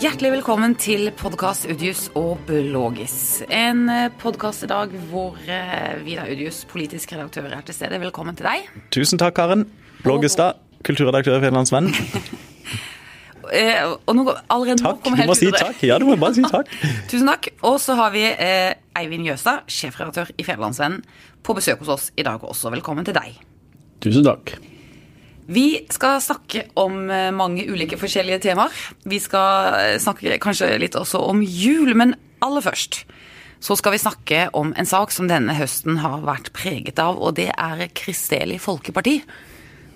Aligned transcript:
Hjertelig 0.00 0.30
velkommen 0.38 0.72
til 0.80 1.10
podkast 1.12 1.66
Udius 1.68 2.06
og 2.16 2.38
Blågis. 2.48 3.42
En 3.52 3.82
podkast 4.22 4.64
i 4.64 4.68
dag 4.70 4.94
hvor 5.10 5.36
eh, 5.44 5.98
Vidar 6.06 6.30
Udius, 6.32 6.62
politisk 6.70 7.12
redaktør, 7.12 7.50
er 7.52 7.60
til 7.66 7.76
stede. 7.76 7.98
Velkommen 8.00 8.38
til 8.38 8.48
deg. 8.48 8.70
Tusen 8.96 9.20
takk, 9.20 9.36
Karen. 9.36 9.66
Blågestad, 10.00 10.56
kulturredaktør 10.88 11.36
i 11.40 11.44
Federlandsvennen. 11.46 11.92
Eh, 13.50 13.82
og 14.06 14.14
nå, 14.14 14.22
allerede 14.52 14.78
Takk. 14.78 15.00
nå 15.10 15.16
Du 15.18 15.26
må 15.26 15.34
si 15.34 15.48
takk. 15.50 15.80
Ja, 15.82 15.96
du 15.98 16.04
må 16.06 16.14
bare 16.20 16.36
si 16.36 16.44
takk. 16.46 16.68
Tusen 17.10 17.26
takk. 17.26 17.48
Og 17.66 17.80
så 17.82 17.96
har 17.98 18.12
vi 18.14 18.22
eh, 18.30 18.76
Eivind 19.00 19.26
Jøstad, 19.26 19.64
sjefredaktør 19.66 20.30
i 20.38 20.44
Federlandsvennen, 20.46 21.00
på 21.42 21.56
besøk 21.58 21.82
hos 21.82 21.90
oss 21.96 22.04
i 22.14 22.22
dag 22.22 22.44
også. 22.46 22.70
Velkommen 22.70 23.08
til 23.08 23.16
deg. 23.16 23.40
Tusen 24.06 24.22
takk. 24.28 24.54
Vi 25.48 25.86
skal 25.90 26.20
snakke 26.22 26.66
om 26.78 27.10
eh, 27.10 27.30
mange 27.34 27.64
ulike 27.70 27.96
forskjellige 27.98 28.42
temaer. 28.44 28.74
Vi 29.08 29.18
skal 29.22 29.74
eh, 29.80 29.98
snakke 30.02 30.38
kanskje 30.42 30.72
litt 30.82 30.98
også 30.98 31.22
om 31.30 31.40
jul, 31.42 31.94
men 31.98 32.14
aller 32.44 32.64
først 32.64 33.04
så 33.60 33.74
skal 33.76 33.92
vi 33.92 33.98
snakke 34.00 34.44
om 34.56 34.70
en 34.80 34.88
sak 34.88 35.10
som 35.12 35.26
denne 35.28 35.52
høsten 35.52 35.98
har 36.00 36.22
vært 36.24 36.48
preget 36.56 36.96
av, 37.02 37.18
og 37.20 37.34
det 37.36 37.50
er 37.52 37.82
Kristelig 37.92 38.56
Folkeparti. 38.64 39.18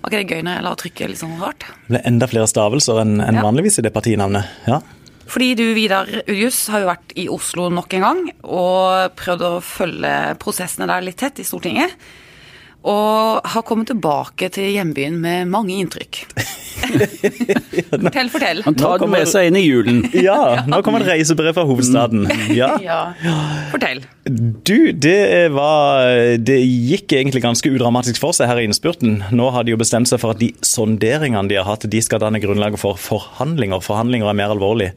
Var 0.03 0.11
ikke 0.11 0.19
det 0.21 0.35
gøy 0.35 0.43
når 0.45 0.53
jeg 0.59 0.65
la 0.67 0.73
trykket 0.77 1.09
litt 1.09 1.21
sånn 1.23 1.39
rart? 1.41 1.65
Det 1.87 1.95
ble 1.95 2.01
enda 2.05 2.27
flere 2.29 2.45
stavelser 2.51 2.99
enn 3.01 3.15
en 3.25 3.39
Ja. 3.39 3.41
vanligvis 3.41 3.79
i 3.81 3.85
det 3.87 3.93
partinavnet. 3.95 4.45
Ja. 4.69 4.81
Fordi 5.25 5.55
du, 5.57 5.63
Vidar 5.73 6.05
Udjus, 6.27 6.67
har 6.69 6.83
jo 6.83 6.91
vært 6.91 7.15
i 7.17 7.25
Oslo 7.33 7.71
nok 7.73 7.95
en 7.97 8.05
gang 8.05 8.19
og 8.43 9.15
prøvd 9.17 9.41
å 9.41 9.53
følge 9.65 10.13
prosessene 10.37 10.85
der 10.85 11.01
litt 11.01 11.17
tett 11.17 11.41
i 11.41 11.47
Stortinget. 11.47 11.89
Og 12.85 13.41
har 13.49 13.63
kommet 13.65 13.89
tilbake 13.89 14.51
til 14.53 14.67
hjembyen 14.75 15.15
med 15.21 15.49
mange 15.49 15.73
inntrykk. 15.81 16.19
fortell, 16.85 18.29
fortell. 18.29 18.61
Han 18.65 18.75
tar 18.77 18.99
kommer- 19.01 19.23
med 19.23 19.29
seg 19.31 19.49
inn 19.49 19.57
i 19.57 19.63
julen. 19.65 20.03
ja, 20.27 20.65
nå 20.69 20.81
kommer 20.85 21.01
et 21.01 21.09
reisebrev 21.15 21.55
fra 21.57 21.65
hovedstaden. 21.67 22.27
Ja. 22.55 22.75
Ja, 22.83 22.99
fortell. 23.71 24.03
Du, 24.25 24.91
det 24.93 25.49
var 25.53 26.05
Det 26.39 26.57
gikk 26.61 27.15
egentlig 27.17 27.41
ganske 27.43 27.71
udramatisk 27.73 28.21
for 28.21 28.35
seg 28.37 28.49
her 28.51 28.61
i 28.61 28.67
innspurten. 28.69 29.17
Nå 29.35 29.49
har 29.55 29.65
de 29.65 29.73
jo 29.73 29.79
bestemt 29.81 30.09
seg 30.11 30.21
for 30.21 30.35
at 30.35 30.41
de 30.43 30.51
sonderingene 30.65 31.49
de 31.49 31.57
har 31.59 31.67
hatt, 31.67 31.87
de 31.89 32.01
skal 32.05 32.21
danne 32.21 32.41
grunnlaget 32.43 32.81
for 32.81 32.99
forhandlinger. 33.01 33.81
Forhandlinger 33.85 34.29
er 34.29 34.37
mer 34.37 34.53
alvorlig. 34.53 34.91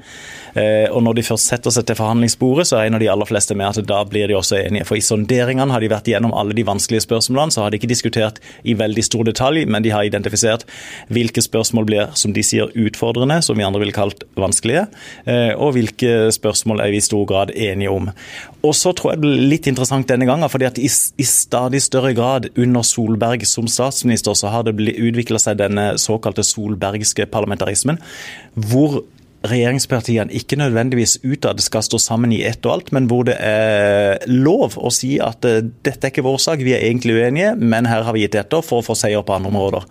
Eh, 0.58 0.88
og 0.90 1.02
når 1.06 1.18
de 1.18 1.26
først 1.26 1.52
setter 1.52 1.74
seg 1.74 1.86
til 1.88 1.98
forhandlingsbordet, 1.98 2.66
så 2.68 2.80
regner 2.80 3.02
de 3.02 3.10
aller 3.12 3.28
fleste 3.28 3.56
med 3.58 3.68
at 3.70 3.88
da 3.88 4.00
blir 4.08 4.30
de 4.30 4.36
også 4.38 4.58
enige. 4.60 4.86
For 4.88 4.98
i 4.98 5.04
sonderingene 5.04 5.72
har 5.74 5.84
de 5.84 5.90
vært 5.92 6.10
gjennom 6.10 6.34
alle 6.36 6.56
de 6.56 6.66
vanskelige 6.66 7.06
spørsmålene. 7.06 7.54
Så 7.54 7.62
har 7.62 7.72
de 7.72 7.80
ikke 7.80 7.90
diskutert 7.90 8.40
i 8.66 8.76
veldig 8.78 9.04
stor 9.06 9.28
detalj, 9.28 9.64
men 9.70 9.84
de 9.84 9.94
har 9.94 10.06
identifisert 10.08 10.66
hvilke 11.14 11.44
spørsmål 11.44 11.88
blir, 11.88 12.12
som 12.18 12.34
de 12.36 12.44
sier, 12.46 12.72
utfordrende, 12.78 13.40
som 13.44 13.58
vi 13.58 13.66
andre 13.66 13.82
ville 13.82 13.96
kalt 13.96 14.24
vanskelige, 14.38 14.86
eh, 15.30 15.52
og 15.56 15.74
hvilke 15.76 16.32
spørsmål 16.34 16.82
er 16.84 16.92
vi 16.94 17.00
i 17.00 17.04
stor 17.04 17.26
grad 17.28 17.52
enige 17.54 17.92
om. 17.92 18.10
Og 18.66 18.74
så 18.74 18.92
tror 18.96 19.12
jeg 19.12 19.20
det 19.20 19.26
blir 19.26 19.50
litt 19.52 19.68
interessant 19.70 20.08
denne 20.10 20.26
gangen, 20.28 20.50
fordi 20.50 20.66
at 20.68 20.80
i, 20.82 20.88
i 20.88 21.26
stadig 21.28 21.80
større 21.84 22.14
grad 22.16 22.50
under 22.58 22.86
Solberg 22.86 23.44
som 23.46 23.68
statsminister, 23.70 24.34
så 24.34 24.50
har 24.52 24.66
det 24.66 24.74
utvikla 24.78 25.40
seg 25.42 25.60
denne 25.60 25.92
såkalte 26.00 26.44
solbergske 26.46 27.28
parlamentarismen, 27.30 28.00
hvor 28.68 29.02
regjeringspartiene 29.46 30.34
ikke 30.34 30.58
nødvendigvis 30.58 31.18
utad 31.22 31.60
skal 31.62 31.84
stå 31.86 32.00
sammen 32.02 32.32
i 32.34 32.40
ett 32.46 32.64
og 32.66 32.72
alt, 32.74 32.90
men 32.94 33.06
hvor 33.10 33.26
det 33.28 33.36
er 33.38 34.18
lov 34.26 34.74
å 34.74 34.90
si 34.94 35.14
at 35.22 35.46
eh, 35.46 35.62
dette 35.86 36.08
er 36.08 36.12
ikke 36.12 36.26
vår 36.26 36.40
sak, 36.42 36.64
vi 36.66 36.74
er 36.74 36.82
egentlig 36.88 37.14
uenige, 37.20 37.54
men 37.54 37.86
her 37.86 38.02
har 38.06 38.16
vi 38.16 38.24
gitt 38.24 38.38
etter 38.38 38.64
for 38.66 38.82
å 38.82 38.88
få 38.88 38.98
seier 38.98 39.22
på 39.22 39.36
andre 39.36 39.52
områder. 39.52 39.86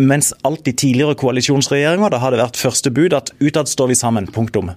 Mens 0.00 0.32
alt 0.48 0.68
i 0.70 0.72
tidligere 0.72 1.18
koalisjonsregjeringer, 1.20 2.12
da 2.14 2.22
har 2.22 2.32
det 2.32 2.40
vært 2.40 2.60
første 2.60 2.92
bud 2.94 3.16
at 3.16 3.34
utad 3.42 3.68
står 3.68 3.92
vi 3.92 3.98
sammen, 4.00 4.30
punktum. 4.32 4.72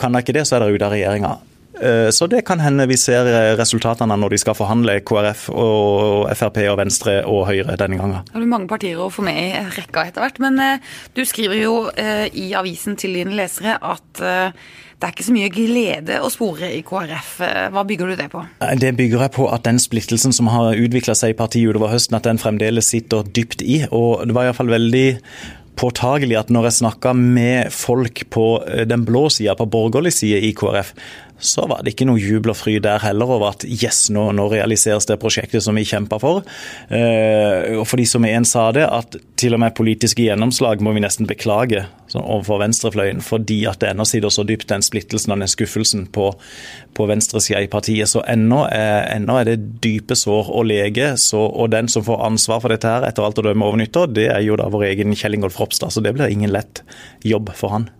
Kan 0.00 0.16
dere 0.16 0.26
ikke 0.26 0.34
det, 0.34 0.48
så 0.48 0.56
er 0.56 0.64
dere 0.66 0.74
ute 0.74 0.88
av 0.88 0.96
regjeringa. 0.96 1.36
Eh, 1.80 2.10
Så 2.10 2.26
det 2.26 2.44
kan 2.46 2.60
hende 2.60 2.86
vi 2.88 2.96
ser 2.96 3.28
eh, 3.28 3.52
resultatene 3.58 4.16
når 4.16 4.32
de 4.32 4.40
skal 4.40 4.56
forhandle 4.56 4.98
KrF 5.06 5.48
og 5.52 6.30
Frp 6.36 6.62
og 6.70 6.78
Venstre 6.80 7.18
og 7.28 7.46
Høyre 7.50 7.76
denne 7.76 8.00
gangen. 8.00 8.24
Det 8.30 8.38
blir 8.40 8.50
mange 8.50 8.70
partier 8.70 9.00
å 9.00 9.10
få 9.12 9.24
med 9.26 9.36
i 9.36 9.50
rekka 9.76 10.06
etter 10.08 10.24
hvert. 10.24 10.40
Men 10.42 10.58
eh, 10.62 10.96
du 11.16 11.24
skriver 11.28 11.60
jo 11.60 11.76
i 11.96 12.50
avisen 12.56 12.96
til 12.98 13.14
dine 13.16 13.34
lesere 13.36 13.76
at 13.84 14.20
det 14.20 15.04
er 15.04 15.12
ikke 15.12 15.26
så 15.26 15.34
mye 15.34 15.50
glede 15.52 16.18
å 16.24 16.30
spore 16.32 16.70
i 16.72 16.80
KrF. 16.86 17.32
Hva 17.72 17.82
bygger 17.88 18.10
du 18.12 18.16
det 18.18 18.28
på? 18.32 18.42
Det 18.80 18.94
bygger 18.96 19.26
jeg 19.26 19.34
på 19.36 19.48
at 19.52 19.66
den 19.66 19.80
splittelsen 19.82 20.32
som 20.32 20.48
har 20.52 20.78
utvikla 20.80 21.14
seg 21.18 21.34
i 21.34 21.38
partiet 21.38 21.68
utover 21.68 21.92
høsten, 21.92 22.16
at 22.16 22.26
den 22.28 22.40
fremdeles 22.40 22.88
sitter 22.94 23.28
dypt 23.28 23.64
i. 23.64 23.82
Og 23.90 24.24
det 24.28 24.36
var 24.36 24.48
iallfall 24.48 24.72
veldig 24.72 25.06
påtagelig 25.76 26.38
at 26.40 26.52
når 26.52 26.70
jeg 26.70 26.78
snakka 26.80 27.12
med 27.18 27.72
folk 27.76 28.24
på 28.32 28.46
den 28.88 29.04
blå 29.08 29.26
sida, 29.32 29.56
på 29.58 29.68
borgerlig 29.68 30.14
side 30.16 30.40
i 30.48 30.54
KrF, 30.56 30.94
så 31.38 31.66
var 31.68 31.82
det 31.84 31.92
ikke 31.92 32.06
noe 32.08 32.20
jubel 32.20 32.54
og 32.54 32.58
fryd 32.58 32.84
der 32.86 33.02
heller 33.02 33.28
over 33.36 33.50
at 33.52 33.66
yes, 33.68 34.06
nå, 34.12 34.30
nå 34.36 34.46
realiseres 34.48 35.08
det 35.08 35.18
prosjektet 35.20 35.64
som 35.64 35.76
vi 35.76 35.84
kjempa 35.84 36.18
for. 36.22 36.46
Eh, 36.88 37.76
og 37.76 37.84
for 37.88 38.00
de 38.00 38.06
som 38.08 38.24
en 38.24 38.46
sa 38.48 38.70
det, 38.72 38.86
at 38.86 39.18
til 39.36 39.56
og 39.56 39.60
med 39.60 39.76
politiske 39.76 40.24
gjennomslag 40.24 40.80
må 40.84 40.94
vi 40.96 41.04
nesten 41.04 41.28
beklage 41.28 41.84
overfor 42.16 42.62
venstrefløyen, 42.62 43.20
fordi 43.20 43.58
at 43.68 43.82
det 43.82 43.90
ennå 43.90 44.06
sitter 44.08 44.32
så 44.32 44.46
dypt 44.48 44.70
den 44.70 44.84
splittelsen 44.84 45.34
og 45.34 45.42
den 45.42 45.52
skuffelsen 45.52 46.06
på, 46.14 46.30
på 46.96 47.08
venstresida 47.10 47.60
i 47.60 47.68
partiet. 47.68 48.08
Så 48.08 48.24
ennå 48.24 48.62
er, 48.70 49.04
ennå 49.18 49.36
er 49.42 49.50
det 49.50 49.58
dype 49.84 50.16
sår 50.16 50.48
å 50.56 50.64
lege. 50.64 51.12
Så, 51.20 51.42
og 51.44 51.74
den 51.74 51.90
som 51.92 52.06
får 52.06 52.24
ansvar 52.30 52.64
for 52.64 52.72
dette 52.72 52.88
her, 52.88 53.04
etter 53.04 53.26
alt 53.26 53.42
å 53.42 53.44
dømme 53.44 53.68
over 53.68 53.82
nyttår, 53.82 54.08
det 54.16 54.30
er 54.32 54.40
jo 54.46 54.56
da 54.56 54.70
vår 54.72 54.88
egen 54.94 55.12
Kjell 55.12 55.36
Ingolf 55.36 55.60
Ropstad. 55.60 55.92
Så 55.92 56.00
det 56.04 56.16
blir 56.16 56.32
ingen 56.32 56.54
lett 56.54 56.80
jobb 57.26 57.52
for 57.58 57.76
han. 57.76 57.90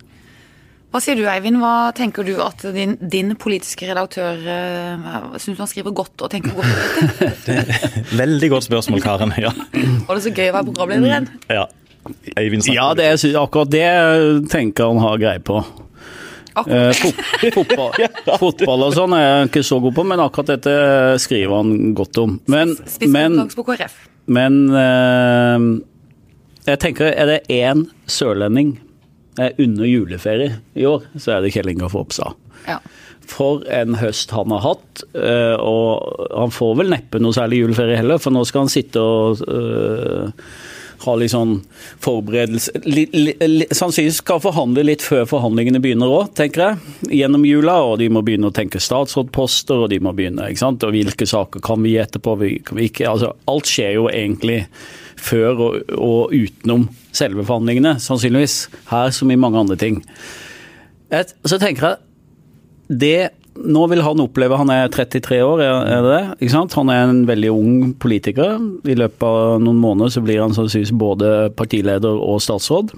Hva 0.97 1.03
sier 1.05 1.19
du, 1.19 1.27
Eivind? 1.29 1.59
Hva 1.61 1.91
tenker 1.93 2.25
du 2.25 2.39
at 2.41 2.63
din, 2.73 2.95
din 3.13 3.35
politiske 3.37 3.85
redaktør 3.85 4.39
uh, 4.49 5.35
syns 5.37 5.59
han 5.61 5.69
skriver 5.69 5.93
godt 5.93 6.23
og 6.25 6.31
tenker 6.33 6.55
godt 6.57 6.71
om 6.73 7.11
dette? 7.21 7.57
Veldig 8.23 8.49
godt 8.55 8.65
spørsmål, 8.65 9.03
Karen. 9.05 9.35
Ja. 9.37 9.51
Var 9.77 10.17
det 10.17 10.23
så 10.25 10.33
gøy 10.33 10.49
å 10.49 10.55
være 10.55 10.67
programleder 10.71 11.11
igjen? 11.11 11.29
ja. 11.53 11.67
Eivind 12.41 12.65
snakker. 12.65 12.79
Ja, 12.79 12.87
det, 12.97 13.11
jeg 13.11 13.37
akkurat 13.37 13.75
det 13.75 14.49
tenker 14.49 14.89
han 14.89 15.03
har 15.03 15.21
greie 15.21 15.43
på. 15.45 15.59
Eh, 16.65 16.89
fot, 16.97 17.21
fotball, 17.59 18.09
fotball 18.47 18.87
og 18.87 18.97
sånn 18.97 19.19
er 19.19 19.27
jeg 19.27 19.51
ikke 19.51 19.65
så 19.69 19.83
god 19.85 19.99
på, 19.99 20.07
men 20.15 20.25
akkurat 20.25 20.55
dette 20.55 20.79
skriver 21.27 21.59
han 21.59 21.93
godt 21.99 22.23
om. 22.25 22.39
Men, 22.49 22.73
men, 23.05 23.37
men 24.39 24.59
eh, 24.87 25.69
jeg 26.73 26.85
tenker, 26.89 27.13
er 27.13 27.35
det 27.35 27.39
én 27.53 27.85
sørlending 28.09 28.79
eh, 28.79 28.86
under 29.39 29.85
juleferie 29.89 30.55
i 30.75 30.87
år, 30.89 31.05
så 31.21 31.37
er 31.37 31.43
det 31.45 31.53
Kjell 31.57 31.73
Ingolf 31.75 31.95
Ropstad. 31.95 32.35
Ja. 32.67 32.79
For 33.27 33.65
en 33.75 33.97
høst 33.99 34.31
han 34.31 34.53
har 34.55 34.63
hatt, 34.63 35.03
eh, 35.19 35.57
og 35.59 36.31
han 36.31 36.53
får 36.55 36.77
vel 36.79 36.93
neppe 36.95 37.19
noe 37.21 37.35
særlig 37.35 37.65
juleferie 37.65 37.99
heller, 37.99 38.19
for 38.23 38.31
nå 38.35 38.45
skal 38.47 38.65
han 38.67 38.73
sitte 38.73 39.03
og 39.03 39.43
eh, 39.51 40.47
ha 41.07 41.15
litt 41.21 41.31
sånn 41.35 41.59
forberedelse 42.03 42.81
li, 42.89 43.03
li, 43.13 43.35
li, 43.45 43.67
Sannsynligvis 43.75 44.23
skal 44.23 44.41
forhandle 44.43 44.85
litt 44.89 45.05
før 45.05 45.27
forhandlingene 45.29 45.83
begynner 45.85 46.09
òg, 46.11 46.31
tenker 46.39 46.63
jeg, 46.65 46.95
gjennom 47.21 47.45
jula. 47.47 47.75
Og 47.91 47.99
de 48.01 48.09
må 48.11 48.23
begynne 48.27 48.49
å 48.49 48.55
tenke 48.57 48.81
statsrådposter, 48.83 49.85
og 49.85 49.91
de 49.93 49.99
må 50.03 50.15
begynne, 50.17 50.49
ikke 50.51 50.63
sant. 50.65 50.87
Og 50.89 50.95
hvilke 50.97 51.29
saker 51.29 51.63
kan 51.67 51.83
vi 51.85 51.93
gi 51.97 52.01
etterpå, 52.07 52.39
vi- 52.41 52.63
vi 52.73 52.89
ikke. 52.89 53.11
Altså, 53.11 53.35
alt 53.53 53.69
skjer 53.71 53.93
jo 53.99 54.07
egentlig 54.09 54.63
før 55.21 55.63
og, 55.69 55.95
og 55.97 56.35
utenom 56.35 56.89
selve 57.17 57.45
forhandlingene, 57.47 57.97
sannsynligvis. 58.03 58.67
Her 58.91 59.13
som 59.15 59.33
i 59.33 59.39
mange 59.41 59.61
andre 59.61 59.79
ting. 59.81 60.03
Et, 61.15 61.33
så 61.47 61.59
tenker 61.63 61.91
jeg 61.91 62.03
det 62.87 63.19
nå 63.57 63.87
vil 63.89 64.03
han 64.05 64.21
oppleve 64.21 64.59
Han 64.61 64.69
er 64.69 64.91
33 64.93 65.39
år, 65.41 65.63
er 65.65 66.03
det 66.05 66.17
det? 66.41 66.49
Han 66.75 66.91
er 66.93 67.07
en 67.07 67.23
veldig 67.29 67.53
ung 67.55 67.95
politiker. 67.99 68.59
I 68.85 68.97
løpet 68.99 69.25
av 69.25 69.63
noen 69.63 69.81
måneder 69.81 70.13
så 70.13 70.23
blir 70.25 70.43
han 70.43 70.55
sannsynligvis 70.57 70.93
både 70.93 71.31
partileder 71.57 72.21
og 72.21 72.43
statsråd. 72.45 72.93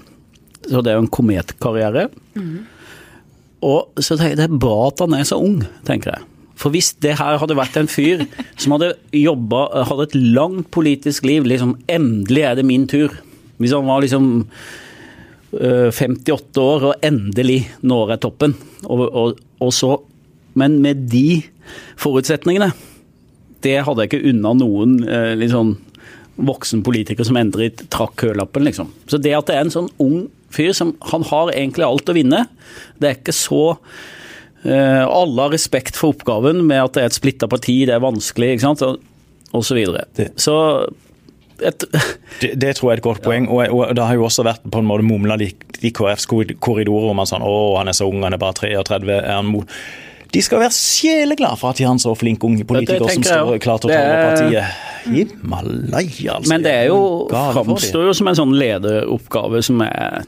Så 0.67 0.83
det 0.83 0.91
er 0.91 0.99
jo 0.99 1.05
en 1.05 1.13
kometkarriere. 1.15 2.09
Og 3.65 4.03
så 4.03 4.15
tenker 4.15 4.35
jeg 4.35 4.41
det 4.41 4.49
er 4.49 4.61
bra 4.65 4.89
at 4.89 5.03
han 5.03 5.15
er 5.15 5.25
så 5.27 5.39
ung, 5.39 5.61
tenker 5.87 6.13
jeg. 6.15 6.27
For 6.59 6.73
hvis 6.73 6.91
det 7.03 7.15
her 7.21 7.39
hadde 7.39 7.55
vært 7.57 7.77
en 7.79 7.89
fyr 7.89 8.25
som 8.59 8.75
hadde 8.75 8.93
jobba, 9.15 9.63
hadde 9.87 10.09
et 10.09 10.17
langt 10.35 10.67
politisk 10.75 11.27
liv, 11.27 11.47
liksom 11.47 11.77
endelig 11.91 12.43
er 12.49 12.59
det 12.59 12.67
min 12.67 12.87
tur. 12.89 13.15
Hvis 13.59 13.75
han 13.75 13.87
var 13.87 14.03
liksom 14.03 14.27
øh, 15.55 15.89
58 15.91 16.59
år 16.63 16.87
og 16.91 17.05
endelig 17.05 17.61
når 17.79 18.15
jeg 18.15 18.23
toppen, 18.27 18.55
og, 18.85 19.07
og, 19.07 19.39
og 19.59 19.73
så 19.75 19.97
Men 20.59 20.79
med 20.81 21.05
de 21.11 21.43
forutsetningene, 21.95 22.71
det 23.63 23.75
hadde 23.85 24.01
jeg 24.01 24.09
ikke 24.09 24.31
unna 24.31 24.51
noen 24.57 24.95
liksom, 25.37 25.75
voksen 26.41 26.81
politiker 26.83 27.23
som 27.23 27.37
endelig 27.37 27.85
trakk 27.93 28.15
kølappen, 28.23 28.65
liksom. 28.65 28.89
Så 29.07 29.19
det 29.21 29.35
at 29.37 29.47
det 29.47 29.55
er 29.55 29.67
en 29.67 29.71
sånn 29.71 29.91
ung 30.01 30.25
fyr 30.49 30.73
som 30.73 30.95
Han 31.11 31.23
har 31.29 31.53
egentlig 31.53 31.85
alt 31.85 32.09
å 32.09 32.17
vinne. 32.17 32.47
Det 32.97 33.09
er 33.09 33.19
ikke 33.19 33.35
så 33.35 33.61
eh, 33.75 34.18
Alle 34.65 35.45
har 35.45 35.53
respekt 35.53 35.95
for 35.95 36.15
oppgaven 36.15 36.65
med 36.67 36.81
at 36.83 36.97
det 36.97 37.03
er 37.03 37.11
et 37.13 37.19
splitta 37.19 37.47
parti, 37.47 37.77
det 37.87 37.95
er 37.95 38.03
vanskelig, 38.03 38.55
ikke 38.57 38.65
sant, 38.65 38.83
og, 38.83 39.63
så 39.63 39.77
videre. 39.77 40.03
Så 40.35 40.55
et, 41.59 41.85
Det, 42.41 42.53
det 42.59 42.75
tror 42.75 42.89
jeg 42.89 42.97
er 42.97 43.01
et 43.01 43.07
godt 43.07 43.23
poeng. 43.23 43.49
Og, 43.51 43.63
og 43.71 43.95
det 43.95 44.03
har 44.05 44.15
jo 44.19 44.27
også 44.27 44.45
vært 44.47 44.67
på 44.67 44.79
en 44.79 44.87
måte 44.87 45.07
mumla 45.07 45.39
i 45.43 45.49
i 45.81 45.91
KrFs 45.95 46.27
korridorer 46.27 47.09
om 47.13 47.21
at 47.23 47.31
sånn, 47.31 47.45
å, 47.45 47.55
han 47.79 47.89
er 47.89 47.95
så 47.95 48.07
ung, 48.09 48.23
han 48.25 48.35
er 48.35 48.41
bare 48.41 48.57
33, 48.59 49.15
er 49.15 49.31
han 49.31 49.49
mot... 49.49 49.69
De 50.29 50.41
skal 50.45 50.61
være 50.61 50.75
sjeleglade 50.75 51.57
for 51.57 51.71
at 51.71 51.79
de 51.79 51.87
har 51.87 51.95
en 51.95 52.01
så 52.01 52.11
flink 52.17 52.43
ung 52.45 52.59
politiker 52.69 53.07
som 53.09 53.23
står 53.25 53.55
klar 53.63 53.81
til 53.81 53.89
å 53.89 53.93
ta 53.95 54.01
over 54.01 54.11
er- 54.13 54.27
partiet. 54.27 54.85
Himalaya, 55.09 56.35
altså. 56.35 56.51
Men 56.51 56.65
det 56.65 56.73
er 56.83 56.89
jo, 56.91 56.99
framstår 57.31 58.09
jo 58.09 58.17
som 58.19 58.29
en 58.29 58.37
sånn 58.37 58.51
lederoppgave 58.59 59.63
som 59.65 59.81
er 59.87 60.27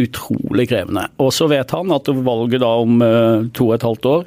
utrolig 0.00 0.68
krevende. 0.70 1.06
Og 1.22 1.32
så 1.34 1.48
vet 1.50 1.74
han 1.74 1.92
at 1.94 2.08
valget 2.08 2.62
da 2.62 2.72
om 2.84 3.02
eh, 3.04 3.50
to 3.56 3.70
og 3.70 3.76
et 3.78 3.86
halvt 3.86 4.08
år, 4.12 4.24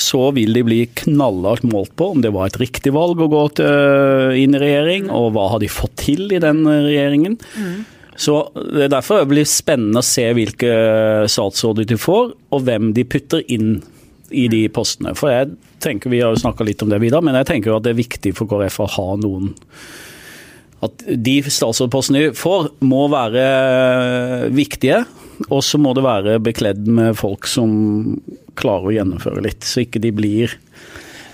så 0.00 0.30
vil 0.32 0.54
de 0.56 0.64
bli 0.64 0.80
knallhardt 1.02 1.66
målt 1.68 1.92
på 2.00 2.12
om 2.14 2.22
det 2.24 2.32
var 2.32 2.48
et 2.48 2.60
riktig 2.62 2.94
valg 2.96 3.20
å 3.20 3.28
gå 3.28 3.42
til, 3.60 4.36
inn 4.40 4.56
i 4.56 4.60
regjering, 4.62 5.10
og 5.12 5.34
hva 5.34 5.50
har 5.52 5.60
de 5.60 5.68
fått 5.68 5.98
til 6.06 6.30
i 6.32 6.40
den 6.40 6.62
regjeringen. 6.64 7.36
regjeringen. 7.36 7.88
Så 8.20 8.34
det 8.54 8.84
er 8.84 8.92
derfor 8.92 9.22
det 9.22 9.30
blir 9.30 9.48
spennende 9.48 10.02
å 10.02 10.04
se 10.04 10.26
hvilke 10.36 10.72
statsråder 11.30 11.86
de 11.88 11.96
får, 12.00 12.34
og 12.52 12.66
hvem 12.66 12.92
de 12.96 13.06
putter 13.08 13.44
inn 13.48 13.78
i 14.30 14.44
de 14.52 14.66
postene. 14.72 15.14
For 15.16 15.32
jeg 15.32 15.54
tenker, 15.80 16.10
Vi 16.10 16.20
har 16.20 16.34
jo 16.34 16.42
snakka 16.42 16.66
litt 16.66 16.82
om 16.82 16.90
det, 16.92 17.00
Vidar, 17.00 17.24
men 17.24 17.34
jeg 17.34 17.48
tenker 17.48 17.70
jo 17.70 17.78
at 17.78 17.86
det 17.86 17.94
er 17.94 18.02
viktig 18.02 18.34
for 18.36 18.50
KrF 18.50 18.80
å 18.84 18.90
ha 18.96 19.08
noen 19.22 19.54
at 20.84 21.04
de 21.06 21.36
statsrådpostene 21.44 22.22
de 22.24 22.36
får, 22.36 22.70
må 22.80 23.06
være 23.12 24.50
viktige. 24.54 25.04
Og 25.48 25.62
så 25.64 25.80
må 25.80 25.94
det 25.96 26.04
være 26.04 26.40
bekledd 26.44 26.88
med 26.88 27.16
folk 27.16 27.48
som 27.48 27.70
klarer 28.60 28.90
å 28.90 28.96
gjennomføre 28.98 29.44
litt, 29.44 29.64
så 29.64 29.86
ikke 29.86 30.02
de 30.04 30.12
blir 30.12 30.58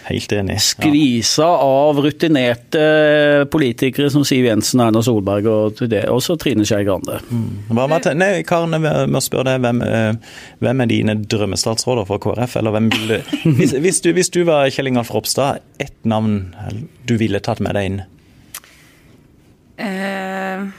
Helt 0.07 0.33
enig. 0.33 0.55
Ja. 0.55 0.63
skvisa 0.63 1.47
av 1.67 1.99
rutinerte 1.99 2.83
politikere 3.51 4.07
som 4.15 4.23
Siv 4.23 4.45
Jensen, 4.47 4.79
Erna 4.85 5.01
Solberg 5.03 5.49
og, 5.51 5.81
det, 5.91 6.05
også 6.07 6.37
Trine 6.39 6.63
Skei 6.63 6.85
Grande. 6.87 7.19
Mm. 7.27 7.75
med, 7.75 8.07
nei, 8.15 8.29
Karen, 8.47 8.77
jeg 8.79 9.11
må 9.11 9.23
spørre 9.25 9.49
deg, 9.57 9.65
hvem, 9.67 9.83
eh, 9.83 10.37
hvem 10.63 10.85
er 10.85 10.93
dine 10.93 11.17
drømmestatsråder 11.27 12.07
for 12.07 12.23
KrF? 12.23 12.55
Eller 12.61 12.77
hvem 12.77 12.93
vil 12.95 13.17
du, 13.17 13.33
hvis, 13.59 13.75
hvis, 13.83 13.99
du, 14.05 14.13
hvis 14.15 14.31
du 14.31 14.45
var 14.47 14.71
Kjell 14.71 14.93
Ingolf 14.93 15.11
Ropstad, 15.11 15.65
ett 15.83 15.99
navn 16.07 16.55
du 17.11 17.17
ville 17.19 17.43
tatt 17.43 17.65
med 17.65 17.75
deg 17.75 17.91
inn? 17.91 18.05
Eh, 19.79 20.71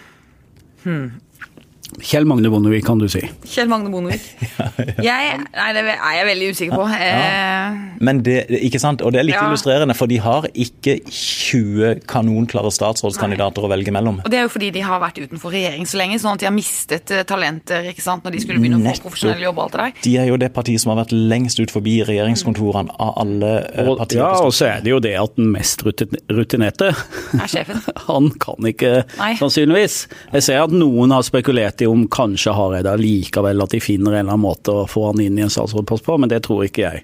Kjell 2.04 2.26
Magne 2.28 2.50
Bondevik, 2.52 2.84
kan 2.86 3.00
du 3.00 3.08
si. 3.10 3.22
Kjell 3.48 3.70
Magne 3.72 3.90
Bondevik. 3.94 4.22
Jeg, 5.08 5.38
nei, 5.54 5.68
det 5.74 5.82
er 5.88 6.14
jeg 6.18 6.26
veldig 6.28 6.48
usikker 6.54 6.76
på. 6.78 6.86
Eh, 6.94 7.78
Men 8.04 8.20
det, 8.26 8.36
ikke 8.68 8.80
sant? 8.82 9.02
Og 9.06 9.14
det 9.16 9.22
er 9.22 9.26
litt 9.28 9.36
Ja. 9.38 9.46
illustrerende, 9.48 9.96
for 9.98 10.10
de 10.12 10.18
har 10.22 10.46
ikke 10.54 10.98
20 11.08 12.02
kanonklare 12.10 12.70
statsrådskandidater 12.76 13.66
å 13.66 13.70
velge 13.72 13.94
mellom. 13.96 14.20
Og 14.26 14.30
det 14.34 14.40
er 14.42 14.46
jo 14.48 14.52
fordi 14.54 14.70
de 14.76 14.84
har 14.86 15.00
vært 15.02 15.20
utenfor 15.24 15.54
regjering 15.56 15.88
så 15.90 16.00
lenge, 16.02 16.20
sånn 16.22 16.36
at 16.36 16.44
de 16.44 16.50
har 16.50 16.56
mistet 16.56 17.14
eh, 17.16 17.24
talenter 17.30 17.88
ikke 17.94 18.04
sant, 18.06 18.26
når 18.28 18.36
de 18.38 18.44
skulle 18.44 18.62
begynne 18.64 18.82
å 18.82 18.94
få 18.98 19.06
profesjonell 19.08 19.46
jobb 19.48 19.64
alt 19.64 19.78
det 19.78 19.86
der. 19.86 19.96
De 20.08 20.16
er 20.24 20.30
jo 20.32 20.38
det 20.44 20.52
partiet 20.56 20.84
som 20.84 20.94
har 20.94 21.00
vært 21.06 21.16
lengst 21.16 21.62
ut 21.64 21.74
forbi 21.74 21.98
regjeringskontorene 22.08 22.94
av 23.00 23.14
alle 23.24 23.54
eh, 23.72 23.88
Og, 23.88 23.96
partier. 24.04 24.22
ja, 24.26 24.34
og 24.44 24.54
så 24.58 24.70
er 24.74 24.84
det 24.86 24.94
jo 24.94 25.00
det 25.08 25.16
at 25.22 25.36
den 25.40 25.50
mest 25.56 25.86
rutin- 25.88 26.20
rutinerte 26.30 26.92
Er 26.92 27.48
sjefen. 27.52 27.82
Han 28.10 28.30
kan 28.44 28.70
ikke, 28.70 28.94
Nei. 29.18 29.34
sannsynligvis. 29.40 30.02
Jeg 30.36 30.46
ser 30.50 30.62
at 30.68 30.74
noen 30.76 31.16
har 31.16 31.26
spekulert 31.28 31.77
i 31.82 31.88
om 31.90 32.06
kanskje 32.08 32.54
Hareide 32.58 32.94
likevel 33.00 33.62
at 33.64 33.74
de 33.76 33.80
finner 33.84 34.14
en 34.16 34.20
eller 34.26 34.34
annen 34.38 34.46
måte 34.48 34.74
å 34.74 34.88
få 34.90 35.08
han 35.12 35.22
inn 35.24 35.38
i 35.38 35.44
en 35.46 35.50
statsrådpost 35.54 36.06
på, 36.08 36.18
men 36.20 36.30
det 36.30 36.44
tror 36.48 36.64
ikke 36.68 36.86
jeg. 36.88 37.04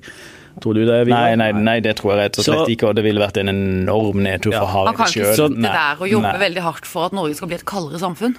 Tror 0.62 0.74
du 0.78 0.84
det? 0.86 1.00
Vidar? 1.08 1.31
Nei, 1.34 1.36
nei, 1.36 1.52
nei, 1.66 1.80
det 1.81 1.96
tror 1.98 2.14
jeg 2.14 2.20
rett 2.28 2.38
og 2.40 2.46
slett 2.46 2.60
Så- 2.68 2.70
ikke, 2.75 2.88
og 2.92 2.96
det 2.96 3.04
ville 3.04 3.20
vært 3.24 3.38
en 3.42 3.50
enorm 3.50 4.22
nedtur 4.22 4.52
for 4.54 4.62
Ja. 4.62 4.72
sjøl. 4.74 4.86
Man 4.86 4.96
kan 4.96 5.06
ikke 5.08 5.36
sitte 5.36 5.62
der 5.64 5.96
og 6.00 6.08
jobbe 6.12 6.40
veldig 6.40 6.62
hardt 6.62 6.86
for 6.86 7.06
at 7.06 7.12
Norge 7.18 7.36
skal 7.36 7.48
bli 7.48 7.56
et 7.56 7.66
kaldere 7.66 8.00
samfunn. 8.00 8.36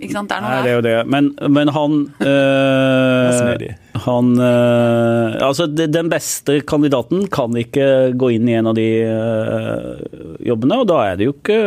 Ikke 0.00 0.12
sant? 0.12 0.28
Det 0.30 0.36
er 0.38 0.40
noe 0.40 0.50
Nei, 0.50 0.62
det 0.62 0.70
er 0.70 0.76
jo 0.76 0.84
det. 0.86 1.06
Men, 1.10 1.26
men 1.52 1.68
han 1.68 1.96
øh. 2.20 3.74
Han 4.04 4.30
øh, 4.40 5.36
Altså, 5.42 5.66
den 5.68 6.08
beste 6.12 6.60
kandidaten 6.66 7.26
kan 7.32 7.52
ikke 7.60 8.12
gå 8.16 8.30
inn 8.36 8.48
i 8.48 8.56
en 8.58 8.66
av 8.70 8.74
de 8.78 8.86
øh, 9.04 10.00
jobbene, 10.48 10.80
og 10.82 10.88
da 10.90 11.00
er 11.12 11.16
det 11.20 11.28
jo 11.28 11.34
ikke 11.36 11.60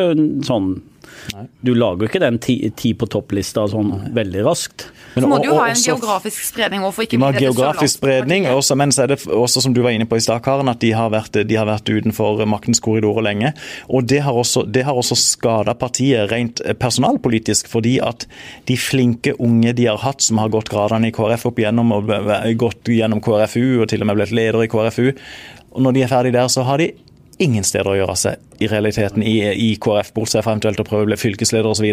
sånn 0.47 0.71
Du 1.65 1.73
lager 1.73 2.07
ikke 2.07 2.19
den 2.19 2.37
ti, 2.39 2.57
ti 2.75 2.93
på 2.93 3.07
topp-lista 3.09 3.65
sånn 3.71 4.13
veldig 4.15 4.43
raskt. 4.45 4.87
Men 5.15 5.23
Så 5.23 5.27
må 5.29 5.35
og- 5.35 5.43
du 5.43 5.47
jo 5.49 5.55
ha 5.57 5.65
en 5.67 5.71
også- 5.75 5.95
geografisk 5.95 6.43
spredning 6.43 6.81
òg, 6.81 6.93
for 6.93 7.03
ikke 7.03 7.17
bli 7.17 7.39
geografisk 7.39 7.97
spredning, 7.97 8.45
også, 8.45 8.75
men 8.77 8.89
så 8.91 9.03
er 9.03 9.07
det 9.07 9.19
også 9.25 9.61
som 9.61 9.73
du 9.73 9.81
var 9.81 9.91
inne 9.91 10.05
på 10.05 10.17
i 10.17 10.19
stad, 10.19 10.43
Karen, 10.43 10.67
at 10.69 10.79
de 10.79 10.91
har, 10.91 11.09
vært, 11.09 11.47
de 11.47 11.55
har 11.55 11.65
vært 11.65 11.85
utenfor 11.89 12.45
maktens 12.45 12.79
korridorer 12.79 13.23
lenge. 13.23 13.53
Og 13.89 14.05
det 14.05 14.21
har 14.21 14.33
også, 14.33 14.69
det 14.69 14.83
har 14.83 14.93
også 14.93 15.15
skada 15.15 15.73
partiet 15.73 16.29
rent 16.31 16.61
personalpolitisk, 16.79 17.67
fordi 17.67 17.99
at 18.01 18.25
de 18.65 18.75
flinke 18.75 19.33
unge 19.39 19.73
de 19.73 19.85
har 19.85 19.97
hatt, 19.97 20.21
som 20.21 20.37
har 20.37 20.49
gått 20.49 20.69
gradene 20.69 21.07
i 21.07 21.11
KrF 21.11 21.45
opp 21.45 21.55
igjennom, 21.55 21.91
og 21.91 22.07
gått 22.57 22.83
gjennom 22.83 23.21
KrFU 23.21 23.81
og 23.81 23.87
til 23.87 24.01
og 24.01 24.07
med 24.07 24.17
blitt 24.17 24.31
leder 24.31 24.63
i 24.63 24.67
KrFU, 24.67 25.13
og 25.75 25.81
når 25.81 25.93
de 25.93 26.03
er 26.03 26.07
ferdig 26.07 26.31
der, 26.33 26.47
så 26.47 26.63
har 26.63 26.77
de 26.77 26.91
ingen 27.43 27.65
steder 27.67 27.91
å 27.91 27.97
gjøre 27.97 28.15
seg 28.19 28.63
i 28.63 28.69
realiteten 28.71 29.23
i, 29.25 29.33
i 29.51 29.69
KrF, 29.81 30.13
bortsett 30.15 30.45
fra 30.45 30.53
eventuelt 30.53 30.79
å 30.79 30.85
prøve 30.87 31.05
å 31.05 31.09
bli 31.09 31.17
fylkesleder 31.19 31.67
osv. 31.67 31.87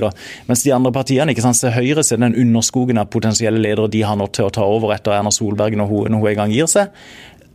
Mens 0.46 0.62
de 0.62 0.74
andre 0.74 0.92
partiene, 0.94 1.34
ikke 1.34 1.44
sant, 1.44 1.58
se 1.58 1.72
Høyre 1.74 2.04
ser 2.06 2.20
den 2.22 2.36
underskogen 2.38 3.00
av 3.02 3.10
potensielle 3.12 3.60
ledere 3.62 3.90
de 3.90 4.04
har 4.06 4.18
nå 4.18 4.28
til 4.34 4.46
å 4.46 4.54
ta 4.54 4.66
over 4.66 4.94
etter 4.94 5.16
Erna 5.16 5.32
Solberg 5.34 5.76
når 5.78 5.90
hun, 5.90 6.14
når 6.14 6.22
hun 6.22 6.32
en 6.32 6.40
gang 6.44 6.54
gir 6.54 6.70
seg. 6.70 6.94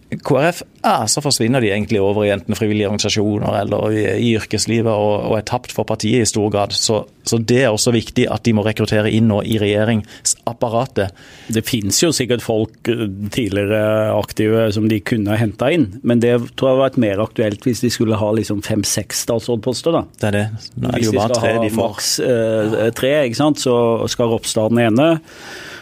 KrF, 0.08 0.62
er 0.88 1.10
så 1.12 1.20
forsvinner 1.20 1.60
de 1.60 1.68
egentlig 1.74 2.00
over 2.00 2.24
i 2.24 2.30
enten 2.32 2.56
frivillige 2.56 2.88
organisasjoner 2.88 3.58
eller 3.60 3.92
i, 3.92 4.04
i 4.24 4.30
yrkeslivet 4.40 4.88
og, 4.88 5.26
og 5.28 5.34
er 5.36 5.44
tapt 5.50 5.74
for 5.76 5.84
partiet 5.90 6.24
i 6.24 6.30
stor 6.30 6.48
grad. 6.54 6.72
Så, 6.72 7.02
så 7.28 7.40
det 7.44 7.58
er 7.66 7.74
også 7.74 7.92
viktig 7.92 8.24
at 8.32 8.46
de 8.48 8.54
må 8.56 8.64
rekruttere 8.64 9.12
inn 9.12 9.28
nå 9.28 9.42
i 9.44 9.58
regjeringsapparatet. 9.60 11.12
Det 11.52 11.66
finnes 11.68 12.00
jo 12.00 12.14
sikkert 12.16 12.46
folk 12.46 12.88
øh, 12.94 13.04
tidligere 13.36 14.14
aktive 14.16 14.70
som 14.76 14.88
de 14.88 15.02
kunne 15.04 15.34
ha 15.36 15.42
henta 15.42 15.74
inn, 15.76 15.90
men 16.08 16.24
det 16.24 16.38
tror 16.56 16.72
jeg 16.72 16.78
har 16.78 16.84
vært 16.86 17.02
mer 17.04 17.24
aktuelt 17.28 17.68
hvis 17.68 17.84
de 17.84 17.92
skulle 17.92 18.20
ha 18.22 18.32
liksom 18.40 18.64
fem-seks 18.66 19.26
statsrådposter. 19.28 19.98
da. 20.00 20.06
Det 20.24 20.30
er 20.32 20.38
det. 20.40 20.46
Nå 20.78 20.88
er 20.88 20.92
det 20.96 21.04
Hvis 21.04 21.12
jo 21.12 21.18
de 21.18 21.20
tre 21.20 21.28
skal 21.28 21.42
får. 21.42 21.48
ha 21.52 21.64
de 21.68 21.74
får. 21.76 21.82
maks 21.84 22.14
eh, 22.32 22.92
tre, 23.04 23.14
ikke 23.28 23.42
sant? 23.44 23.60
så 23.68 23.76
skal 24.12 24.32
Ropstad 24.32 24.72
den 24.72 24.86
ene. 24.88 25.10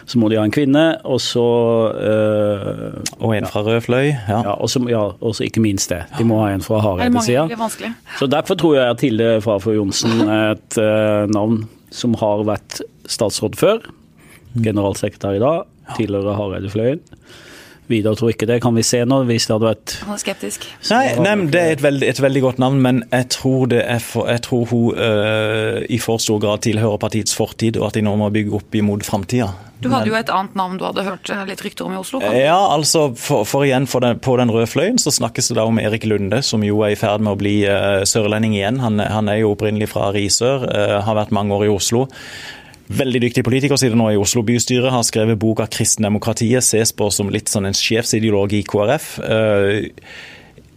Så 0.06 0.20
må 0.22 0.28
de 0.30 0.36
ha 0.38 0.44
en 0.46 0.54
kvinne, 0.54 0.84
og 1.02 1.18
så 1.18 1.44
eh, 1.98 2.98
Og 3.18 3.32
en 3.34 3.48
fra 3.50 3.64
rød 3.66 3.80
fløy. 3.88 4.12
Ja. 4.14 4.38
ja, 4.46 4.52
og 4.54 4.70
så 4.70 4.82
ja, 4.86 5.02
og 5.18 5.34
så 5.34 5.46
ikke 5.48 5.62
minst 5.64 5.90
det. 5.90 6.04
De 6.14 6.26
må 6.28 6.38
ha 6.44 6.52
en 6.54 6.62
fra 6.62 6.78
det 6.78 6.84
Hareide-sida. 6.86 7.90
Så 8.20 8.28
Derfor 8.30 8.58
tror 8.60 8.76
jeg 8.78 8.94
at 8.94 9.02
Hilde 9.02 9.30
Frafjord 9.42 9.80
Johnsen 9.80 10.22
er 10.28 10.54
et 10.54 10.78
eh, 10.78 11.26
navn 11.34 11.64
som 11.90 12.14
har 12.20 12.44
vært 12.46 12.80
statsråd 13.10 13.58
før. 13.58 13.82
Generalsekretær 14.54 15.40
i 15.40 15.42
dag. 15.42 15.66
Tidligere 15.98 16.38
Hareide-fløyen. 16.38 17.02
Vidar 17.90 18.16
tror 18.18 18.32
ikke 18.32 18.48
det. 18.48 18.60
Kan 18.64 18.74
vi 18.76 18.82
se 18.86 19.02
nå, 19.06 19.22
hvis 19.28 19.46
det 19.46 19.54
hadde 19.54 19.68
vært 19.68 19.94
Han 20.06 20.16
er 20.16 20.22
skeptisk. 20.22 20.66
Nei, 20.90 21.04
nei, 21.20 21.34
men 21.34 21.46
Det 21.52 21.62
er 21.62 21.76
et 21.76 21.84
veldig, 21.84 22.08
et 22.10 22.22
veldig 22.22 22.42
godt 22.42 22.62
navn, 22.62 22.80
men 22.82 23.04
jeg 23.12 23.28
tror, 23.36 23.68
det 23.70 23.84
er 23.84 24.02
for, 24.02 24.28
jeg 24.30 24.42
tror 24.46 24.66
hun 24.72 24.98
øh, 24.98 25.84
i 25.88 26.00
for 26.02 26.22
stor 26.22 26.42
grad 26.42 26.64
tilhører 26.66 27.00
partiets 27.02 27.36
fortid, 27.36 27.78
og 27.80 27.90
at 27.90 27.98
de 27.98 28.04
nå 28.06 28.16
må 28.18 28.30
bygge 28.34 28.58
opp 28.58 28.74
imot 28.74 29.06
framtida. 29.06 29.52
Du 29.82 29.90
hadde 29.92 30.08
jo 30.08 30.16
et 30.16 30.30
annet 30.32 30.54
navn 30.56 30.78
du 30.80 30.86
hadde 30.86 31.04
hørt 31.04 31.30
litt 31.48 31.62
rykter 31.62 31.84
om 31.84 31.92
i 31.92 31.98
Oslo. 32.00 32.20
Ja, 32.24 32.56
altså, 32.72 33.10
for, 33.20 33.44
for 33.48 33.66
igjen, 33.66 33.86
for 33.90 34.00
den, 34.04 34.18
På 34.24 34.38
den 34.40 34.50
røde 34.52 34.68
fløyen 34.70 34.98
så 34.98 35.12
snakkes 35.12 35.50
det 35.50 35.58
da 35.58 35.66
om 35.68 35.78
Erik 35.82 36.06
Lunde, 36.08 36.40
som 36.42 36.64
jo 36.64 36.80
er 36.86 36.94
i 36.94 36.98
ferd 36.98 37.24
med 37.24 37.36
å 37.36 37.40
bli 37.40 37.56
uh, 37.68 38.00
sørlending 38.08 38.56
igjen. 38.56 38.80
Han, 38.80 39.02
han 39.02 39.28
er 39.28 39.42
jo 39.42 39.52
opprinnelig 39.52 39.90
fra 39.92 40.08
Risør, 40.16 40.64
uh, 40.64 40.98
har 41.04 41.18
vært 41.20 41.34
mange 41.36 41.54
år 41.56 41.68
i 41.68 41.74
Oslo. 41.74 42.06
Veldig 42.86 43.20
dyktig 43.24 43.42
politiker, 43.46 43.78
det 43.80 43.98
nå 43.98 44.12
i 44.12 44.20
Oslo 44.20 44.44
bystyre, 44.46 44.92
har 44.94 45.02
skrevet 45.02 45.38
boka 45.38 45.66
'Kristendemokratiet', 45.66 46.62
ses 46.62 46.92
på 46.92 47.10
som 47.10 47.28
litt 47.28 47.50
sånn 47.50 47.66
en 47.66 47.74
sjefsideolog 47.74 48.52
i 48.52 48.62
KrF. 48.62 49.18
eh, 49.18 49.90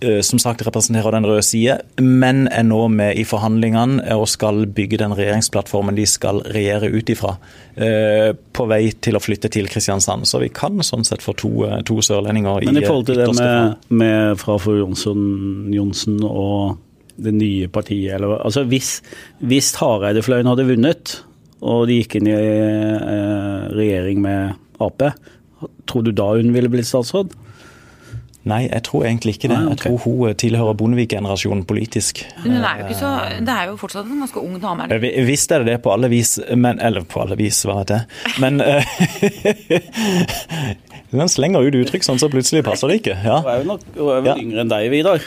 eh, 0.02 0.22
som 0.22 0.40
sagt 0.40 0.62
representerer 0.66 1.12
den 1.12 1.26
røde 1.26 1.44
side, 1.44 1.82
men 2.02 2.48
er 2.48 2.64
nå 2.64 2.88
med 2.90 3.18
i 3.18 3.24
forhandlingene 3.24 4.16
og 4.16 4.28
skal 4.28 4.66
bygge 4.66 4.98
den 4.98 5.12
regjeringsplattformen 5.12 5.96
de 5.96 6.06
skal 6.06 6.42
regjere 6.42 6.90
ut 6.90 7.10
ifra. 7.10 7.38
eh, 7.78 8.34
På 8.54 8.68
vei 8.68 8.92
til 8.92 9.14
å 9.14 9.20
flytte 9.20 9.50
til 9.50 9.68
Kristiansand. 9.68 10.26
Så 10.26 10.40
vi 10.40 10.50
kan 10.50 10.80
sånn 10.80 11.06
sett 11.06 11.22
få 11.22 11.36
to, 11.36 11.82
to 11.84 12.02
sørlendinger 12.02 12.64
i 12.64 12.66
Men 12.66 12.78
i 12.78 12.86
forhold 12.86 13.06
til 13.06 13.16
det 13.16 13.36
med, 13.36 13.76
med 13.90 14.38
Frafjord 14.38 14.80
Jonsson, 14.80 15.72
Johnsen 15.72 16.24
og 16.24 16.78
det 17.18 17.34
nye 17.34 17.68
partiet, 17.68 18.16
eller 18.16 18.40
altså 18.44 18.64
hvis, 18.64 19.02
hvis 19.40 19.76
Hareide-fløyen 19.76 20.48
hadde 20.48 20.66
vunnet, 20.66 21.24
og 21.62 21.88
de 21.90 22.00
gikk 22.02 22.16
inn 22.22 22.28
i 22.32 22.36
eh, 22.38 23.68
regjering 23.76 24.22
med 24.24 24.56
Ap, 24.80 25.02
tror 25.90 26.04
du 26.06 26.12
da 26.16 26.30
hun 26.38 26.54
ville 26.56 26.70
blitt 26.72 26.88
statsråd? 26.88 27.34
Nei, 28.48 28.62
jeg 28.72 28.82
tror 28.88 29.04
egentlig 29.04 29.34
ikke 29.36 29.50
det. 29.52 29.58
Nei. 29.60 29.74
Jeg 29.74 29.80
tror 29.84 29.98
hun 30.06 30.30
eh, 30.30 30.36
tilhører 30.40 30.74
Bondevik-generasjonen 30.80 31.66
politisk. 31.68 32.22
Men 32.46 32.56
det 32.64 32.70
er 32.70 32.80
jo 32.80 32.86
ikke 32.88 33.00
så, 33.02 33.10
det 33.46 33.52
er 33.58 33.68
jo 33.68 33.76
fortsatt 33.82 34.08
en 34.08 34.22
ganske 34.24 34.40
ung 34.42 34.56
dame. 34.64 34.88
det? 34.88 34.96
Eh, 34.96 35.02
vi- 35.04 35.26
Visst 35.28 35.52
er 35.52 35.60
det 35.66 35.74
det 35.74 35.82
på 35.84 35.92
alle 35.94 36.08
vis, 36.10 36.38
men 36.56 36.80
Eller 36.80 37.04
på 37.04 37.20
alle 37.22 37.36
vis, 37.38 37.60
hva 37.68 37.76
vet 37.82 37.90
jeg. 37.98 38.02
Men 38.40 38.62
Den 41.12 41.30
slenger 41.30 41.66
ut 41.66 41.76
uttrykk 41.82 42.04
sånn, 42.06 42.20
så 42.22 42.30
plutselig 42.32 42.64
passer 42.66 42.88
det 42.92 43.00
ikke. 43.02 43.16
Ja. 43.26 43.40
Hun 43.44 43.50
er 43.52 43.58
jo 43.64 43.68
nok 43.74 43.82
hun 43.98 44.10
er 44.16 44.22
vel 44.22 44.30
Ja. 44.32 44.36
yngre 44.44 44.60
enn 44.64 44.70
deg, 44.72 44.90
Vidar. 44.94 45.20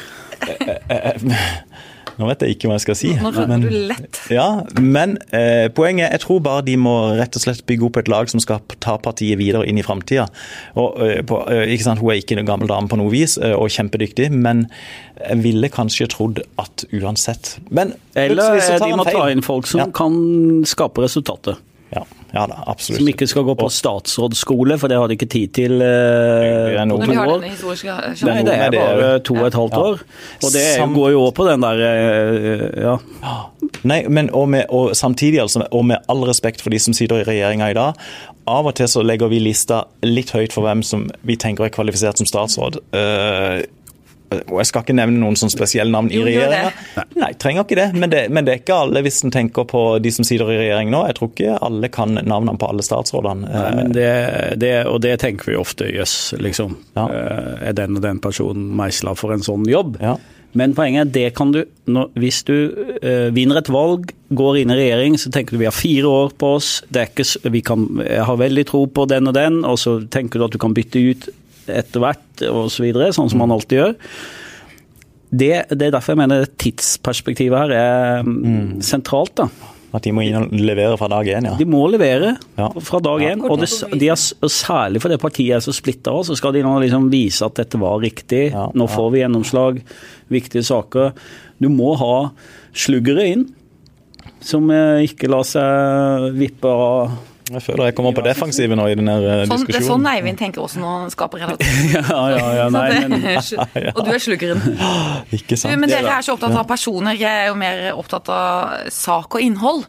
Nå 2.20 2.28
vet 2.28 2.42
jeg 2.44 2.56
ikke 2.56 2.68
hva 2.68 2.76
jeg 2.76 2.84
skal 2.84 2.98
si. 2.98 3.12
Nå 3.16 3.30
men- 3.48 3.64
du 3.64 3.70
lett. 3.70 4.20
Ja, 4.32 4.62
men 4.80 5.16
eh, 5.32 5.68
poenget 5.72 6.08
er 6.08 6.16
jeg 6.18 6.24
tror 6.26 6.42
bare 6.44 6.62
de 6.66 6.76
må 6.76 6.94
rett 7.18 7.36
og 7.38 7.42
slett 7.44 7.64
bygge 7.66 7.86
opp 7.88 7.96
et 8.02 8.08
lag 8.12 8.28
som 8.28 8.40
skal 8.42 8.60
ta 8.84 8.98
partiet 8.98 9.38
videre 9.40 9.64
inn 9.68 9.78
i 9.80 9.82
framtida. 9.86 10.28
Eh, 10.76 11.18
eh, 11.18 11.22
Hun 11.26 12.10
er 12.10 12.20
ikke 12.20 12.38
en 12.38 12.46
gammel 12.46 12.68
dame 12.68 12.88
på 12.88 12.98
noe 13.00 13.10
vis, 13.10 13.38
eh, 13.38 13.54
og 13.56 13.70
kjempedyktig, 13.72 14.30
men 14.30 14.66
jeg 15.22 15.42
ville 15.42 15.68
kanskje 15.68 16.08
trodd 16.08 16.40
at 16.58 16.84
uansett 16.92 17.58
Men 17.70 17.94
Eller 18.16 18.34
plutselig 18.36 18.62
så 18.62 18.78
tar 18.78 18.88
de 18.88 18.96
må 18.96 19.04
ta 19.04 19.26
inn 19.30 19.42
folk 19.42 19.66
som 19.66 19.80
Ja. 19.80 19.86
kan 19.86 20.64
skape 20.64 21.02
resultatet. 21.02 21.56
Ja, 21.92 22.02
ja 22.32 22.46
da, 22.48 22.56
absolutt. 22.72 23.00
Som 23.02 23.08
ikke 23.12 23.26
skal 23.28 23.44
gå 23.44 23.54
på 23.60 23.66
statsrådsskole, 23.68 24.78
for 24.80 24.88
det 24.88 24.96
har 24.96 25.10
de 25.10 25.16
ikke 25.18 25.28
tid 25.28 25.52
til 25.58 25.74
eh, 25.84 26.78
på 26.88 26.98
vi 27.02 27.06
to 27.06 27.18
har 27.18 27.28
år. 27.28 27.40
denne 27.42 27.50
historiske 27.52 27.96
Nei, 28.28 28.38
det 28.48 28.54
er 28.56 28.70
bare 28.72 29.10
to 29.20 29.34
og 29.36 29.46
et 29.50 29.58
halvt 29.58 29.76
Ja. 29.76 29.82
år. 29.90 30.00
Og 30.42 30.52
det 30.54 30.64
går 30.94 31.10
jo 31.12 31.22
også 31.26 31.36
på 31.36 31.48
den 31.50 31.60
der 31.66 31.82
eh, 31.88 32.82
Ja. 32.82 32.96
Nei, 33.84 34.00
men 34.08 34.30
og, 34.32 34.48
med, 34.48 34.64
og 34.70 34.96
samtidig, 34.96 35.40
altså, 35.40 35.66
og 35.70 35.84
med 35.84 35.96
all 36.08 36.24
respekt 36.28 36.62
for 36.62 36.70
de 36.70 36.78
som 36.78 36.94
sitter 36.96 37.20
i 37.22 37.28
regjeringa 37.28 37.70
i 37.70 37.74
dag, 37.76 37.94
av 38.48 38.66
og 38.66 38.74
til 38.74 38.88
så 38.90 39.02
legger 39.06 39.28
vi 39.30 39.38
lista 39.38 39.84
litt 40.02 40.32
høyt 40.34 40.52
for 40.52 40.62
hvem 40.66 40.82
som 40.82 41.04
vi 41.22 41.36
tenker 41.36 41.64
er 41.68 41.70
kvalifisert 41.74 42.18
som 42.18 42.26
statsråd. 42.26 42.80
Eh, 42.96 43.62
og 44.40 44.58
Jeg 44.62 44.68
skal 44.70 44.84
ikke 44.84 44.96
nevne 44.96 45.20
noen 45.22 45.38
sånn 45.38 45.52
spesielle 45.52 45.92
navn 45.92 46.10
i 46.12 46.20
regjeringa. 46.22 47.04
Nei, 47.18 47.32
trenger 47.40 47.66
ikke 47.66 47.78
det. 47.78 47.88
Men, 47.96 48.12
det. 48.12 48.22
men 48.32 48.46
det 48.46 48.54
er 48.54 48.62
ikke 48.62 48.80
alle, 48.84 49.02
hvis 49.04 49.22
en 49.26 49.34
tenker 49.34 49.66
på 49.68 49.82
de 50.02 50.12
som 50.14 50.26
sitter 50.26 50.50
i 50.52 50.58
regjering 50.62 50.92
nå. 50.92 51.04
Jeg 51.10 51.18
tror 51.18 51.32
ikke 51.32 51.56
alle 51.68 51.90
kan 51.92 52.16
navnene 52.18 52.58
på 52.60 52.68
alle 52.70 52.84
statsrådene. 52.86 53.48
Nei, 53.48 53.62
Eh, 53.62 53.76
men 53.76 53.92
det, 53.94 54.10
det, 54.60 54.72
og 54.90 55.00
det 55.04 55.16
tenker 55.22 55.52
vi 55.52 55.56
ofte, 55.58 55.86
jøss, 55.92 56.34
liksom. 56.42 56.76
Ja. 56.98 57.06
Eh, 57.08 57.68
Er 57.70 57.76
den 57.78 57.96
og 57.98 58.02
den 58.04 58.20
personen 58.22 58.70
meisla 58.76 59.14
for 59.18 59.34
en 59.34 59.44
sånn 59.44 59.66
jobb? 59.70 59.98
Ja. 60.02 60.16
Men 60.58 60.74
poenget 60.76 61.06
er, 61.06 61.12
det 61.14 61.28
kan 61.36 61.52
du 61.54 61.62
når, 61.88 62.10
Hvis 62.20 62.42
du 62.44 62.54
eh, 63.00 63.30
vinner 63.32 63.60
et 63.62 63.70
valg, 63.72 64.10
går 64.32 64.58
inn 64.62 64.72
i 64.72 64.76
regjering, 64.78 65.16
så 65.20 65.32
tenker 65.32 65.56
du 65.56 65.62
vi 65.62 65.68
har 65.68 65.76
fire 65.76 66.08
år 66.08 66.34
på 66.40 66.54
oss, 66.58 66.68
det 66.92 67.00
er 67.02 67.08
ikke, 67.10 67.50
vi 67.52 67.62
kan, 67.64 67.86
jeg 68.04 68.26
har 68.28 68.40
veldig 68.40 68.64
tro 68.68 68.84
på 68.88 69.06
den 69.10 69.28
og 69.28 69.34
den, 69.36 69.62
og 69.68 69.78
så 69.80 69.98
tenker 70.12 70.40
du 70.40 70.46
at 70.46 70.54
du 70.54 70.60
kan 70.62 70.76
bytte 70.76 71.00
ut 71.00 71.26
etter 71.70 72.02
hvert 72.02 72.46
osv., 72.48 72.70
så 72.76 72.86
videre, 72.86 73.12
sånn 73.14 73.30
som 73.32 73.42
man 73.42 73.52
alltid 73.54 73.78
gjør. 73.78 73.92
Det, 75.32 75.52
det 75.72 75.86
er 75.86 75.94
derfor 75.94 76.12
jeg 76.12 76.20
mener 76.20 76.48
tidsperspektivet 76.60 77.56
her 77.56 77.76
er 77.76 78.26
mm. 78.26 78.82
sentralt. 78.84 79.36
da. 79.40 79.48
At 79.92 80.06
de 80.06 80.12
må 80.16 80.24
inn 80.24 80.38
og 80.38 80.52
levere 80.56 80.96
fra 80.96 81.08
dag 81.12 81.28
én, 81.28 81.46
ja. 81.50 81.54
De 81.58 81.66
må 81.68 81.82
levere 81.92 82.34
Ja. 82.56 82.68
fra 82.80 83.00
dag 83.04 83.24
én. 83.28 83.42
Og, 83.44 83.58
det, 83.60 83.68
de 84.00 84.08
er, 84.08 84.20
og 84.40 84.52
særlig 84.52 85.02
fordi 85.04 85.18
partiet 85.20 85.56
er 85.56 85.64
så 85.64 85.74
splitta, 85.76 86.14
så 86.24 86.36
skal 86.36 86.54
de 86.56 86.62
nå 86.64 86.78
liksom 86.80 87.10
vise 87.12 87.44
at 87.44 87.58
dette 87.60 87.80
var 87.80 88.00
riktig. 88.00 88.50
Ja, 88.54 88.70
Nå 88.72 88.88
får 88.88 89.10
vi 89.12 89.20
gjennomslag. 89.20 89.82
Viktige 90.32 90.64
saker. 90.64 91.12
Du 91.60 91.68
må 91.68 91.92
ha 92.00 92.30
sluggere 92.72 93.26
inn. 93.34 93.50
Som 94.42 94.70
eh, 94.72 95.04
ikke 95.04 95.28
lar 95.30 95.44
seg 95.46 96.32
vippe 96.40 96.72
av 96.72 97.12
Jeg 97.50 97.62
føler 97.64 97.88
jeg 97.90 97.94
kommer 97.98 98.14
på 98.14 98.22
defensiven 98.22 98.78
nå 98.78 98.84
i 98.86 98.94
denne 98.94 99.16
diskusjonen. 99.18 99.48
Sånn, 99.50 99.66
det 99.66 99.78
er 99.80 99.86
sånn. 99.88 100.06
Eivind 100.12 100.38
tenker 100.38 100.62
også 100.62 100.78
når 100.78 100.92
han 101.00 101.10
skaper 101.14 101.42
redaktør. 101.42 101.78
Ja, 101.96 102.20
ja, 102.30 102.46
ja, 102.60 102.66
nei, 102.70 102.86
men 103.10 103.26
Og 103.96 104.02
du 104.06 104.10
er 104.14 104.22
sluggeren. 104.22 104.62
Ikke 105.36 105.56
Du, 105.56 105.60
sant? 105.64 105.74
men 105.82 105.90
dere 105.90 106.14
er 106.18 106.22
så 106.26 106.36
opptatt 106.36 106.54
av 106.56 106.68
personer, 106.70 107.18
jeg 107.18 107.46
er 107.46 107.50
jo 107.50 107.56
mer 107.58 107.82
opptatt 107.98 108.30
av 108.32 108.90
sak 108.94 109.34
og 109.38 109.42
innhold. 109.42 109.84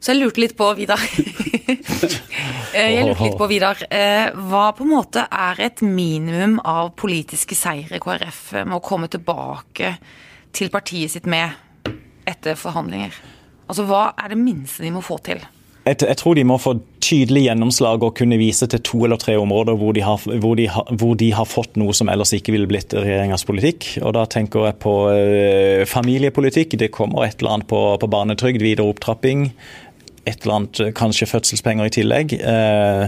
Så 0.00 0.12
jeg 0.12 0.20
lurte 0.20 0.42
litt 0.42 0.56
på, 0.58 0.66
Vidar 0.78 1.00
Eh, 2.76 2.92
Jeg 2.92 3.06
lurte 3.06 3.24
litt 3.24 3.38
på, 3.40 3.46
Vidar, 3.48 3.78
eh, 3.90 4.28
hva 4.50 4.66
på 4.76 4.84
en 4.84 4.90
måte 4.92 5.22
er 5.32 5.62
et 5.64 5.80
minimum 5.82 6.58
av 6.68 6.90
politiske 6.98 7.56
seire 7.56 7.98
KrF 8.02 8.42
med 8.66 8.76
å 8.76 8.82
komme 8.84 9.08
tilbake 9.10 9.94
til 10.54 10.68
partiet 10.74 11.14
sitt 11.14 11.26
med 11.30 11.56
etter 12.28 12.58
forhandlinger? 12.60 13.16
Altså, 13.66 13.86
hva 13.88 14.10
er 14.20 14.34
det 14.34 14.38
minste 14.42 14.84
de 14.84 14.92
må 14.94 15.00
få 15.02 15.16
til? 15.26 15.40
Jeg, 15.86 16.00
jeg 16.02 16.18
tror 16.18 16.34
de 16.34 16.42
må 16.46 16.56
få 16.58 16.72
tydelig 17.04 17.44
gjennomslag 17.44 18.02
og 18.02 18.16
kunne 18.18 18.38
vise 18.40 18.66
til 18.70 18.82
to 18.82 19.04
eller 19.06 19.20
tre 19.22 19.36
områder 19.38 19.76
hvor 19.78 19.94
de, 19.94 20.02
har, 20.02 20.22
hvor, 20.42 20.56
de 20.58 20.66
har, 20.72 20.88
hvor 20.98 21.14
de 21.18 21.28
har 21.36 21.46
fått 21.46 21.78
noe 21.78 21.94
som 21.94 22.10
ellers 22.10 22.32
ikke 22.34 22.54
ville 22.56 22.66
blitt 22.70 22.94
regjeringas 22.96 23.46
politikk. 23.46 23.92
Og 24.02 24.16
Da 24.16 24.24
tenker 24.30 24.66
jeg 24.66 24.78
på 24.82 24.94
eh, 25.14 25.84
familiepolitikk. 25.86 26.74
Det 26.80 26.90
kommer 26.94 27.26
et 27.28 27.38
eller 27.38 27.58
annet 27.58 27.70
på, 27.70 27.82
på 28.02 28.10
barnetrygd, 28.10 28.64
videre 28.66 28.88
opptrapping. 28.90 29.46
Et 30.26 30.40
eller 30.40 30.56
annet, 30.56 30.82
eh, 30.82 30.94
kanskje 30.96 31.30
fødselspenger 31.30 31.86
i 31.86 31.94
tillegg. 32.00 32.34
Eh, 32.34 33.06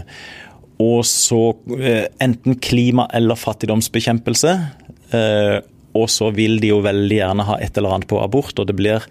og 0.79 1.03
så 1.11 1.43
eh, 1.81 2.07
enten 2.23 2.61
klima- 2.63 3.11
eller 3.11 3.39
fattigdomsbekjempelse. 3.43 4.55
Og 5.97 6.09
så 6.13 6.29
vil 6.37 6.59
de 6.61 6.73
jo 6.73 6.83
veldig 6.85 7.17
gjerne 7.17 7.47
ha 7.49 7.57
et 7.65 7.79
eller 7.79 7.97
annet 7.97 8.11
på 8.11 8.21
abort, 8.21 8.59
og 8.61 8.69
det 8.69 8.77
blir, 8.77 9.07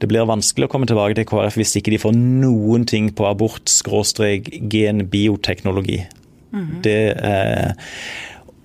det 0.00 0.08
blir 0.08 0.28
vanskelig 0.28 0.68
å 0.68 0.72
komme 0.72 0.88
tilbake 0.88 1.18
til 1.18 1.28
KrF 1.28 1.58
hvis 1.60 1.76
ikke 1.78 1.92
de 1.92 2.00
får 2.02 2.16
noen 2.16 2.86
ting 2.88 3.10
på 3.12 3.28
abort- 3.28 3.68
genbioteknologi. 3.68 4.48
gen, 4.72 5.04
bioteknologi. 5.12 6.02
Det 6.84 6.96
eh, 7.16 7.72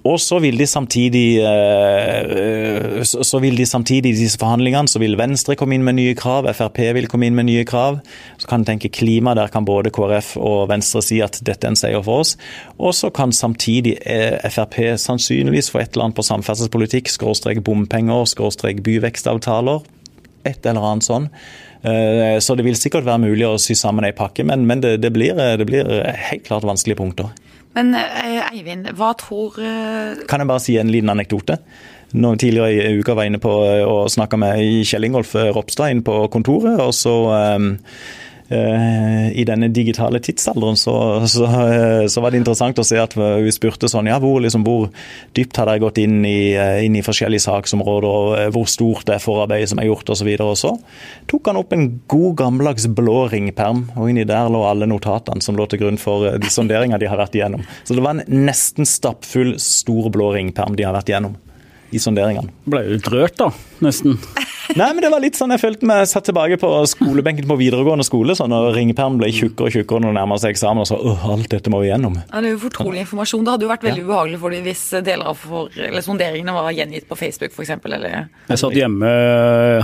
og 0.07 0.19
så 0.21 0.37
vil 0.43 0.57
de 0.59 0.65
samtidig 0.69 1.39
eh, 1.43 3.01
så 3.03 3.39
vil 3.43 3.57
de 3.59 3.65
samtidig 3.67 4.13
i 4.13 4.17
disse 4.21 4.39
forhandlingene 4.39 4.89
så 4.91 5.01
vil 5.01 5.17
Venstre 5.19 5.57
komme 5.59 5.75
inn 5.77 5.85
med 5.85 5.97
nye 5.97 6.15
krav, 6.17 6.47
Frp 6.55 6.79
vil 6.95 7.09
komme 7.11 7.27
inn 7.27 7.37
med 7.37 7.47
nye 7.49 7.65
krav. 7.67 7.99
Så 8.39 8.49
kan 8.49 8.61
en 8.61 8.67
tenke 8.69 8.91
klima, 8.93 9.35
der 9.37 9.51
kan 9.53 9.65
både 9.67 9.91
KrF 9.93 10.35
og 10.37 10.67
Venstre 10.71 11.03
si 11.05 11.19
at 11.25 11.39
dette 11.45 11.67
er 11.67 11.73
en 11.73 11.79
seier 11.79 12.03
for 12.05 12.23
oss. 12.23 12.35
Og 12.77 12.95
så 12.95 13.11
kan 13.13 13.33
samtidig 13.35 13.97
eh, 14.05 14.37
Frp 14.53 14.79
sannsynligvis 15.01 15.71
få 15.73 15.81
et 15.83 15.93
eller 15.93 16.09
annet 16.09 16.19
på 16.19 16.27
samferdselspolitikk, 16.27 17.11
skråstrek 17.11 17.63
bompenger, 17.65 18.27
skråstrek 18.29 18.83
byvekstavtaler. 18.85 19.83
Et 20.47 20.69
eller 20.69 20.91
annet 20.93 21.07
sånn. 21.07 21.31
Eh, 21.81 22.37
Så 22.43 22.55
det 22.55 22.67
vil 22.67 22.77
sikkert 22.79 23.07
være 23.07 23.25
mulig 23.25 23.47
å 23.49 23.57
sy 23.61 23.75
sammen 23.77 24.07
ei 24.07 24.15
pakke, 24.15 24.45
men, 24.47 24.65
men 24.69 24.85
det, 24.85 24.97
det, 25.03 25.11
blir, 25.15 25.35
det 25.35 25.67
blir 25.67 25.89
helt 26.29 26.47
klart 26.47 26.67
vanskelige 26.67 27.01
punkter. 27.01 27.33
Men 27.77 27.93
eh, 27.93 28.41
Eivind, 28.49 28.89
hva 28.97 29.11
tror 29.19 29.59
eh, 29.61 30.25
Kan 30.29 30.41
jeg 30.41 30.49
bare 30.49 30.63
si 30.63 30.77
en 30.81 30.89
liten 30.89 31.13
anekdote? 31.13 31.59
Når 32.17 32.39
Tidligere 32.41 32.71
i 32.73 33.01
uka 33.01 33.13
var 33.13 33.27
jeg 33.27 33.33
inne 33.33 33.43
på 33.43 33.51
og 33.51 34.07
snakka 34.09 34.39
med 34.39 34.61
Kjell 34.87 35.09
Ingolf 35.09 35.35
Ropstad 35.35 35.91
inn 35.91 36.05
på 36.07 36.21
kontoret. 36.31 36.79
og 36.79 36.93
så 36.95 37.15
um, 37.59 37.73
eh, 37.75 38.15
I 38.47 39.43
denne 39.43 39.67
digitale 39.75 40.21
tidsalderen 40.23 40.77
så, 40.79 40.93
så, 41.27 41.45
eh, 41.67 42.05
så 42.07 42.21
var 42.23 42.31
det 42.31 42.39
interessant 42.39 42.79
å 42.79 42.85
se 42.87 42.95
at 43.01 43.15
vi 43.17 43.51
spurte 43.51 43.89
sånn, 43.91 44.07
ja, 44.07 44.19
hvor, 44.23 44.39
liksom, 44.43 44.63
hvor 44.63 44.87
dypt 45.35 45.59
har 45.59 45.69
dere 45.69 45.81
gått 45.83 45.99
inn 46.01 46.21
i, 46.25 46.53
eh, 46.55 46.85
inn 46.85 46.95
i 46.95 47.03
forskjellige 47.05 47.43
saksområder, 47.43 48.07
og 48.07 48.37
eh, 48.37 48.49
hvor 48.55 48.67
stort 48.71 49.07
det 49.09 49.17
er 49.17 49.23
forarbeidet 49.23 49.71
som 49.71 49.81
er 49.81 49.89
gjort 49.89 50.11
osv. 50.13 50.29
Og, 50.37 50.45
og 50.47 50.59
så 50.59 50.73
tok 51.31 51.51
han 51.51 51.61
opp 51.61 51.75
en 51.75 51.87
god 52.09 52.37
gammeldags 52.41 52.87
blå 52.97 53.19
ringperm, 53.33 53.87
og 53.97 54.11
inni 54.11 54.27
der 54.27 54.51
lå 54.53 54.63
alle 54.67 54.89
notatene 54.89 55.43
som 55.43 55.59
lå 55.59 55.67
til 55.69 55.83
grunn 55.83 56.01
for 56.01 56.29
eh, 56.29 56.39
de 56.41 56.51
sonderinger 56.53 57.01
de 57.01 57.11
har 57.11 57.19
vært 57.19 57.37
igjennom. 57.37 57.65
Så 57.83 57.97
det 57.97 58.05
var 58.05 58.17
en 58.17 58.45
nesten 58.47 58.87
stappfull, 58.87 59.57
stor 59.61 60.11
blå 60.13 60.31
ringperm 60.37 60.77
de 60.77 60.87
har 60.87 60.95
vært 60.97 61.11
igjennom 61.11 61.37
i 61.95 61.99
sonderingene. 62.03 62.51
ble 62.67 62.83
jo 62.83 62.97
litt 62.97 63.11
rørt, 63.13 63.37
da. 63.39 63.51
Nesten. 63.85 64.17
Nei, 64.75 64.89
men 64.93 65.01
det 65.03 65.11
var 65.13 65.21
litt 65.23 65.37
sånn 65.39 65.53
jeg 65.53 65.61
følte 65.61 65.87
meg 65.87 66.07
satt 66.09 66.27
tilbake 66.27 66.57
på 66.59 66.69
skolebenken 66.91 67.47
på 67.47 67.57
videregående 67.59 68.05
skole, 68.07 68.35
sånn 68.37 68.53
og 68.55 68.73
ringpermen 68.75 69.19
ble 69.21 69.29
tjukkere 69.31 69.69
og 69.69 69.75
tjukkere 69.77 70.03
når 70.03 70.11
det 70.13 70.17
nærmer 70.19 70.41
seg 70.41 70.55
eksamen, 70.55 70.83
og 70.83 70.89
så 70.89 70.97
åh, 70.99 71.27
alt 71.33 71.49
dette 71.53 71.71
må 71.71 71.81
vi 71.83 71.91
gjennom. 71.91 72.17
Ja, 72.19 72.41
Det 72.41 72.51
er 72.51 72.55
jo 72.55 72.61
fortrolig 72.65 73.03
informasjon. 73.05 73.45
Det 73.45 73.53
hadde 73.55 73.67
jo 73.67 73.71
vært 73.71 73.85
veldig 73.87 74.05
ubehagelig 74.07 74.41
for 74.41 74.55
dem 74.55 74.67
hvis 74.67 74.83
deler 75.07 75.31
av 75.31 75.39
for, 75.39 75.71
eller 75.87 76.03
sonderingene 76.05 76.55
var 76.57 76.69
gjengitt 76.75 77.07
på 77.07 77.19
Facebook 77.19 77.55
f.eks. 77.55 77.73
Eller 77.87 78.17
Jeg 78.49 78.59
satt 78.59 78.75
hjemme, 78.75 79.11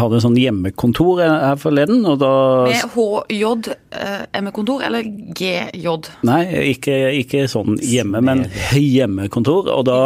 hadde 0.02 0.20
en 0.20 0.26
sånn 0.28 0.40
hjemmekontor 0.40 1.24
her 1.24 1.60
forleden, 1.62 2.04
og 2.10 2.20
da 2.24 2.34
med 2.68 2.84
HJ, 2.94 3.74
eh, 3.92 4.88
eller 4.88 5.10
GJ. 5.38 5.96
Nei, 6.28 6.42
ikke, 6.74 6.98
ikke 7.22 7.46
sånn 7.52 7.78
hjemme, 7.80 8.22
men 8.26 8.46
hjemmekontor. 8.74 9.70
Og 9.74 9.86
da 9.88 10.00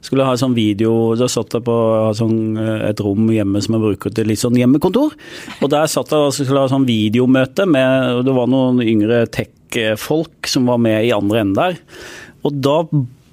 skulle 0.00 0.24
jeg 0.24 0.30
ha 0.30 0.38
sånn 0.40 0.56
video 0.56 1.14
Da 1.18 1.28
satt 1.30 1.54
jeg 1.56 1.64
på 1.66 1.76
sånn, 2.16 2.56
et 2.86 3.00
rom 3.02 3.28
hjemme 3.32 3.60
som 3.64 3.76
jeg 3.76 3.84
bruker 3.84 4.05
til 4.14 4.30
litt 4.30 4.42
sånn 4.42 4.58
hjemmekontor. 4.58 5.16
Og 5.60 5.72
der 5.72 5.90
satt 5.90 6.12
jeg 6.12 6.28
og 6.28 6.34
skulle 6.36 6.62
ha 6.62 6.70
sånn 6.70 6.86
videomøte 6.88 7.66
med 7.70 8.22
Det 8.26 8.34
var 8.36 8.50
noen 8.50 8.80
yngre 8.84 9.24
tech-folk 9.32 10.50
som 10.50 10.70
var 10.70 10.80
med 10.82 11.08
i 11.08 11.14
andre 11.16 11.42
enden 11.42 11.58
der. 11.58 11.78
Og 12.46 12.58
da 12.62 12.80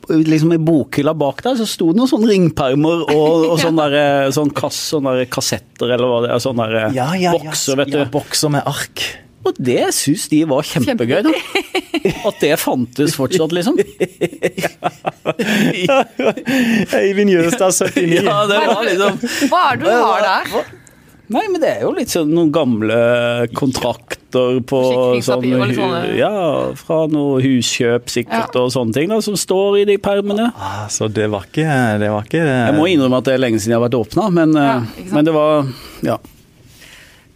liksom 0.09 0.51
I 0.51 0.59
bokhylla 0.59 1.13
bak 1.15 1.43
der 1.45 1.55
så 1.59 1.67
sto 1.69 1.91
det 1.93 2.01
noen 2.01 2.09
sånne 2.11 2.27
ringpermer 2.33 3.05
og, 3.13 3.45
og 3.53 3.59
sånne, 3.63 3.89
der, 3.93 4.31
sånne, 4.35 4.55
kass, 4.57 4.79
sånne 4.91 5.17
der 5.19 5.29
kassetter 5.31 5.93
eller 5.95 6.09
hva 6.09 6.23
det 6.25 6.33
er. 6.33 6.43
Sånne 6.43 6.69
der 6.71 7.35
bokser, 7.37 7.79
vet 7.79 7.93
du. 7.93 7.99
Ja, 8.01 8.09
bokser 8.11 8.53
med 8.53 8.67
ark. 8.69 9.05
Og 9.43 9.57
det 9.59 9.89
syns 9.95 10.29
de 10.31 10.43
var 10.47 10.63
kjempegøy, 10.67 11.19
da. 11.25 11.33
At 12.29 12.39
det 12.41 12.57
fantes 12.59 13.15
fortsatt, 13.15 13.51
liksom. 13.55 13.77
Eivind 16.99 17.29
Jøstad, 17.33 17.71
79. 17.71 18.23
Ja, 18.23 18.45
det 18.49 18.57
var 18.67 18.83
liksom 18.87 19.19
Hva 19.51 19.61
er 19.71 19.75
det 19.81 19.85
du 19.85 19.91
har 20.03 20.21
der? 20.27 20.43
Nei, 21.33 21.45
men 21.49 21.61
det 21.63 21.69
er 21.77 21.81
jo 21.85 21.91
litt 21.95 22.11
sånn 22.11 22.33
noen 22.35 22.49
gamle 22.53 22.97
kontrakter 23.55 24.59
på 24.69 24.79
sånn 25.23 25.47
sånne- 25.47 26.17
Ja, 26.19 26.33
fra 26.77 26.97
noe 27.09 27.39
huskjøp 27.41 28.09
sikkert 28.11 28.55
og 28.59 28.67
sånne 28.75 28.93
ting 28.93 29.07
da, 29.09 29.21
som 29.23 29.35
står 29.39 29.79
i 29.81 29.85
de 29.87 29.95
permene. 30.03 30.49
Ah, 30.59 30.83
så 30.91 31.07
det 31.09 31.29
var 31.31 31.43
ikke 31.47 31.63
Det 32.03 32.09
var 32.11 32.23
ikke 32.27 32.43
Jeg 32.43 32.73
må 32.77 32.83
innrømme 32.91 33.17
at 33.23 33.27
det 33.31 33.35
er 33.37 33.41
lenge 33.45 33.59
siden 33.63 33.73
jeg 33.73 33.79
har 33.79 33.87
vært 33.89 33.99
åpna, 34.03 34.23
men, 34.35 34.49
Ja, 34.53 34.59
eh, 34.75 34.79
sant? 34.99 35.11
men 35.15 35.25
det 35.25 35.33
var 35.33 35.65
Ja. 36.03 36.17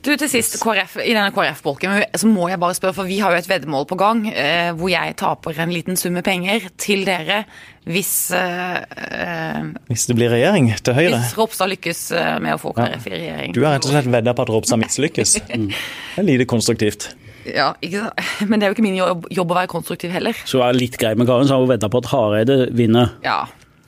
Du, 0.07 0.13
til 0.15 0.29
sist, 0.31 0.53
KrF, 0.63 0.93
I 1.03 1.11
denne 1.11 1.33
KrF-bolken 1.35 1.97
så 2.15 2.29
må 2.31 2.45
jeg 2.47 2.59
bare 2.61 2.75
spørre, 2.77 2.95
for 2.95 3.09
vi 3.09 3.17
har 3.19 3.33
jo 3.33 3.41
et 3.41 3.49
veddemål 3.49 3.83
på 3.89 3.97
gang 3.99 4.21
eh, 4.31 4.69
hvor 4.77 4.87
jeg 4.87 5.17
taper 5.19 5.57
en 5.59 5.73
liten 5.73 5.99
sum 5.99 6.15
med 6.15 6.23
penger 6.23 6.69
til 6.79 7.03
dere 7.07 7.41
hvis 7.87 8.31
eh, 8.35 8.77
eh 9.03 9.67
Hvis 9.89 10.07
det 10.07 10.15
blir 10.15 10.31
regjering 10.31 10.69
til 10.79 10.95
Høyre? 10.95 11.19
Hvis 11.19 11.35
Ropstad 11.35 11.71
lykkes 11.73 12.05
eh, 12.15 12.37
med 12.39 12.55
å 12.55 12.61
få 12.61 12.71
KrF 12.77 13.09
i 13.09 13.13
regjering. 13.17 13.55
Du 13.57 13.65
har 13.65 13.75
rett 13.75 13.89
og 13.89 13.91
slett 13.91 14.07
vedda 14.15 14.35
på 14.37 14.47
at 14.47 14.53
Ropstad 14.55 14.79
mislykkes. 14.85 15.35
Det 15.51 16.23
er 16.23 16.27
lite 16.29 16.47
konstruktivt. 16.47 17.09
Ja, 17.43 17.73
ikke 17.83 18.07
sant? 18.07 18.23
Men 18.49 18.59
det 18.59 18.67
er 18.67 18.71
jo 18.71 18.77
ikke 18.77 18.87
min 18.87 18.97
jobb, 18.99 19.27
jobb 19.31 19.51
å 19.51 19.59
være 19.59 19.71
konstruktiv 19.75 20.15
heller. 20.15 20.39
Så 20.47 20.63
er 20.63 20.79
litt 20.79 20.95
grei 21.01 21.17
med 21.19 21.27
Karen, 21.27 21.51
så 21.51 21.57
har 21.57 21.67
hun 21.67 21.71
vedda 21.75 21.91
på 21.91 22.03
at 22.03 22.11
Hareide 22.15 22.59
vinner. 22.75 23.11
Ja. 23.27 23.41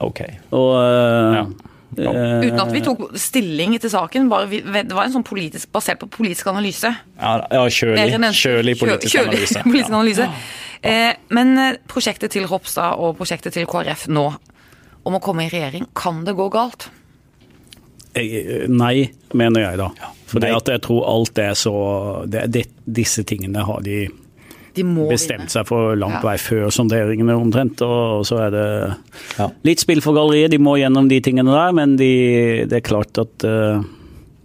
Ok. 0.04 0.26
Og 0.52 0.72
eh, 0.84 1.40
Ja. 1.40 1.48
Eh, 1.98 2.46
Uten 2.46 2.60
at 2.60 2.72
vi 2.74 2.82
tok 2.86 3.02
stilling 3.18 3.78
til 3.80 3.90
saken. 3.90 4.30
Bare 4.30 4.48
vi, 4.52 4.62
det 4.62 4.92
var 4.94 5.06
en 5.08 5.16
sånn 5.18 5.26
politisk, 5.28 5.72
basert 5.72 6.00
på 6.04 6.10
politisk 6.20 6.48
analyse. 6.52 6.92
Ja, 7.20 7.34
ja 7.52 7.64
kjølig, 7.66 8.14
en- 8.14 8.30
kjølig 8.34 8.78
politisk 8.80 9.16
kjølig 9.16 9.34
analyse. 9.34 9.64
politisk 9.70 9.90
Ja. 9.90 9.96
analyse. 9.96 10.30
Eh, 10.82 11.14
men 11.30 11.58
eh, 11.58 11.76
prosjektet 11.88 12.32
til 12.32 12.48
Ropstad 12.48 13.00
og 13.00 13.18
prosjektet 13.18 13.54
til 13.54 13.66
KrF 13.68 14.08
nå 14.08 14.30
om 15.08 15.16
å 15.16 15.22
komme 15.24 15.46
i 15.48 15.50
regjering, 15.52 15.88
kan 15.96 16.24
det 16.28 16.36
gå 16.36 16.50
galt? 16.52 16.90
Nei, 18.20 19.10
mener 19.38 19.62
jeg 19.62 19.78
da. 19.80 19.90
For 20.28 20.44
jeg 20.44 20.82
tror 20.84 21.06
alt 21.08 21.40
er 21.40 21.54
så 21.58 21.74
det, 22.28 22.48
det, 22.52 22.66
Disse 22.86 23.24
tingene 23.24 23.64
har 23.66 23.80
de 23.86 24.08
De 24.80 24.86
må 24.88 25.06
bestemt 25.12 25.44
vinne. 25.46 25.54
seg 25.54 25.68
for 25.70 25.96
langt 26.00 26.20
Ja. 26.22 26.26
vei 26.32 26.38
før 26.42 26.72
sonderingene 26.74 27.36
omtrent. 27.38 27.82
Og 27.86 28.26
så 28.30 28.40
er 28.48 28.52
det 28.56 28.66
Ja. 29.38 29.50
litt 29.68 29.80
spill 29.84 30.02
for 30.02 30.16
galleriet. 30.18 30.52
De 30.52 30.58
må 30.60 30.78
gjennom 30.80 31.08
de 31.12 31.20
tingene 31.22 31.52
der, 31.54 31.72
men 31.76 31.96
de, 32.00 32.66
det 32.70 32.80
er 32.82 32.88
klart 32.90 33.18
at 33.22 33.44
eh, 33.48 33.82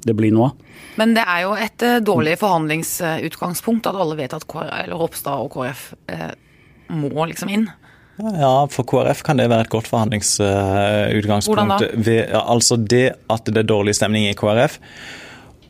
det 0.04 0.16
blir 0.18 0.32
noe. 0.34 0.52
Men 0.96 1.14
det 1.16 1.24
er 1.26 1.40
jo 1.42 1.54
et 1.58 1.82
eh, 1.82 1.98
dårlig 2.06 2.36
forhandlingsutgangspunkt 2.38 3.86
at 3.90 3.96
alle 3.98 4.14
vet 4.18 4.34
at 4.36 4.44
Ropstad 4.92 5.40
og 5.42 5.50
KrF 5.56 5.88
eh, 6.08 6.30
må 6.94 7.26
liksom 7.26 7.50
inn. 7.50 7.64
Ja, 8.38 8.66
for 8.70 8.84
KrF 8.86 9.24
kan 9.26 9.36
det 9.40 9.48
være 9.50 9.64
et 9.66 9.70
godt 9.72 9.88
forhandlingsutgangspunkt. 9.90 11.58
Hvordan 11.58 11.72
da? 11.80 11.88
Ved, 11.98 12.28
ja, 12.30 12.42
altså 12.46 12.76
det 12.78 13.16
at 13.30 13.44
det 13.50 13.64
er 13.64 13.66
dårlig 13.66 13.96
stemning 13.98 14.28
i 14.28 14.34
KrF, 14.38 14.78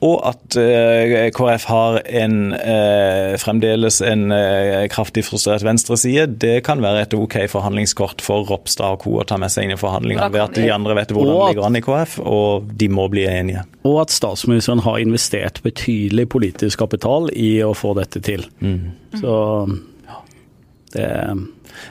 og 0.04 0.18
at 0.28 0.56
eh, 0.60 1.30
KrF 1.32 1.62
har 1.70 1.94
en, 2.20 2.34
eh, 2.52 3.36
fremdeles 3.40 4.02
en 4.04 4.26
eh, 4.36 4.82
kraftig 4.92 5.22
frustrert 5.24 5.64
venstreside, 5.64 6.26
det 6.42 6.58
kan 6.66 6.82
være 6.84 7.06
et 7.06 7.16
ok 7.16 7.38
forhandlingskort 7.48 8.20
for 8.24 8.44
Ropstad 8.50 8.98
og 8.98 9.00
co. 9.06 9.14
å 9.22 9.24
ta 9.30 9.38
med 9.40 9.48
seg 9.54 9.64
inn 9.64 9.72
i 9.72 9.78
forhandlingene. 9.80 10.28
Ved 10.34 10.42
at 10.44 10.58
de 10.60 10.68
andre 10.74 10.98
vet 11.00 11.14
hvordan 11.16 11.32
det 11.40 11.48
ligger 11.54 11.68
an 11.70 11.80
i 11.80 11.84
KrF, 11.86 12.18
og 12.20 12.68
de 12.84 12.90
må 12.92 13.08
bli 13.14 13.24
enige. 13.30 13.64
Og 13.88 14.02
at 14.04 14.12
statsministeren 14.12 14.84
har 14.84 15.00
investert 15.00 15.62
betydelig 15.64 16.28
politisk 16.36 16.84
kapital 16.84 17.30
i 17.32 17.54
å 17.64 17.72
få 17.72 17.94
dette 17.96 18.20
til. 18.24 18.44
Så 19.16 19.34
ja, 20.04 20.20
det 20.92 21.08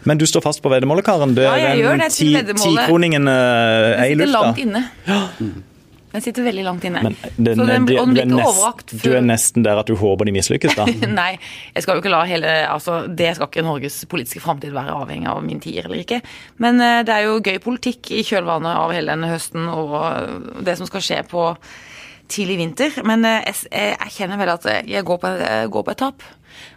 Men 0.05 0.17
du 0.21 0.23
står 0.29 0.41
fast 0.45 0.61
på 0.63 0.69
veddemålet, 0.71 1.03
Karen. 1.05 1.33
Det, 1.35 1.43
Ja, 1.49 1.57
jeg 1.73 1.81
gjør 1.81 1.97
det 2.05 2.11
til 2.13 2.27
ti- 2.29 2.33
veddemålet. 2.37 2.85
Tikroningen 2.85 3.27
er 3.27 4.05
i 4.05 4.15
lufta. 4.15 4.23
Det 4.23 4.27
sitter 4.29 4.33
langt 4.37 4.59
inne. 4.69 5.63
Den 6.13 6.21
sitter 6.21 6.45
veldig 6.45 6.63
langt 6.67 6.83
inne. 6.85 7.01
Men 7.01 7.15
den, 7.37 7.57
Så 7.57 7.65
den, 7.65 7.85
de- 7.89 7.95
og 7.97 8.05
den 8.05 8.13
blir 8.13 8.27
ikke 8.27 8.37
nest, 8.37 8.49
overrakt 8.51 8.91
du 9.01 9.07
er 9.17 9.23
nesten 9.25 9.63
der 9.65 9.79
at 9.81 9.87
du 9.89 9.95
håper 9.97 10.29
de 10.29 10.35
mislykkes, 10.35 10.75
da. 10.77 10.85
Nei, 11.19 11.39
jeg 11.73 11.85
skal 11.85 11.97
jo 11.97 12.03
ikke 12.03 12.11
la 12.13 12.19
hele 12.29 12.51
altså, 12.69 12.99
Det 13.09 13.31
skal 13.33 13.49
ikke 13.49 13.65
Norges 13.65 13.97
politiske 14.11 14.43
framtid 14.43 14.75
være 14.75 14.93
avhengig 14.93 15.31
av 15.31 15.41
min 15.45 15.63
tier 15.63 15.87
eller 15.87 16.03
ikke. 16.03 16.21
Men 16.61 16.77
uh, 16.83 17.01
det 17.07 17.15
er 17.17 17.25
jo 17.25 17.41
gøy 17.41 17.57
politikk 17.63 18.13
i 18.13 18.21
kjølvannet 18.27 18.77
av 18.83 18.93
hele 18.93 19.15
denne 19.15 19.33
høsten 19.33 19.65
og 19.73 19.97
eh, 20.03 20.63
det 20.69 20.77
som 20.77 20.89
skal 20.89 21.01
skje 21.09 21.19
på 21.33 21.49
tidlig 22.29 22.59
vinter. 22.61 23.01
Men 23.09 23.25
uh, 23.25 23.41
jeg, 23.41 23.65
jeg 23.73 24.15
kjenner 24.19 24.41
vel 24.45 24.53
at 24.53 24.69
jeg 24.69 25.09
går 25.09 25.21
på, 25.23 25.35
jeg 25.41 25.73
går 25.73 25.89
på 25.89 25.95
et 25.97 26.03
tap. 26.05 26.31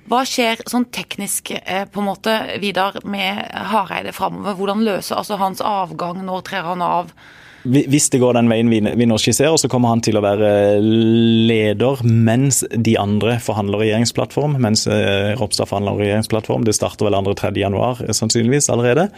Hva 0.09 0.25
skjer 0.25 0.65
sånn 0.65 0.89
teknisk 0.89 1.53
på 1.93 2.01
en 2.01 2.09
måte, 2.09 2.33
Vidar, 2.63 3.03
med 3.05 3.43
Hareide 3.69 4.17
framover? 4.17 4.57
Hvordan 4.57 4.81
løser 4.87 5.21
altså 5.21 5.37
hans 5.37 5.61
avgang? 5.61 6.25
Når 6.25 6.47
trer 6.49 6.71
han 6.73 6.85
av? 6.85 7.13
Hvi- 7.67 7.87
Hvis 7.91 8.09
det 8.13 8.21
går 8.23 8.37
den 8.37 8.49
veien 8.51 8.71
vi, 8.71 8.81
vi 8.81 9.07
nå 9.09 9.19
skisserer, 9.19 9.57
så 9.59 9.69
kommer 9.71 9.91
han 9.93 10.03
til 10.05 10.19
å 10.19 10.23
være 10.25 10.51
leder 10.81 12.03
mens 12.07 12.63
de 12.71 12.97
andre 13.01 13.39
forhandler 13.43 13.83
regjeringsplattform. 13.85 14.57
Mens 14.63 14.87
eh, 14.87 15.35
Ropstad 15.39 15.71
forhandler 15.71 15.99
regjeringsplattform. 16.01 16.67
Det 16.67 16.77
starter 16.79 17.09
vel 17.09 17.19
2.-3. 17.19 17.53
januar 17.61 18.03
eh, 18.07 18.15
sannsynligvis 18.17 18.71
allerede. 18.73 19.09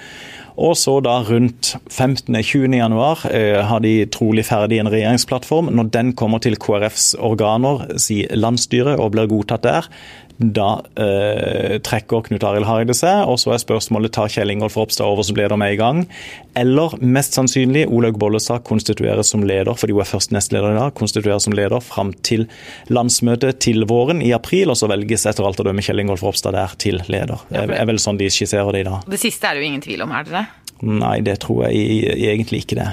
Og 0.58 0.74
så 0.80 0.96
da 1.04 1.20
rundt 1.28 1.76
15.-20. 1.86 2.78
januar 2.80 3.26
eh, 3.30 3.60
har 3.68 3.84
de 3.84 3.94
trolig 4.10 4.46
ferdig 4.48 4.80
en 4.82 4.90
regjeringsplattform. 4.90 5.70
Når 5.74 5.92
den 5.94 6.14
kommer 6.18 6.42
til 6.42 6.58
KrFs 6.58 7.12
organer, 7.20 7.84
si 8.00 8.24
landsstyret, 8.34 8.98
og 8.98 9.12
blir 9.14 9.30
godtatt 9.30 9.66
der, 9.68 9.92
da 10.38 10.68
eh, 10.94 11.78
trekker 11.82 12.22
Knut 12.28 12.44
Arild 12.46 12.66
Hareide 12.68 12.94
seg, 12.94 13.24
og 13.26 13.40
så 13.42 13.52
er 13.54 13.62
spørsmålet 13.62 14.12
tar 14.14 14.30
Kjell 14.30 14.52
Ingolf 14.52 14.76
Ropstad 14.78 15.10
over 15.10 15.26
som 15.26 15.38
leder 15.38 15.58
med 15.58 15.74
i 15.74 15.78
gang. 15.80 16.04
Eller 16.58 16.94
mest 17.02 17.34
sannsynlig 17.34 17.88
Olaug 17.90 18.20
Bollestad 18.22 18.62
konstitueres 18.68 19.32
som 19.34 19.42
leder, 19.42 19.74
fordi 19.78 19.96
hun 19.96 20.04
er 20.04 20.10
først 20.10 20.34
nestleder 20.34 20.76
i 20.76 20.78
dag, 20.78 20.94
konstitueres 20.98 21.48
som 21.48 21.56
leder 21.58 21.82
fram 21.82 22.12
til 22.26 22.46
landsmøtet 22.94 23.58
til 23.66 23.82
våren 23.90 24.22
i 24.22 24.30
april, 24.36 24.70
og 24.70 24.78
så 24.78 24.90
velges 24.90 25.26
etter 25.26 25.46
alt 25.48 25.58
å 25.58 25.66
dømme 25.66 25.82
Kjell 25.82 26.04
Ingolf 26.04 26.22
Ropstad 26.22 26.54
der 26.54 26.78
til 26.78 27.02
leder. 27.10 27.42
Det 27.50 27.66
er, 27.66 27.84
vel 27.90 27.98
sånn 28.02 28.20
de 28.20 28.30
skisserer 28.30 28.70
det 28.76 28.86
i 28.86 28.88
dag. 28.92 29.10
Det 29.10 29.20
siste 29.20 29.50
er 29.50 29.58
det 29.58 29.66
jo 29.66 29.72
ingen 29.72 29.84
tvil 29.84 30.06
om, 30.06 30.14
er 30.14 30.28
det 30.28 30.38
det? 30.38 30.46
Nei, 30.86 31.16
det 31.26 31.40
tror 31.42 31.66
jeg 31.66 32.14
egentlig 32.30 32.62
ikke 32.62 32.78
det. 32.78 32.90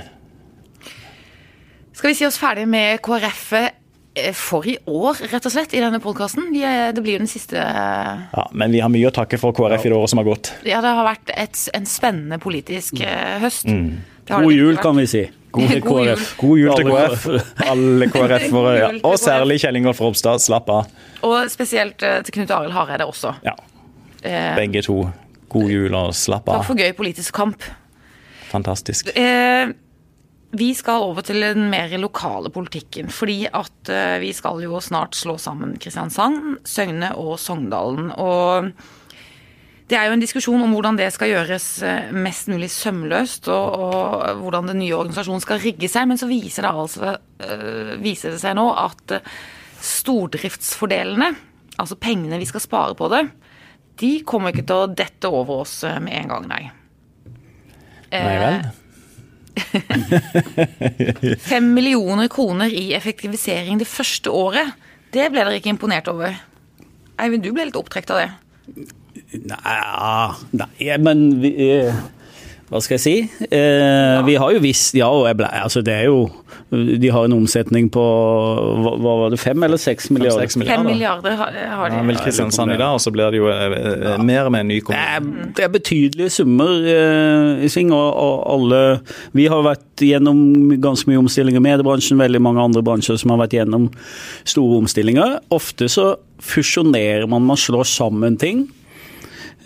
Skal 1.96 2.10
vi 2.10 2.18
si 2.18 2.26
oss 2.26 2.42
ferdig 2.42 2.66
med 2.68 2.98
KrF 3.06 3.52
for 4.38 4.66
i 4.68 4.78
år, 4.88 5.20
rett 5.32 5.46
og 5.48 5.54
slett, 5.54 5.74
i 5.76 5.82
denne 5.84 6.00
podkasten? 6.04 6.50
Det 6.56 7.04
blir 7.04 7.18
jo 7.18 7.24
den 7.24 7.30
siste 7.32 7.60
eh, 7.60 8.26
Ja, 8.32 8.46
men 8.56 8.72
vi 8.76 8.80
har 8.84 8.92
mye 8.94 9.10
å 9.10 9.14
takke 9.16 9.40
for 9.42 9.56
KrF 9.56 9.86
i 9.86 9.92
det 9.92 9.98
året 9.98 10.14
som 10.14 10.22
har 10.24 10.28
gått. 10.30 10.54
Ja, 10.68 10.82
det 10.86 10.94
har 10.96 11.08
vært 11.08 11.34
et, 11.36 11.62
en 11.76 11.88
spennende 11.90 12.40
politisk 12.42 13.02
eh, 13.04 13.38
høst. 13.44 13.68
Mm. 13.68 14.00
God 14.32 14.52
jul, 14.56 14.80
kan 14.82 14.98
vi 14.98 15.06
si. 15.12 15.24
God 15.56 15.70
til 15.72 15.80
jul. 15.80 15.88
KrF. 15.92 16.34
God 16.42 16.60
jul 16.60 16.74
til 16.76 16.90
KrF. 16.90 17.30
Alle 17.70 18.10
KrF-ere, 18.12 18.74
ja. 18.82 18.90
God 18.90 18.98
jul 18.98 19.00
til 19.00 19.08
og 19.12 19.22
særlig 19.22 19.62
Kjell 19.64 19.80
Ingolf 19.84 20.02
Ropstad. 20.04 20.44
Slapp 20.44 20.72
av. 20.74 20.92
Og 21.28 21.52
spesielt 21.54 22.04
eh, 22.04 22.20
til 22.28 22.40
Knut 22.40 22.52
Arild 22.56 22.76
Hareide 22.76 23.08
også. 23.12 23.38
Ja, 23.46 23.56
Eh, 24.26 24.56
begge 24.58 24.82
to. 24.82 25.04
God 25.54 25.70
jul 25.70 25.94
og 25.94 26.14
slapp 26.18 26.48
takk 26.50 26.66
for 26.66 26.80
gøy 26.80 26.92
politisk 26.98 27.36
kamp. 27.38 27.62
Fantastisk. 28.50 29.12
Eh, 29.14 29.70
vi 30.60 30.72
skal 30.78 31.04
over 31.06 31.26
til 31.26 31.42
den 31.44 31.70
mer 31.72 31.92
lokale 32.00 32.52
politikken. 32.54 33.10
Fordi 33.14 33.46
at 33.48 33.92
eh, 33.92 34.18
vi 34.24 34.32
skal 34.36 34.62
jo 34.64 34.82
snart 34.84 35.18
slå 35.18 35.38
sammen 35.42 35.76
Kristiansand, 35.82 36.60
Søgne 36.68 37.14
og 37.20 37.38
Sogndalen. 37.42 38.12
Og 38.12 38.72
det 39.90 40.00
er 40.00 40.08
jo 40.08 40.16
en 40.16 40.24
diskusjon 40.24 40.64
om 40.66 40.74
hvordan 40.74 41.00
det 41.00 41.12
skal 41.16 41.34
gjøres 41.34 41.68
eh, 41.86 42.14
mest 42.16 42.50
mulig 42.52 42.72
sømløst, 42.74 43.50
og, 43.54 43.80
og 43.80 44.44
hvordan 44.44 44.72
den 44.72 44.82
nye 44.84 44.98
organisasjonen 44.98 45.44
skal 45.44 45.62
rigge 45.64 45.90
seg. 45.92 46.08
Men 46.12 46.22
så 46.22 46.30
viser 46.32 46.68
det, 46.68 46.76
altså, 46.86 47.18
eh, 47.46 47.96
viser 48.04 48.36
det 48.36 48.42
seg 48.44 48.58
nå 48.58 48.70
at 48.86 49.20
stordriftsfordelene, 49.86 51.34
altså 51.78 52.00
pengene 52.02 52.40
vi 52.42 52.48
skal 52.50 52.64
spare 52.64 52.96
på 52.98 53.12
det, 53.14 53.28
de 54.02 54.16
kommer 54.28 54.52
ikke 54.52 54.66
til 54.68 54.82
å 54.82 54.90
dette 54.92 55.30
over 55.30 55.62
oss 55.64 55.78
med 56.04 56.12
en 56.18 56.34
gang, 56.34 56.50
nei. 56.50 56.64
Nei 58.12 58.40
vel? 58.42 58.66
Fem 61.52 61.72
millioner 61.76 62.28
kroner 62.32 62.72
i 62.72 62.92
effektivisering 62.98 63.80
det 63.82 63.88
første 63.90 64.32
året. 64.34 64.76
Det 65.16 65.30
ble 65.32 65.46
dere 65.46 65.60
ikke 65.62 65.72
imponert 65.74 66.10
over. 66.12 66.36
Eivind, 67.22 67.46
du 67.46 67.54
ble 67.56 67.70
litt 67.70 67.80
opptrekt 67.80 68.12
av 68.12 68.24
det. 68.24 68.30
Nei, 69.46 69.78
nei 70.60 70.98
men 71.02 71.26
vi, 71.42 71.52
eh, 71.70 71.96
Hva 72.70 72.82
skal 72.82 72.98
jeg 72.98 73.04
si? 73.04 73.46
Eh, 73.46 74.18
vi 74.26 74.36
har 74.42 74.52
jo 74.56 74.62
visst 74.64 74.96
Ja, 74.98 75.10
og 75.14 75.28
jeg 75.30 75.38
ble, 75.40 75.48
altså 75.48 75.84
det 75.86 75.94
er 75.94 76.08
jo 76.10 76.26
De 76.74 77.10
har 77.14 77.28
en 77.28 77.34
omsetning 77.36 77.92
på 77.94 78.02
hva, 78.02 78.96
hva 78.98 79.12
var 79.22 79.30
det, 79.32 79.38
fem 79.40 79.62
eller 79.64 79.78
seks 79.78 80.10
milliarder? 80.10 80.48
Fem 80.50 80.64
milliarder. 80.82 80.88
milliarder 80.90 81.36
har, 81.38 81.52
har 81.78 81.92
Ja, 81.94 82.00
de. 82.02 82.08
vel 82.10 82.18
Kristiansand 82.18 82.74
i 82.74 82.78
dag, 82.82 82.96
og 82.98 83.04
så 83.04 83.12
blir 83.14 83.30
det 83.32 83.38
jo 83.38 83.48
eh, 83.54 83.76
eh, 84.16 84.24
mer 84.26 84.50
med 84.50 84.66
en 84.66 84.72
ny 84.74 84.80
Det 84.80 84.86
kommune. 84.90 85.46
det 85.56 85.64
er 85.64 85.70
betydelige 85.76 86.30
summer 86.34 86.74
eh, 86.90 87.64
i 87.66 87.70
sving, 87.70 87.94
og, 87.94 88.10
og 88.18 88.42
alle 88.56 88.82
Vi 89.38 89.46
har 89.52 89.62
vært 89.64 90.02
gjennom 90.02 90.42
ganske 90.82 91.08
mye 91.12 91.22
omstillinger 91.22 91.62
i 91.62 91.66
mediebransjen, 91.70 92.18
veldig 92.20 92.42
mange 92.42 92.66
andre 92.66 92.82
bransjer 92.84 93.22
som 93.22 93.36
har 93.36 93.44
vært 93.46 93.54
gjennom 93.60 93.86
store 94.44 94.82
omstillinger. 94.82 95.38
Ofte 95.54 95.88
så 95.88 96.16
fusjonerer 96.42 97.30
man, 97.30 97.46
man 97.48 97.58
slår 97.62 97.86
sammen 97.88 98.36
ting. 98.42 98.66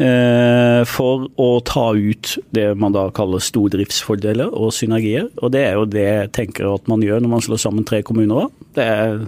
Eh, 0.03 0.81
For 0.89 1.27
å 1.39 1.49
ta 1.67 1.87
ut 1.95 2.35
det 2.55 2.67
man 2.79 2.95
da 2.95 3.07
kaller 3.15 3.43
stordriftsfordeler 3.43 4.51
og 4.51 4.73
synergier. 4.75 5.29
Og 5.43 5.53
det 5.55 5.65
er 5.67 5.79
jo 5.79 5.89
det 5.89 6.05
jeg 6.07 6.31
tenker 6.39 6.71
at 6.73 6.89
man 6.91 7.03
gjør 7.05 7.23
når 7.23 7.33
man 7.35 7.45
slår 7.45 7.61
sammen 7.65 7.87
tre 7.87 8.01
kommuner. 8.05 8.49
Det 8.77 8.85
er 8.85 9.19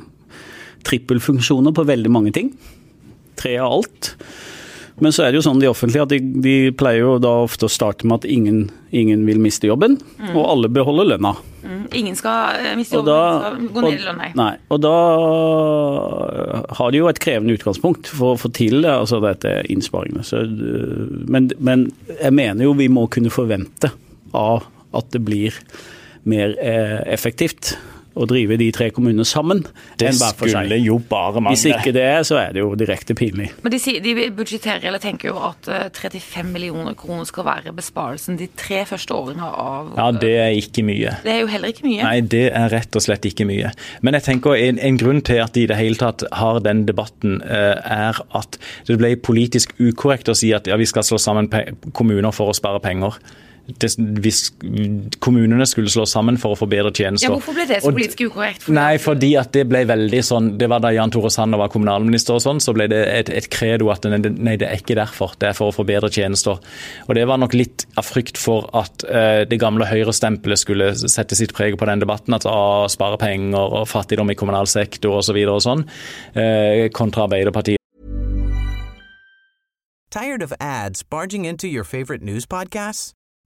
trippelfunksjoner 0.87 1.75
på 1.75 1.87
veldig 1.87 2.11
mange 2.13 2.33
ting. 2.35 2.53
Tre 3.39 3.57
av 3.61 3.79
alt. 3.79 4.13
Men 5.01 5.13
så 5.15 5.25
er 5.25 5.31
det 5.31 5.39
jo 5.39 5.45
sånn 5.47 5.61
de 5.61 5.69
offentlige 5.69 6.05
at 6.05 6.11
de, 6.13 6.19
de 6.45 6.55
pleier 6.77 7.01
jo 7.01 7.15
da 7.21 7.31
ofte 7.41 7.65
å 7.65 7.71
starte 7.71 8.05
med 8.05 8.21
at 8.21 8.27
ingen, 8.29 8.67
ingen 8.93 9.23
vil 9.25 9.39
miste 9.41 9.65
jobben, 9.65 9.97
mm. 10.19 10.33
og 10.35 10.43
alle 10.45 10.69
beholder 10.69 11.09
lønna. 11.15 11.31
Mm. 11.65 11.83
Ingen 11.97 12.17
skal 12.19 12.59
eh, 12.59 12.75
miste 12.77 12.99
jobben, 12.99 13.09
da, 13.09 13.39
skal 13.41 13.71
gå 13.73 13.83
ned 13.85 13.97
i 13.97 14.03
lønn, 14.05 14.19
nei. 14.21 14.29
nei. 14.37 14.51
Og 14.69 14.83
da 14.85 14.93
har 16.77 16.93
de 16.93 17.01
jo 17.01 17.09
et 17.09 17.21
krevende 17.23 17.57
utgangspunkt 17.57 18.11
for 18.13 18.35
å 18.35 18.41
få 18.43 18.53
til 18.53 18.85
altså 18.85 19.21
dette 19.25 19.55
innsparingene. 19.73 20.25
Så, 20.27 20.43
men, 21.33 21.49
men 21.57 21.89
jeg 22.13 22.37
mener 22.37 22.69
jo 22.69 22.77
vi 22.77 22.91
må 22.93 23.07
kunne 23.09 23.33
forvente 23.33 23.89
av 24.37 24.69
at 24.97 25.09
det 25.15 25.23
blir 25.25 25.57
mer 26.29 26.53
eh, 26.61 27.01
effektivt 27.09 27.73
å 28.13 28.27
drive 28.27 28.57
de 28.59 28.67
tre 28.75 28.89
kommunene 28.91 29.25
sammen 29.27 29.63
det 29.99 30.09
enn 30.09 30.17
hver 30.19 30.35
for 30.37 30.51
seg. 30.51 30.67
Skulle 30.67 30.79
jo 30.83 30.97
bare 31.11 31.39
mangle. 31.39 31.55
Hvis 31.55 31.67
ikke 31.71 31.93
det, 31.95 32.07
så 32.27 32.39
er 32.41 32.55
det 32.55 32.63
jo 32.63 32.73
direkte 32.79 33.15
pinlig. 33.17 33.51
Men 33.63 33.73
de, 33.73 33.79
de 34.03 34.27
budsjetterer 34.35 34.87
eller 34.89 35.01
tenker 35.03 35.31
jo 35.31 35.37
at 35.47 35.69
35 35.95 36.19
eh, 36.19 36.49
millioner 36.51 36.97
kroner 36.99 37.27
skal 37.29 37.47
være 37.47 37.75
besparelsen 37.77 38.39
de 38.39 38.49
tre 38.59 38.83
første 38.89 39.15
årene 39.15 39.47
av 39.47 39.93
Ja, 39.97 40.09
det 40.15 40.33
er 40.41 40.55
ikke 40.59 40.83
mye. 40.87 41.15
Det 41.23 41.35
er 41.35 41.43
jo 41.43 41.51
heller 41.51 41.71
ikke 41.73 41.87
mye. 41.87 42.01
Nei, 42.03 42.17
det 42.33 42.47
er 42.49 42.71
rett 42.73 42.99
og 42.99 43.05
slett 43.05 43.27
ikke 43.29 43.47
mye. 43.49 43.71
Men 44.03 44.17
jeg 44.19 44.27
tenker 44.27 44.57
en, 44.59 44.81
en 44.81 44.99
grunn 44.99 45.23
til 45.27 45.41
at 45.43 45.55
de 45.55 45.65
i 45.65 45.69
det 45.71 45.79
hele 45.79 45.99
tatt 45.99 46.25
har 46.35 46.59
den 46.65 46.83
debatten, 46.89 47.39
eh, 47.45 47.77
er 47.79 48.19
at 48.37 48.59
det 48.87 48.99
ble 48.99 49.13
politisk 49.23 49.75
ukorrekt 49.79 50.31
å 50.31 50.35
si 50.37 50.51
at 50.55 50.67
ja, 50.67 50.77
vi 50.79 50.89
skal 50.89 51.05
slå 51.07 51.19
sammen 51.21 51.49
kommuner 51.95 52.35
for 52.35 52.51
å 52.51 52.57
spare 52.57 52.81
penger 52.83 53.19
det, 53.79 53.91
hvis 54.23 54.41
kommunene 55.23 55.65
skulle 55.69 55.91
slå 55.91 56.05
sammen 56.09 56.37
for 56.41 56.55
å 56.55 56.59
få 56.59 56.67
bedre 56.71 56.91
tjenester. 56.93 57.27
Ja, 57.29 57.35
Hvorfor 57.35 57.55
ble 57.55 57.67
det 57.69 57.81
så 57.83 57.91
politisk 57.93 58.23
ukorrekt? 58.27 58.65
For 58.65 58.75
nei, 58.75 58.95
fordi 59.01 59.31
at 59.39 59.51
det 59.55 59.65
ble 59.69 59.83
veldig 59.89 60.21
sånn 60.25 60.49
Det 60.59 60.67
var 60.71 60.81
da 60.83 60.91
Jan 60.93 61.13
Tore 61.13 61.31
Sanner 61.33 61.59
var 61.61 61.71
kommunalminister 61.73 62.37
og 62.37 62.43
sånn, 62.43 62.61
så 62.63 62.73
ble 62.75 62.87
det 62.91 63.01
et, 63.11 63.31
et 63.41 63.49
credo 63.51 63.91
at 63.93 64.05
nei, 64.07 64.55
det 64.59 64.67
er 64.67 64.81
ikke 64.81 64.97
derfor. 64.99 65.35
Det 65.39 65.51
er 65.51 65.57
for 65.57 65.71
å 65.71 65.75
få 65.75 65.85
bedre 65.87 66.11
tjenester. 66.13 66.59
Og 67.07 67.15
det 67.17 67.25
var 67.29 67.41
nok 67.41 67.55
litt 67.57 67.85
av 67.99 68.07
frykt 68.07 68.39
for 68.41 68.69
at 68.77 69.05
uh, 69.07 69.43
det 69.47 69.59
gamle 69.61 69.87
høyrestempelet 69.89 70.61
skulle 70.61 70.91
sette 71.01 71.37
sitt 71.37 71.55
preg 71.57 71.77
på 71.79 71.89
den 71.89 72.03
debatten. 72.03 72.35
At 72.37 72.47
å 72.49 72.87
spare 72.91 73.19
penger 73.21 73.77
og 73.81 73.87
fattigdom 73.91 74.33
i 74.33 74.37
kommunal 74.39 74.69
sektor 74.71 75.19
osv. 75.21 75.37
Og, 75.41 75.47
så 75.47 75.55
og 75.55 75.63
sånn, 75.67 75.85
uh, 76.37 76.87
kontra 76.95 77.27
Arbeiderpartiet. 77.27 77.79
Tired 80.11 80.41
of 80.43 80.51
ads 80.59 81.03
barging 81.03 81.45
into 81.45 81.67
your 81.67 81.85
favorite 81.85 82.21
news 82.21 82.45
podcasts? 82.45 83.13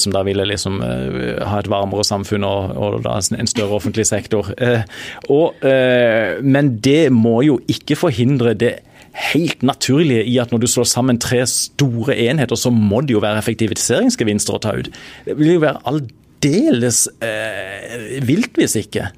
Som 0.00 0.14
da 0.14 0.22
ville 0.26 0.46
liksom 0.48 0.80
uh, 0.82 1.42
ha 1.46 1.60
et 1.60 1.70
varmere 1.70 2.04
samfunn 2.06 2.46
og, 2.46 2.74
og 2.76 2.98
da 3.06 3.18
en 3.36 3.50
større 3.50 3.78
offentlig 3.78 4.06
sektor. 4.08 4.52
Uh, 4.60 4.82
og, 5.32 5.58
uh, 5.64 6.38
men 6.42 6.76
det 6.84 7.10
må 7.14 7.40
jo 7.46 7.58
ikke 7.70 7.98
forhindre 7.98 8.54
det 8.58 8.76
helt 9.32 9.62
naturlige 9.64 10.26
i 10.28 10.36
at 10.42 10.50
når 10.52 10.64
du 10.64 10.68
slår 10.68 10.88
sammen 10.90 11.20
tre 11.22 11.40
store 11.48 12.16
enheter, 12.26 12.58
så 12.58 12.70
må 12.72 13.00
det 13.00 13.16
jo 13.16 13.22
være 13.24 13.40
effektiviseringsgevinster 13.40 14.58
å 14.58 14.60
ta 14.60 14.74
ut. 14.76 14.90
Det 15.24 15.38
vil 15.38 15.54
jo 15.54 15.62
være 15.64 15.80
aldeles 15.88 17.06
vilt 18.28 18.60
hvis 18.60 18.76
ikke. 18.82 19.08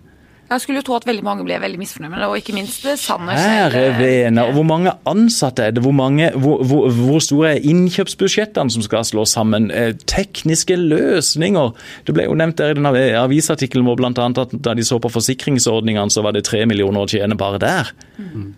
Jeg 0.48 0.62
skulle 0.62 0.80
jo 0.80 0.84
tro 0.86 0.94
at 0.96 1.04
veldig 1.04 1.24
mange 1.26 1.44
ble 1.44 1.58
veldig 1.60 1.78
misfornøyd 1.80 2.12
med 2.12 2.22
det, 2.22 2.28
og 2.30 2.38
ikke 2.40 2.54
minst 2.56 2.86
Sanner 3.02 3.36
selv. 3.36 3.74
Ære 3.76 3.98
vene, 3.98 4.44
og 4.48 4.56
hvor 4.56 4.64
mange 4.64 4.94
ansatte 5.08 5.66
er 5.66 5.74
det? 5.76 5.82
Hvor, 5.84 5.92
mange, 5.92 6.30
hvor, 6.32 6.62
hvor, 6.64 6.88
hvor 6.94 7.20
store 7.24 7.50
er 7.56 7.68
innkjøpsbudsjettene 7.68 8.72
som 8.72 8.84
skal 8.86 9.04
slås 9.04 9.36
sammen? 9.36 9.68
Eh, 9.68 9.92
tekniske 10.08 10.78
løsninger. 10.80 11.76
Det 12.08 12.16
ble 12.16 12.24
jo 12.30 12.38
nevnt 12.40 12.60
der 12.60 12.72
i 12.72 12.78
den 12.78 12.88
avisartikkelen 12.88 13.84
hvor 13.88 14.00
bl.a. 14.00 14.12
at 14.14 14.56
da 14.64 14.76
de 14.78 14.88
så 14.88 15.00
på 15.02 15.12
forsikringsordningene, 15.12 16.08
så 16.14 16.24
var 16.24 16.36
det 16.36 16.46
tre 16.48 16.64
millioner 16.70 17.04
å 17.04 17.12
tjene 17.12 17.36
bare 17.36 17.60
der. 17.60 17.92
Mm. 18.16 18.54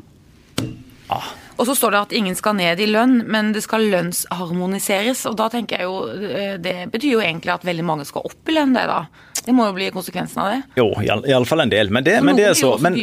Ah. 1.11 1.35
Og 1.61 1.67
så 1.69 1.75
står 1.77 1.93
det 1.93 1.99
at 2.07 2.13
ingen 2.17 2.37
skal 2.37 2.57
ned 2.57 2.81
i 2.81 2.87
lønn, 2.89 3.19
men 3.29 3.51
det 3.53 3.61
skal 3.67 3.85
lønnsharmoniseres. 3.93 5.27
Og 5.29 5.37
da 5.37 5.51
tenker 5.53 5.83
jeg 5.83 5.89
jo 5.89 5.99
eh, 6.09 6.55
Det 6.63 6.89
betyr 6.93 7.19
jo 7.19 7.25
egentlig 7.25 7.53
at 7.53 7.67
veldig 7.69 7.85
mange 7.85 8.07
skal 8.09 8.25
opp 8.31 8.49
i 8.49 8.57
lønn, 8.57 8.73
det 8.77 8.87
da. 8.89 9.03
Det 9.45 9.53
må 9.57 9.67
jo 9.69 9.75
bli 9.77 9.89
konsekvensen 9.93 10.41
av 10.43 10.49
det? 10.53 10.59
Jo, 10.81 10.89
iallfall 11.01 11.65
en 11.65 11.73
del. 11.73 11.93
Men 11.93 12.05
det, 12.05 12.17
men 12.25 12.37
det 12.37 12.47
er 12.51 12.57
så 12.57 12.75
men, 12.81 12.97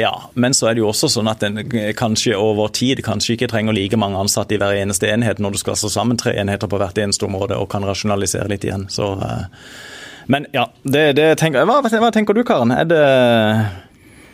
ja, 0.00 0.12
men 0.34 0.56
så 0.56 0.70
er 0.70 0.76
det 0.76 0.84
jo 0.84 0.88
også 0.88 1.10
sånn 1.12 1.28
at 1.28 1.44
en 1.44 1.60
kanskje 1.96 2.36
over 2.36 2.72
tid 2.74 3.02
kanskje 3.04 3.36
ikke 3.36 3.50
trenger 3.52 3.76
like 3.76 3.98
mange 4.00 4.20
ansatte 4.20 4.56
i 4.56 4.60
hver 4.60 4.76
eneste 4.80 5.10
enhet 5.12 5.42
når 5.42 5.56
du 5.56 5.60
skal 5.60 5.76
slå 5.80 5.92
sammen 5.92 6.20
tre 6.20 6.32
enheter 6.40 6.70
på 6.70 6.80
hvert 6.80 7.00
eneste 7.00 7.28
område 7.28 7.58
og 7.60 7.68
kan 7.72 7.84
rasjonalisere 7.84 8.48
litt 8.52 8.64
igjen. 8.64 8.88
Så, 8.92 9.12
eh, 9.20 9.44
men 10.32 10.48
ja, 10.56 10.70
det, 10.82 11.10
det 11.20 11.34
tenker, 11.40 11.68
hva, 11.68 11.82
hva 11.84 12.12
tenker 12.14 12.36
du 12.36 12.44
Karen? 12.48 12.72
Er 12.72 12.88
det 12.88 13.04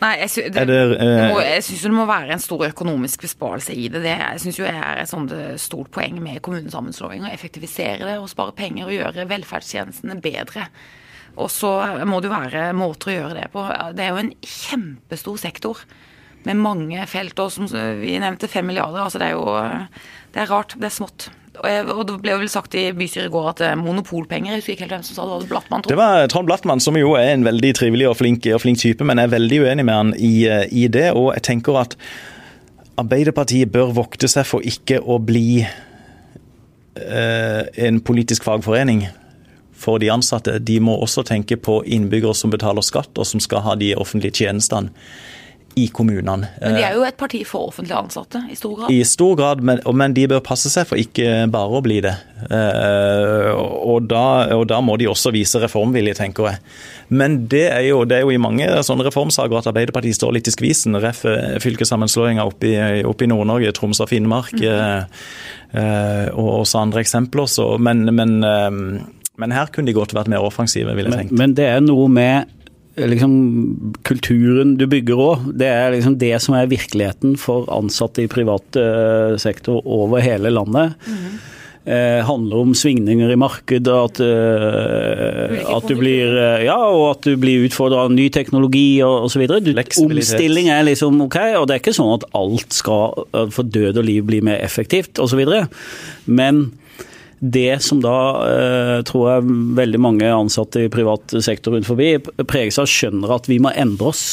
Nei, 0.01 0.15
jeg, 0.23 0.31
sy 0.33 0.43
det, 0.49 0.63
det, 0.65 0.77
uh, 0.97 1.27
må, 1.29 1.41
jeg 1.45 1.61
syns 1.67 1.83
det 1.85 1.91
må 1.93 2.07
være 2.09 2.33
en 2.33 2.41
stor 2.41 2.63
økonomisk 2.65 3.27
besparelse 3.27 3.75
i 3.77 3.85
det. 3.93 4.01
Det 4.01 4.15
jeg 4.15 4.41
synes 4.41 4.57
jo 4.57 4.65
er 4.65 5.01
et 5.03 5.11
sånt 5.11 5.33
eh, 5.35 5.51
stort 5.61 5.91
poeng 5.93 6.17
med 6.23 6.41
kommunesammenslåing. 6.41 7.27
Å 7.27 7.29
effektivisere 7.29 8.07
det 8.07 8.15
og 8.17 8.29
spare 8.31 8.55
penger 8.57 8.89
og 8.89 8.95
gjøre 8.95 9.27
velferdstjenestene 9.29 10.17
bedre. 10.23 10.65
Og 11.37 11.51
så 11.53 11.69
må 12.09 12.19
det 12.19 12.31
jo 12.31 12.33
være 12.33 12.63
måter 12.75 13.11
å 13.11 13.17
gjøre 13.19 13.37
det 13.37 13.51
på. 13.53 13.67
Det 13.95 14.03
er 14.03 14.09
jo 14.09 14.23
en 14.23 14.33
kjempestor 14.41 15.37
sektor 15.39 15.83
med 16.49 16.57
mange 16.59 17.05
felt. 17.07 17.37
Og 17.39 17.53
som 17.53 17.69
vi 18.01 18.17
nevnte, 18.19 18.49
fem 18.51 18.65
milliarder. 18.67 19.05
Altså 19.05 19.21
det 19.21 19.29
er 19.29 19.37
jo 19.37 19.53
det 20.33 20.43
er 20.43 20.51
rart. 20.51 20.75
Det 20.81 20.89
er 20.89 20.97
smått. 20.97 21.29
Og 21.59 22.05
det 22.07 22.15
ble 22.23 22.35
vel 22.39 22.49
sagt 22.49 22.75
i 22.79 22.85
bystyret 22.95 23.27
i 23.27 23.33
går 23.33 23.49
at 23.51 23.61
er 23.65 23.79
monopolpenger. 23.79 24.53
Jeg 24.53 24.61
husker 24.61 24.73
ikke 24.73 24.85
helt 24.85 24.93
hvem 24.95 25.03
som 25.03 25.17
sa 25.17 25.25
det. 25.25 25.31
var 25.31 25.41
det 25.41 25.49
Blattmann, 25.49 25.83
Det 25.87 25.97
var 25.99 26.27
Trond 26.31 26.47
Blattmann, 26.47 26.79
som 26.79 26.97
jo 26.97 27.13
er 27.19 27.33
en 27.33 27.45
veldig 27.45 27.73
trivelig 27.75 28.07
og 28.07 28.17
flink, 28.21 28.47
og 28.53 28.61
flink 28.63 28.79
type, 28.79 29.03
men 29.03 29.19
jeg 29.19 29.27
er 29.27 29.35
veldig 29.35 29.59
uenig 29.65 29.85
med 29.85 29.93
han 29.93 30.13
i, 30.15 30.47
i, 30.71 30.87
det. 30.87 31.11
Og 31.11 31.33
jeg 31.35 31.43
tenker 31.43 31.81
at 31.81 31.97
Arbeiderpartiet 33.01 33.71
bør 33.71 33.91
vokte 33.95 34.29
seg 34.31 34.47
for 34.47 34.63
ikke 34.63 35.01
å 35.01 35.17
bli 35.19 35.63
eh, 35.63 37.63
en 37.87 37.99
politisk 37.99 38.47
fagforening 38.47 39.09
for 39.75 39.99
de 39.99 40.11
ansatte. 40.13 40.55
De 40.59 40.79
må 40.79 40.95
også 41.03 41.25
tenke 41.27 41.57
på 41.57 41.81
innbyggere 41.83 42.35
som 42.37 42.53
betaler 42.53 42.85
skatt, 42.85 43.11
og 43.17 43.27
som 43.27 43.43
skal 43.43 43.65
ha 43.65 43.75
de 43.75 43.91
offentlige 43.99 44.43
tjenestene 44.43 44.93
i 45.75 45.87
kommunene. 45.93 46.49
Men 46.61 46.75
de 46.75 46.83
er 46.83 46.95
jo 46.97 47.03
et 47.07 47.17
parti 47.19 47.41
for 47.47 47.71
offentlig 47.71 47.95
ansatte, 47.95 48.41
i 48.51 48.57
stor 48.57 48.73
grad? 48.79 48.91
I 48.93 49.03
stor 49.07 49.35
grad, 49.39 49.61
men, 49.65 49.79
men, 49.95 50.15
de 50.15 50.27
bør 50.31 50.43
passe 50.43 50.71
seg 50.71 50.87
for 50.89 50.99
ikke 50.99 51.45
bare 51.51 51.79
å 51.79 51.83
bli 51.85 51.99
det. 52.03 52.13
Eh, 52.49 53.49
og 53.55 54.07
da, 54.11 54.23
og 54.57 54.65
da 54.71 54.81
må 54.83 54.97
de 54.99 55.07
også 55.11 55.33
vise 55.35 55.61
reformvilje, 55.61 56.17
tenker 56.19 56.49
jeg. 56.49 56.61
Men 57.15 57.41
det 57.51 57.65
er 57.69 57.85
jo, 57.87 58.03
det 58.07 58.19
er 58.19 58.25
jo 58.25 58.35
i 58.35 58.41
mange 58.41 58.67
sånne 58.87 59.07
reformsaker 59.07 59.61
at 59.61 59.71
Arbeiderpartiet 59.71 60.19
står 60.19 60.37
litt 60.37 60.51
i 60.51 60.55
skvisen. 60.55 60.99
Ref. 61.01 61.23
Eh, 61.29 61.57
fylkessammenslåinga 61.63 62.45
oppe 62.47 62.73
i, 62.73 62.77
opp 63.07 63.23
i 63.23 63.31
Nord-Norge, 63.31 63.73
Troms 63.77 64.03
og 64.03 64.11
Finnmark, 64.11 64.55
mm. 64.57 66.31
og 66.35 66.49
også 66.61 66.81
andre 66.83 67.05
eksempler. 67.05 67.47
Så, 67.51 67.67
men, 67.79 68.03
men, 68.11 68.39
men, 68.43 69.53
her 69.55 69.71
kunne 69.71 69.87
de 69.87 69.95
godt 69.95 70.15
vært 70.17 70.31
mer 70.31 70.43
offensive, 70.43 70.95
vil 70.97 71.07
jeg 71.07 71.23
tenke. 71.23 71.39
Men 71.39 71.55
det 71.55 71.69
er 71.71 71.85
noe 71.85 72.09
med 72.11 72.57
liksom, 72.99 73.93
kulturen 74.07 74.75
du 74.79 74.87
bygger 74.91 75.21
òg. 75.21 75.47
Det 75.59 75.69
er 75.69 75.93
liksom 75.95 76.17
det 76.21 76.33
som 76.43 76.57
er 76.57 76.71
virkeligheten 76.71 77.37
for 77.39 77.69
ansatte 77.71 78.25
i 78.25 78.31
privat 78.31 78.79
uh, 78.79 79.37
sektor 79.41 79.81
over 79.85 80.23
hele 80.23 80.53
landet. 80.53 80.97
Mm. 81.07 81.39
Eh, 81.85 82.25
handler 82.25 82.57
om 82.57 82.75
svingninger 82.77 83.31
i 83.31 83.35
markedet, 83.35 83.89
at, 83.89 84.19
eh, 84.21 85.61
at 85.65 85.87
du 85.89 85.95
blir 85.97 86.29
eh, 86.37 86.65
ja, 86.67 86.75
og 86.77 87.07
at 87.15 87.25
du 87.25 87.33
blir 87.41 87.65
utfordra 87.65 88.03
av 88.05 88.13
ny 88.13 88.27
teknologi 88.29 89.01
og 89.01 89.25
osv. 89.25 89.47
Omstilling 90.03 90.69
er 90.69 90.85
liksom 90.85 91.23
ok, 91.25 91.39
og 91.57 91.65
det 91.65 91.73
er 91.73 91.81
ikke 91.81 91.95
sånn 91.97 92.13
at 92.19 92.27
alt 92.37 92.77
skal 92.77 93.25
eh, 93.33 93.49
for 93.49 93.65
død 93.65 93.97
og 93.97 94.05
liv 94.05 94.29
bli 94.29 94.43
mer 94.45 94.61
effektivt 94.61 95.17
osv. 95.17 95.41
Men 96.29 96.67
det 97.41 97.81
som 97.81 97.97
da 98.03 98.17
eh, 98.45 98.97
tror 99.07 99.27
jeg 99.31 99.53
veldig 99.77 99.99
mange 100.01 100.29
ansatte 100.29 100.85
i 100.85 100.91
privat 100.93 101.33
sektor 101.41 101.73
rundt 101.73 101.89
forbi 101.89 102.13
preges 102.45 102.77
av, 102.81 102.89
skjønner 102.89 103.33
at 103.33 103.49
vi 103.49 103.57
må 103.61 103.73
endre 103.73 104.11
oss. 104.11 104.25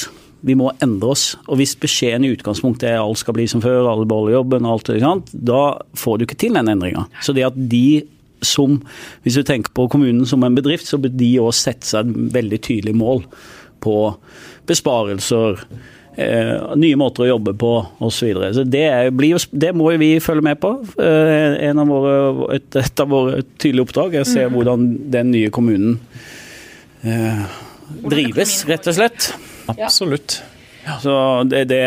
Vi 0.45 0.55
må 0.59 0.69
endre 0.85 1.15
oss. 1.15 1.31
Og 1.49 1.57
hvis 1.59 1.73
beskjeden 1.81 2.27
i 2.29 2.35
utgangspunktet 2.37 2.91
er 2.91 3.01
alt 3.01 3.23
skal 3.23 3.39
bli 3.39 3.49
som 3.49 3.65
før, 3.65 3.89
alle 3.89 4.07
beholder 4.09 4.37
jobben, 4.37 4.69
alt 4.69 4.93
da 5.33 5.63
får 5.97 6.19
du 6.19 6.29
ikke 6.29 6.39
til 6.45 6.61
den 6.61 6.69
endringa. 6.69 7.07
Så 7.25 7.33
det 7.33 7.49
at 7.49 7.57
de 7.57 8.05
som, 8.45 8.77
hvis 9.25 9.41
du 9.41 9.43
tenker 9.43 9.73
på 9.75 9.89
kommunen 9.91 10.29
som 10.29 10.45
en 10.45 10.55
bedrift, 10.55 10.87
så 10.87 11.01
bør 11.01 11.17
de 11.17 11.33
òg 11.43 11.57
sette 11.57 11.89
seg 11.89 12.05
et 12.05 12.35
veldig 12.37 12.61
tydelig 12.63 12.95
mål 12.95 13.25
på 13.83 13.97
besparelser 14.69 15.65
nye 16.19 16.99
måter 16.99 17.23
å 17.25 17.29
jobbe 17.29 17.53
på 17.59 17.73
osv. 18.03 18.33
Så, 18.33 18.51
så 18.57 18.65
det, 18.67 18.89
blir, 19.15 19.39
det 19.55 19.71
må 19.77 19.93
vi 20.01 20.11
følge 20.23 20.45
med 20.49 20.59
på. 20.63 20.73
Eh, 20.99 21.69
av 21.71 21.87
våre, 21.87 22.17
et, 22.57 22.69
et, 22.81 23.03
av 23.05 23.13
våre 23.13 23.43
tydelige 23.57 23.87
oppdrag 23.87 24.17
er 24.19 24.27
å 24.27 24.29
se 24.29 24.43
mm. 24.47 24.57
hvordan 24.57 24.89
den 25.15 25.31
nye 25.35 25.53
kommunen 25.55 26.01
eh, 27.07 27.45
drives, 28.11 28.65
rett 28.69 28.91
og 28.91 28.99
slett. 28.99 29.31
Absolutt. 29.77 30.41
Så 31.05 31.15
det, 31.45 31.65
det 31.71 31.85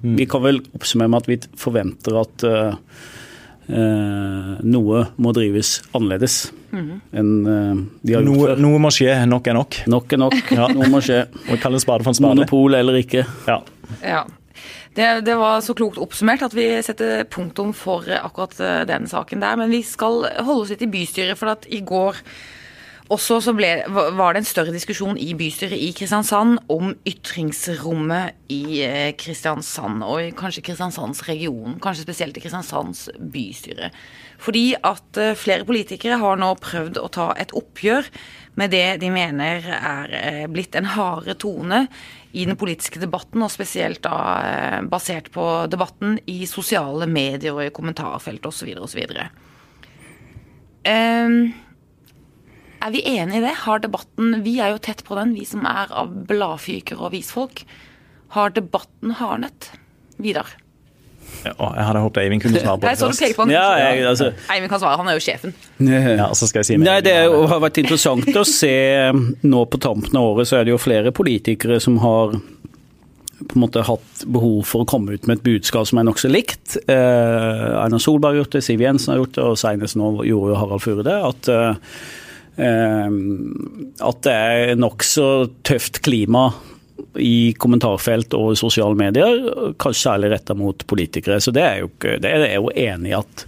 Vi 0.00 0.26
kan 0.28 0.42
vel 0.44 0.60
oppsummere 0.76 1.12
med 1.12 1.22
at 1.22 1.28
vi 1.30 1.38
forventer 1.56 2.16
at 2.20 2.44
uh, 2.44 2.74
uh, 3.70 4.50
noe 4.60 5.06
må 5.16 5.32
drives 5.36 5.78
annerledes 5.94 6.42
enn 6.74 7.32
En, 7.46 7.82
de 8.02 8.16
har 8.16 8.24
Noe, 8.26 8.54
noe 8.60 8.80
må 8.82 8.90
skje, 8.94 9.10
nok 9.30 9.50
er 9.50 9.58
nok. 9.58 9.80
Nok 9.90 10.14
er 10.16 10.22
nok. 10.24 10.38
Ja. 10.54 10.68
Noe 10.74 10.88
må 10.92 11.02
skje. 11.04 11.24
Og 11.50 11.60
kalle 11.62 11.80
en 11.80 11.84
spade 11.84 12.06
for 12.06 12.14
en 12.14 12.18
spade. 12.18 12.40
Monopol 12.40 12.78
eller 12.78 12.98
ikke. 13.00 13.26
Ja. 13.48 13.60
Ja. 14.02 14.24
Det, 14.94 15.06
det 15.26 15.34
var 15.34 15.62
så 15.66 15.74
klokt 15.74 15.98
oppsummert 15.98 16.44
at 16.46 16.54
vi 16.54 16.68
setter 16.86 17.24
punktum 17.26 17.72
for 17.74 18.06
akkurat 18.14 18.60
eh, 18.62 18.82
den 18.86 19.08
saken 19.10 19.42
der. 19.42 19.58
Men 19.58 19.72
vi 19.74 19.82
skal 19.86 20.22
holde 20.46 20.60
oss 20.62 20.74
litt 20.74 20.84
i 20.86 20.90
bystyret, 20.90 21.38
for 21.40 21.50
at 21.56 21.66
i 21.66 21.80
går 21.82 22.20
også 23.12 23.36
så 23.44 23.52
ble, 23.52 23.68
var 23.92 24.32
det 24.32 24.40
en 24.40 24.48
større 24.48 24.72
diskusjon 24.72 25.18
i 25.20 25.34
bystyret 25.36 25.76
i 25.76 25.90
Kristiansand 25.96 26.56
om 26.72 26.94
ytringsrommet 27.04 28.48
i 28.52 28.80
eh, 28.80 29.10
Kristiansand, 29.20 30.00
og 30.06 30.30
kanskje 30.38 30.62
Kristiansands 30.64 31.20
region, 31.28 31.76
kanskje 31.84 32.06
spesielt 32.06 32.38
i 32.40 32.42
Kristiansands 32.44 33.10
bystyre. 33.18 33.90
Fordi 34.40 34.64
at 34.80 35.20
eh, 35.20 35.36
flere 35.36 35.68
politikere 35.68 36.16
har 36.22 36.40
nå 36.40 36.48
prøvd 36.64 37.02
å 37.02 37.10
ta 37.12 37.28
et 37.36 37.52
oppgjør 37.52 38.08
med 38.56 38.72
det 38.72 38.86
de 39.02 39.12
mener 39.12 39.68
er 39.68 40.16
eh, 40.16 40.46
blitt 40.48 40.78
en 40.78 40.88
hardere 40.94 41.36
tone 41.36 41.84
i 42.32 42.48
den 42.48 42.56
politiske 42.56 43.02
debatten, 43.02 43.44
og 43.44 43.52
spesielt 43.52 44.00
da 44.08 44.80
basert 44.90 45.28
på 45.34 45.44
debatten 45.70 46.16
i 46.24 46.48
sosiale 46.50 47.06
medier 47.06 47.52
og 47.52 47.66
i 47.66 47.74
kommentarfelt 47.74 48.48
osv. 48.48 48.72
osv. 48.80 49.04
Um, 52.84 52.88
er 52.88 52.92
vi 52.92 53.02
enige 53.16 53.38
i 53.38 53.44
det? 53.44 53.54
Har 53.64 53.78
debatten 53.80 54.42
Vi 54.44 54.58
er 54.60 54.74
jo 54.74 54.78
tett 54.78 55.04
på 55.06 55.16
den, 55.16 55.34
vi 55.34 55.44
som 55.48 55.64
er 55.66 55.88
av 55.90 56.12
bladfykere 56.28 57.00
og 57.00 57.12
visfolk. 57.12 57.64
Har 58.36 58.50
debatten 58.50 59.14
hardnet? 59.20 59.70
Vidar? 60.20 60.46
Ja, 61.44 61.52
jeg 61.74 61.84
hadde 61.88 62.00
håpet 62.04 62.20
Eivind 62.22 62.42
kunne 62.44 62.60
svare 62.60 62.78
på 62.78 62.86
det 62.86 62.98
så 63.00 63.08
du 63.10 63.16
peker 63.18 63.36
på. 63.36 63.46
Ja, 63.52 63.64
jeg, 63.80 64.04
altså, 64.06 64.28
Eivind 64.52 64.70
kan 64.70 64.80
svare, 64.80 64.96
han 65.00 65.08
er 65.08 65.16
jo 65.18 65.22
sjefen. 65.24 65.54
Ja, 65.80 66.28
så 66.36 66.46
skal 66.48 66.60
jeg 66.62 66.68
si 66.68 66.76
Nei, 66.80 67.00
Det 67.04 67.14
jo- 67.26 67.46
har 67.50 67.60
vært 67.64 67.80
interessant 67.82 68.28
å 68.36 68.44
se 68.46 68.72
nå 69.42 69.64
på 69.68 69.80
tampen 69.80 70.16
av 70.20 70.34
året, 70.34 70.48
så 70.48 70.60
er 70.60 70.64
det 70.64 70.74
jo 70.74 70.78
flere 70.78 71.12
politikere 71.12 71.80
som 71.82 71.98
har 72.04 72.36
på 73.44 73.56
en 73.58 73.64
måte 73.64 73.82
hatt 73.84 74.24
behov 74.30 74.62
for 74.64 74.84
å 74.84 74.88
komme 74.88 75.12
ut 75.16 75.26
med 75.26 75.38
et 75.40 75.44
budskap 75.44 75.86
som 75.88 75.98
er 75.98 76.06
nokså 76.06 76.30
likt. 76.30 76.76
Eh, 76.88 77.82
Einar 77.82 77.98
Solberg 78.00 78.36
har 78.36 78.44
gjort 78.44 78.52
det, 78.56 78.62
Siv 78.64 78.80
Jensen 78.80 79.12
har 79.12 79.20
gjort 79.24 79.34
det, 79.34 79.44
og 79.44 79.58
senest 79.60 79.96
nå 80.00 80.12
gjorde 80.24 80.54
jo 80.54 80.60
Harald 80.60 80.80
Furde. 80.84 81.16
At, 81.28 81.48
eh, 81.48 81.74
at 82.54 84.20
det 84.22 84.32
er 84.34 84.76
nokså 84.78 85.28
tøft 85.66 85.98
klima 86.06 86.52
i 87.18 87.54
kommentarfelt 87.58 88.34
og 88.38 88.54
sosiale 88.58 88.94
medier, 88.98 89.74
kanskje 89.82 90.04
særlig 90.06 90.30
retta 90.34 90.54
mot 90.58 90.86
politikere. 90.90 91.40
Så 91.42 91.50
det 91.54 91.62
er 91.66 91.80
jo 91.82 91.88
ikke 91.90 92.20
Det 92.22 92.30
er 92.30 92.54
jo 92.56 92.70
enig 92.70 93.10
i 93.10 93.18
at 93.18 93.44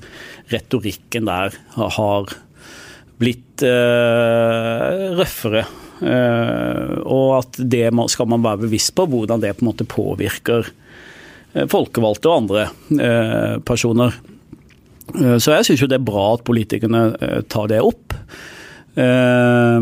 retorikken 0.53 1.27
der 1.27 1.55
har 1.75 2.35
blitt 3.19 3.63
eh, 3.65 5.15
røffere. 5.17 5.65
Eh, 6.05 6.97
og 7.09 7.39
at 7.39 7.59
det 7.59 7.89
skal 8.13 8.29
man 8.29 8.45
være 8.45 8.67
bevisst 8.67 8.95
på, 8.97 9.07
hvordan 9.09 9.41
det 9.43 9.55
på 9.57 9.65
en 9.65 9.71
måte 9.71 9.89
påvirker 9.89 10.69
eh, 11.55 11.67
folkevalgte 11.73 12.29
og 12.31 12.43
andre 12.43 12.67
eh, 13.01 13.57
personer. 13.65 14.19
Eh, 15.17 15.39
Så 15.39 15.57
jeg 15.57 15.71
syns 15.71 15.83
jo 15.83 15.89
det 15.91 16.01
er 16.01 16.11
bra 16.11 16.35
at 16.35 16.45
politikerne 16.47 17.09
eh, 17.17 17.41
tar 17.49 17.73
det 17.73 17.81
opp. 17.81 18.19
Eh, 18.97 19.81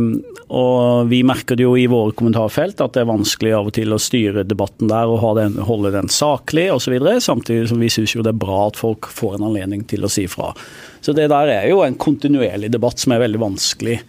og 0.54 1.08
vi 1.10 1.20
merker 1.26 1.56
det 1.58 1.64
jo 1.64 1.74
i 1.78 1.86
våre 1.90 2.12
kommentarfelt 2.18 2.80
at 2.82 2.94
det 2.96 3.02
er 3.04 3.08
vanskelig 3.08 3.52
av 3.56 3.68
og 3.70 3.74
til 3.76 3.94
å 3.94 3.98
styre 4.02 4.42
debatten 4.46 4.90
der 4.90 5.10
og 5.10 5.22
den, 5.38 5.54
holde 5.66 5.92
den 5.94 6.10
saklig 6.12 6.66
osv. 6.74 6.96
Samtidig 7.22 7.68
som 7.70 7.78
vi 7.82 7.90
syns 7.94 8.14
jo 8.16 8.24
det 8.26 8.32
er 8.34 8.40
bra 8.42 8.64
at 8.68 8.78
folk 8.80 9.06
får 9.14 9.36
en 9.38 9.46
anledning 9.48 9.84
til 9.90 10.04
å 10.06 10.10
si 10.12 10.26
fra. 10.30 10.50
Så 11.04 11.14
det 11.16 11.28
der 11.32 11.52
er 11.60 11.68
jo 11.70 11.82
en 11.86 11.94
kontinuerlig 12.00 12.72
debatt 12.74 12.98
som 13.02 13.14
er 13.14 13.22
veldig 13.24 13.42
vanskelig 13.42 14.00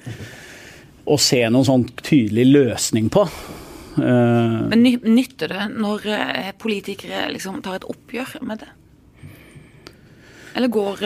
å 1.06 1.20
se 1.22 1.44
noen 1.54 1.68
sånn 1.68 1.86
tydelig 2.02 2.48
løsning 2.50 3.12
på. 3.14 3.28
Eh, 4.02 4.62
Men 4.74 4.82
ny- 4.84 4.98
nytter 5.06 5.54
det 5.54 5.68
når 5.78 6.08
eh, 6.18 6.50
politikere 6.60 7.28
liksom 7.32 7.62
tar 7.64 7.78
et 7.80 7.86
oppgjør 7.94 8.40
med 8.42 8.66
det? 8.66 8.72
Eller 10.56 10.72
går 10.72 11.02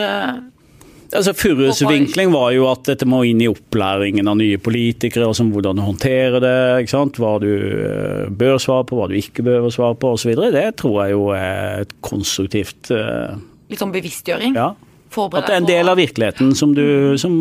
Altså 1.10 1.32
Furus 1.34 1.80
vinkling 1.82 2.30
var 2.30 2.52
jo 2.54 2.68
at 2.70 2.84
dette 2.86 3.06
må 3.08 3.24
inn 3.26 3.40
i 3.42 3.48
opplæringen 3.50 4.30
av 4.30 4.36
nye 4.38 4.60
politikere, 4.62 5.26
og 5.26 5.34
som 5.34 5.50
hvordan 5.50 5.80
du 5.80 5.82
håndterer 5.82 6.38
det. 6.42 6.58
ikke 6.84 6.92
sant? 6.92 7.18
Hva 7.18 7.32
du 7.42 7.50
eh, 7.50 8.28
bør 8.30 8.60
svare 8.62 8.86
på, 8.86 8.98
hva 9.00 9.08
du 9.10 9.16
ikke 9.18 9.44
bør 9.46 9.66
svare 9.74 9.98
på 9.98 10.14
osv. 10.14 10.36
Det 10.54 10.66
tror 10.78 11.00
jeg 11.02 11.16
jo 11.16 11.24
er 11.34 11.82
et 11.82 11.96
konstruktivt 12.06 12.92
eh, 12.94 13.34
litt 13.70 13.82
sånn 13.82 13.94
bevisstgjøring? 13.94 14.54
Ja. 14.58 14.72
At 15.10 15.48
det 15.48 15.56
er 15.56 15.58
en 15.58 15.66
del 15.66 15.90
av 15.90 15.98
virkeligheten 15.98 16.52
som 16.54 16.70
du 16.76 17.18
som 17.18 17.32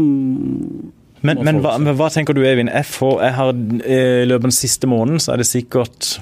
Men, 1.22 1.42
men, 1.44 1.60
hva, 1.62 1.76
men 1.78 1.94
hva 2.00 2.08
tenker 2.10 2.34
du, 2.34 2.42
Eivind? 2.48 2.72
Jeg, 2.74 2.88
får, 2.90 3.18
jeg 3.28 3.36
har 3.36 3.50
eh, 3.52 4.22
I 4.24 4.30
løpet 4.30 4.48
av 4.48 4.48
den 4.48 4.56
siste 4.56 4.90
måneden 4.90 5.22
så 5.22 5.36
er 5.36 5.44
det 5.44 5.50
sikkert 5.50 6.16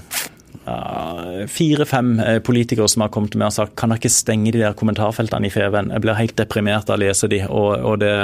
fire-fem 1.48 2.20
eh, 2.20 2.40
politikere 2.40 2.88
som 2.92 3.04
har 3.06 3.12
kommet 3.14 3.36
med 3.38 3.50
og 3.50 3.56
sagt 3.56 3.76
kan 3.80 3.92
dere 3.92 4.02
ikke 4.02 4.14
stenge 4.14 4.52
de 4.54 4.64
der 4.64 4.76
kommentarfeltene 4.78 5.50
i 5.50 5.54
Feven? 5.54 5.92
Jeg 5.94 6.04
blir 6.04 6.18
helt 6.20 6.38
deprimert 6.40 6.90
av 6.90 6.98
å 6.98 7.04
lese 7.06 7.30
de, 7.32 7.44
og, 7.48 7.70
og 7.82 8.00
det, 8.04 8.16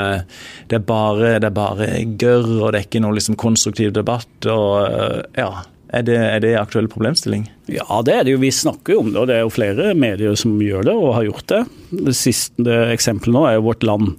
det, 0.72 0.80
er 0.80 0.88
bare, 0.88 1.36
det 1.40 1.50
er 1.50 1.56
bare 1.56 1.92
gørr, 2.20 2.50
og 2.60 2.74
det 2.74 2.82
er 2.82 2.88
ikke 2.88 3.04
noe 3.04 3.18
liksom, 3.20 3.38
konstruktiv 3.40 3.94
debatt. 3.96 4.50
og 4.52 4.90
eh, 4.90 5.22
ja, 5.40 5.64
Er 5.94 6.08
det, 6.08 6.18
er 6.18 6.44
det 6.44 6.54
aktuell 6.60 6.90
problemstilling? 6.92 7.48
Ja, 7.72 8.02
det 8.06 8.18
er 8.18 8.26
det 8.26 8.36
jo. 8.36 8.44
Vi 8.44 8.52
snakker 8.52 8.96
jo 8.96 9.04
om 9.06 9.14
det, 9.14 9.20
og 9.22 9.30
det 9.30 9.38
er 9.38 9.46
jo 9.46 9.54
flere 9.54 9.94
medier 9.94 10.38
som 10.40 10.56
gjør 10.62 10.90
det 10.90 10.96
og 11.00 11.16
har 11.20 11.28
gjort 11.30 11.50
det. 11.54 11.64
Det 12.10 12.16
siste 12.18 12.80
eksempelet 12.90 13.38
nå 13.38 13.46
er 13.48 13.60
jo 13.60 13.68
Vårt 13.70 13.86
Land. 13.88 14.16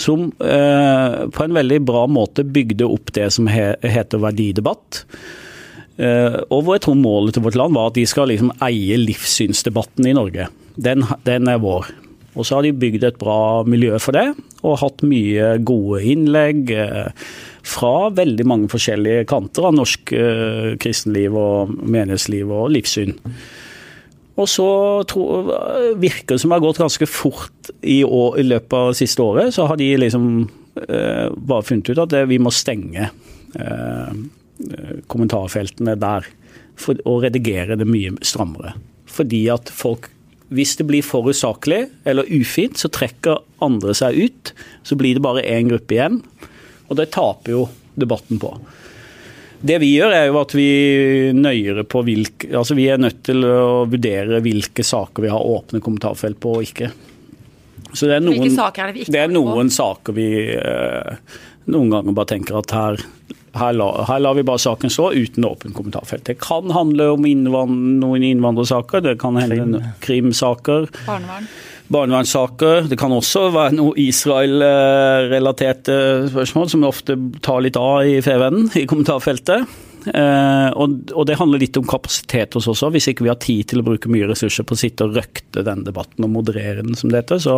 Som 0.00 0.30
eh, 0.40 1.16
på 1.30 1.44
en 1.44 1.54
veldig 1.54 1.78
bra 1.84 2.06
måte 2.10 2.44
bygde 2.48 2.88
opp 2.88 3.12
det 3.14 3.28
som 3.36 3.48
he 3.52 3.72
heter 3.84 4.22
verdidebatt. 4.24 5.04
Eh, 6.00 6.38
og 6.48 6.70
jeg 6.72 6.84
tror 6.86 6.98
målet 6.98 7.36
til 7.36 7.44
Vårt 7.44 7.58
Land 7.58 7.76
var 7.76 7.90
at 7.90 7.98
de 7.98 8.06
skal 8.08 8.30
liksom 8.32 8.52
eie 8.64 8.96
livssynsdebatten 9.00 10.08
i 10.08 10.16
Norge. 10.16 10.48
Den, 10.80 11.04
den 11.26 11.50
er 11.52 11.60
vår. 11.62 11.90
Og 12.32 12.46
så 12.48 12.56
har 12.56 12.64
de 12.64 12.72
bygd 12.72 13.04
et 13.04 13.18
bra 13.20 13.60
miljø 13.68 13.98
for 14.00 14.16
det, 14.16 14.30
og 14.64 14.78
hatt 14.80 15.02
mye 15.04 15.58
gode 15.68 16.00
innlegg 16.14 16.70
eh, 16.72 17.10
fra 17.62 18.08
veldig 18.14 18.46
mange 18.48 18.70
forskjellige 18.72 19.26
kanter 19.30 19.68
av 19.68 19.76
norsk 19.76 20.14
eh, 20.16 20.70
kristenliv 20.80 21.36
og 21.36 21.74
menighetsliv 21.76 22.48
og 22.48 22.72
livssyn. 22.72 23.12
Og 24.40 24.48
så 24.48 24.66
tror, 25.12 25.50
virker 26.00 26.34
det 26.34 26.40
som 26.40 26.48
det 26.48 26.56
har 26.56 26.64
gått 26.64 26.80
ganske 26.80 27.08
fort 27.10 27.72
i, 27.84 28.00
år, 28.00 28.38
i 28.40 28.46
løpet 28.48 28.78
av 28.78 28.92
det 28.94 29.00
siste 29.02 29.20
året. 29.20 29.52
Så 29.52 29.66
har 29.68 29.76
de 29.76 29.90
liksom 30.00 30.30
eh, 30.88 31.26
bare 31.36 31.66
funnet 31.68 31.92
ut 31.92 32.00
at 32.00 32.14
det, 32.14 32.22
vi 32.32 32.40
må 32.40 32.52
stenge 32.54 33.10
eh, 33.60 34.22
kommentarfeltene 35.10 35.96
der. 36.00 36.26
For, 36.80 36.98
å 37.06 37.18
redigere 37.22 37.76
det 37.76 37.86
mye 37.86 38.14
strammere. 38.24 38.72
Fordi 39.12 39.44
at 39.52 39.70
folk 39.70 40.08
Hvis 40.52 40.74
det 40.76 40.84
blir 40.84 41.00
for 41.00 41.24
usaklig 41.24 41.86
eller 42.04 42.28
ufint, 42.28 42.76
så 42.76 42.90
trekker 42.92 43.38
andre 43.64 43.94
seg 43.96 44.18
ut. 44.20 44.50
Så 44.84 44.98
blir 45.00 45.16
det 45.16 45.22
bare 45.24 45.44
én 45.48 45.70
gruppe 45.70 45.96
igjen. 45.96 46.18
Og 46.90 46.98
det 46.98 47.06
taper 47.14 47.54
jo 47.54 47.62
debatten 47.96 48.36
på. 48.40 48.50
Det 49.62 49.78
vi 49.80 49.92
gjør 49.94 50.12
er 50.12 50.26
jo 50.26 50.36
at 50.40 50.52
vi 50.52 50.66
nøyere 51.38 51.86
på 51.86 52.02
hvilke 52.04 52.50
Altså 52.58 52.74
vi 52.74 52.88
er 52.90 53.00
nødt 53.00 53.22
til 53.28 53.46
å 53.46 53.86
vurdere 53.88 54.42
hvilke 54.42 54.84
saker 54.84 55.24
vi 55.24 55.30
har 55.32 55.48
åpne 55.54 55.80
kommentarfelt 55.80 56.40
på 56.42 56.56
og 56.58 56.66
ikke. 56.66 56.90
Så 57.92 58.08
det 58.08 58.18
er 58.18 58.24
noen, 58.24 58.40
Hvilke 58.42 58.56
saker 58.56 58.82
er 58.82 58.90
det 58.90 58.96
vi 58.96 59.04
ikke 59.06 59.14
det 59.14 59.22
er 59.22 59.32
noen 59.32 59.72
saker 59.72 60.16
vi 60.16 60.28
eh, 60.56 61.38
noen 61.70 61.92
ganger 61.92 62.16
bare 62.16 62.30
tenker 62.32 62.58
at 62.58 62.74
her, 62.74 63.02
her, 63.58 63.74
la, 63.76 63.90
her 64.08 64.22
lar 64.22 64.38
vi 64.38 64.46
bare 64.46 64.62
saken 64.62 64.92
stå 64.92 65.10
uten 65.12 65.44
åpent 65.48 65.76
kommentarfelt. 65.76 66.24
Det 66.28 66.38
kan 66.42 66.70
handle 66.72 67.10
om 67.16 67.26
innvand, 67.28 68.00
noen 68.02 68.24
innvandrersaker, 68.26 69.04
det 69.04 69.18
kan 69.22 69.36
hende 69.40 69.82
krimsaker 70.04 70.88
Barnevern? 71.06 71.46
barnevernssaker. 71.92 72.88
Det 72.88 72.98
kan 73.00 73.12
også 73.12 73.50
være 73.54 73.76
noe 73.76 73.92
Israel-relaterte 74.00 75.96
spørsmål 76.32 76.70
som 76.72 76.84
ofte 76.88 77.16
tar 77.44 77.60
litt 77.64 77.78
av 77.80 78.06
i 78.08 78.20
Fevennen, 78.24 78.70
i 78.78 78.86
kommentarfeltet. 78.88 79.66
Eh, 80.06 80.68
og, 80.74 81.12
og 81.14 81.26
det 81.28 81.36
handler 81.38 81.62
litt 81.62 81.76
om 81.78 81.86
kapasitet 81.88 82.56
hos 82.58 82.68
oss 82.70 82.82
òg. 82.84 82.96
Hvis 82.96 83.08
ikke 83.12 83.26
vi 83.26 83.30
har 83.30 83.38
tid 83.42 83.68
til 83.70 83.82
å 83.82 83.86
bruke 83.86 84.10
mye 84.12 84.28
ressurser 84.30 84.66
på 84.66 84.76
å 84.76 84.80
sitte 84.80 85.06
og 85.06 85.16
røkte 85.18 85.64
den 85.66 85.84
debatten 85.86 86.26
og 86.26 86.32
moderere 86.34 86.84
den 86.84 86.98
som 86.98 87.12
det 87.12 87.22
heter, 87.22 87.42
så, 87.42 87.56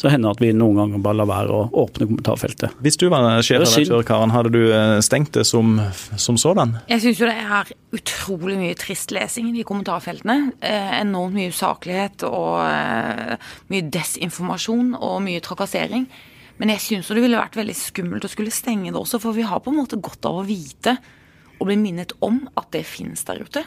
så 0.00 0.12
hender 0.12 0.30
det 0.30 0.38
at 0.38 0.44
vi 0.44 0.52
noen 0.56 0.80
ganger 0.80 1.04
bare 1.04 1.20
lar 1.20 1.30
være 1.30 1.54
å 1.54 1.62
åpne 1.84 2.08
kommentarfeltet. 2.08 2.76
Hvis 2.84 2.98
du 3.00 3.08
var 3.12 3.28
sjefredaktør, 3.44 4.04
Karen, 4.08 4.34
hadde 4.34 4.54
du 4.54 4.60
eh, 4.66 4.98
stengt 5.04 5.34
det 5.36 5.46
som, 5.48 5.76
som 6.20 6.38
sådan? 6.40 6.78
Jeg 6.92 7.04
syns 7.04 7.22
jo 7.22 7.30
det 7.30 7.38
er 7.38 7.72
utrolig 7.94 8.58
mye 8.60 8.76
trist 8.78 9.14
lesing 9.14 9.52
i 9.54 9.66
kommentarfeltene. 9.66 10.54
Eh, 10.64 10.92
enormt 11.00 11.36
mye 11.36 11.52
usaklighet 11.54 12.26
og 12.28 12.62
eh, 12.66 13.50
mye 13.72 13.90
desinformasjon 13.94 14.94
og 14.98 15.18
mye 15.26 15.42
trakassering. 15.44 16.08
Men 16.60 16.70
jeg 16.70 16.84
syns 16.84 17.10
det 17.10 17.22
ville 17.22 17.40
vært 17.40 17.58
veldig 17.58 17.74
skummelt 17.74 18.26
å 18.26 18.30
skulle 18.30 18.54
stenge 18.54 18.92
det 18.92 19.00
også, 19.00 19.18
for 19.22 19.34
vi 19.34 19.46
har 19.46 19.62
på 19.62 19.72
en 19.72 19.80
måte 19.80 19.98
godt 19.98 20.28
av 20.30 20.38
å 20.38 20.46
vite 20.46 20.94
å 21.64 21.70
bli 21.72 21.78
minnet 21.80 22.12
om 22.24 22.42
at 22.60 22.68
det 22.76 22.84
finnes 22.88 23.24
der 23.26 23.42
ute. 23.44 23.64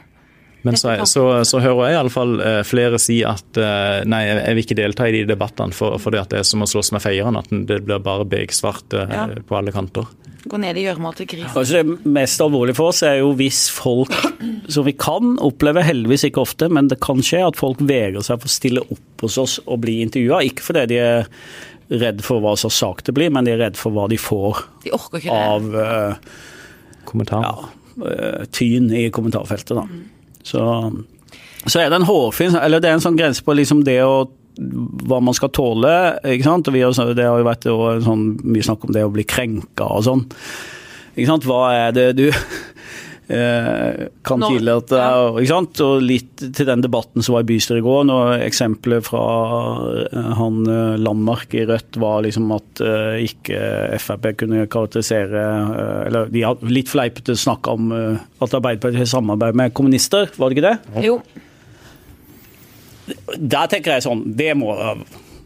Men 0.65 0.75
så, 0.75 0.95
så, 1.07 1.21
så 1.47 1.59
hører 1.63 1.91
jeg 1.91 1.95
iallfall 1.99 2.31
eh, 2.43 2.61
flere 2.67 2.97
si 2.99 3.19
at 3.23 3.59
eh, 3.61 4.01
nei, 4.09 4.23
jeg 4.25 4.55
vil 4.57 4.63
ikke 4.65 4.77
delta 4.79 5.05
i 5.07 5.13
de 5.13 5.21
debattene 5.29 5.71
for, 5.75 5.95
for 6.01 6.11
det 6.11 6.23
at 6.25 6.31
det 6.33 6.39
er 6.41 6.47
som 6.49 6.65
å 6.65 6.67
slåss 6.67 6.89
med 6.95 7.03
feieren. 7.03 7.37
At 7.39 7.51
det 7.69 7.77
blir 7.85 8.01
bare 8.03 8.25
begsvart 8.27 8.95
eh, 8.97 9.13
Ja. 9.13 9.27
på 9.47 9.55
alle 9.59 9.71
kanter. 9.75 10.09
Gå 10.47 10.59
ned 10.63 10.77
i 10.79 10.83
gjørma 10.87 11.13
til 11.15 11.27
gris. 11.29 11.47
Kanskje 11.53 11.83
det 11.85 12.11
mest 12.17 12.41
alvorlige 12.43 12.77
for 12.79 12.91
oss 12.91 13.01
er 13.05 13.19
jo 13.21 13.29
hvis 13.37 13.61
folk, 13.71 14.11
som 14.73 14.85
vi 14.87 14.95
kan 14.99 15.37
oppleve, 15.45 15.85
heldigvis 15.87 16.27
ikke 16.29 16.43
ofte, 16.43 16.67
men 16.73 16.89
det 16.91 16.99
kan 17.05 17.21
skje 17.23 17.45
at 17.47 17.59
folk 17.59 17.79
vegrer 17.87 18.25
seg 18.25 18.41
for 18.41 18.49
å 18.49 18.55
stille 18.57 18.83
opp 18.87 19.23
hos 19.27 19.37
oss 19.43 19.57
og 19.65 19.81
bli 19.85 19.99
intervjua. 20.03 20.41
Ikke 20.49 20.65
fordi 20.67 20.85
de 20.95 20.99
er 21.05 21.29
redd 22.01 22.19
for 22.25 22.43
hva 22.43 22.57
slags 22.59 22.81
sak 22.81 23.05
det 23.07 23.13
blir, 23.15 23.31
men 23.31 23.47
de 23.47 23.53
er 23.55 23.61
redd 23.69 23.77
for 23.79 23.95
hva 23.95 24.09
de 24.11 24.17
får 24.19 24.65
De 24.83 24.91
orker 24.97 25.21
ikke 25.21 25.31
det. 25.31 25.47
av 25.53 25.81
eh, 25.85 26.37
Kommentar. 27.07 27.45
ja, 27.47 27.69
tyn 28.53 28.91
i 28.93 29.07
kommentarfeltet. 29.13 29.77
Da. 29.77 29.85
Så, 30.45 30.63
så 31.65 31.81
er 31.81 31.89
det 31.89 31.97
en 31.97 32.07
hårfin 32.07 32.55
Eller 32.55 32.79
det 32.79 32.87
er 32.87 32.95
en 32.95 33.03
sånn 33.03 33.17
grense 33.19 33.43
på 33.43 33.55
liksom 33.57 33.81
det 33.87 33.99
å 34.05 34.27
hva 34.57 35.19
man 35.21 35.35
skal 35.37 35.51
tåle. 35.53 35.91
ikke 36.25 36.47
sant? 36.47 36.69
Og 36.69 36.77
har, 36.77 37.13
det 37.13 37.25
har 37.27 37.41
jo 37.41 37.45
vært 37.45 37.67
sånn, 38.05 38.23
mye 38.41 38.65
snakk 38.65 38.87
om 38.87 38.93
det 38.95 39.05
å 39.05 39.13
bli 39.13 39.25
krenka 39.27 39.85
og 39.85 40.05
sånn. 40.07 40.23
Ikke 41.13 41.29
sant? 41.29 41.45
Hva 41.45 41.61
er 41.75 41.93
det 41.93 42.07
du 42.17 42.25
eh, 42.29 42.41
kan 43.27 44.39
Nå- 44.39 44.47
tillate? 44.53 44.99
Ikke 45.41 45.49
sant? 45.51 45.81
Og 45.83 46.01
litt 46.01 46.39
til 46.55 46.67
den 46.69 46.79
debatten 46.85 47.25
som 47.25 47.35
var 47.35 47.43
i 47.43 47.49
bystyret 47.49 47.81
i 47.81 47.85
går. 47.85 48.05
Når 48.07 48.43
eksempelet 48.45 49.03
fra 49.03 49.23
eh, 50.07 50.29
han 50.39 50.61
eh, 50.71 50.93
Landmark 51.03 51.51
i 51.59 51.65
Rødt 51.67 51.99
var 51.99 52.23
liksom 52.23 52.47
at 52.55 52.79
eh, 52.87 53.17
ikke 53.27 53.59
Frp 53.99 54.29
kunne 54.39 54.63
karakterisere 54.71 55.43
eh, 55.43 55.99
Eller 56.07 56.31
de 56.31 56.45
har 56.47 56.63
litt 56.71 56.87
fleipete 56.91 57.35
snakk 57.35 57.67
om 57.73 57.91
eh, 57.91 58.23
at 58.39 58.55
Arbeiderpartiet 58.61 59.03
har 59.03 59.11
samarbeid 59.17 59.59
med 59.59 59.75
kommunister, 59.75 60.31
var 60.39 60.49
det 60.53 60.57
ikke 60.57 60.69
det? 60.71 61.03
Jo. 61.09 61.19
Der 63.37 63.67
tenker 63.71 63.97
jeg 63.97 64.03
sånn, 64.07 64.23
det 64.39 64.53
må, 64.59 64.71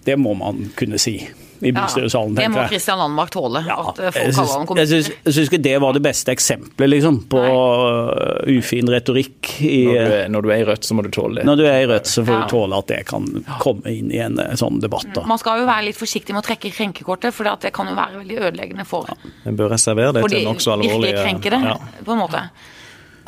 det 0.05 0.15
må 0.21 0.33
man 0.37 0.67
kunne 0.77 0.97
si 1.01 1.17
i 1.61 1.69
Ja, 1.71 1.81
bystyresalen, 1.83 2.35
det 2.35 2.47
må. 2.51 2.63
Kristian 2.69 2.97
Landmark 2.97 3.29
tåle. 3.33 3.61
Ja, 3.67 3.75
at 3.91 3.99
eh, 3.99 4.05
jeg 4.09 4.33
folk 4.33 4.35
kaller 4.35 4.67
ham 4.71 4.77
jeg, 4.81 5.05
syns, 5.25 5.39
ikke 5.47 5.59
det 5.61 5.75
var 5.81 5.93
det 5.93 6.01
beste 6.05 6.31
eksempelet 6.33 6.89
liksom, 6.95 7.19
på 7.29 7.41
Nei. 7.43 8.57
ufin 8.57 8.89
retorikk. 8.89 9.51
I, 9.61 9.85
Når 9.85 9.93
du, 9.93 10.13
er, 10.15 10.27
når 10.33 10.41
du 10.41 10.49
er 10.51 10.63
i 10.63 10.65
Rødt, 10.71 10.83
så 10.87 10.97
må 10.97 11.03
du 11.05 11.09
tåle 11.13 11.39
det. 11.41 11.45
når 11.45 11.55
du 11.61 11.65
er 11.69 11.79
i 11.83 11.87
Rødt, 11.91 12.09
så 12.09 12.25
får 12.25 12.33
Ja. 12.33 12.41
du 12.41 12.49
tåle 12.55 12.77
at 12.81 12.87
det 12.87 12.99
kan 13.05 13.27
komme 13.61 13.85
inn 13.93 14.11
i 14.11 14.17
en 14.23 14.39
eh, 14.39 14.53
sånn 14.59 14.81
debatt. 14.81 15.07
Da. 15.13 15.23
Man 15.29 15.37
skal 15.41 15.61
jo 15.61 15.65
være 15.69 15.85
litt 15.89 15.97
forsiktig 15.99 16.33
med 16.35 16.43
å 16.43 16.47
trekke 16.49 16.71
krenkekortet, 16.73 17.33
for 17.33 17.43
det 17.61 17.71
kan 17.73 17.87
jo 17.87 17.95
være 17.95 18.21
veldig 18.23 18.37
ødeleggende 18.49 18.85
for, 18.85 19.07
En 19.45 19.55
bør 19.57 19.69
reservere 19.75 20.13
det 20.17 20.25
til 20.31 20.45
nokså 20.47 20.73
alvorlige 20.75 21.13
virkelig 21.13 21.25
krenkede, 21.25 21.61
Ja. 21.67 21.77
på 22.05 22.11
en 22.15 22.19
måte. 22.25 22.43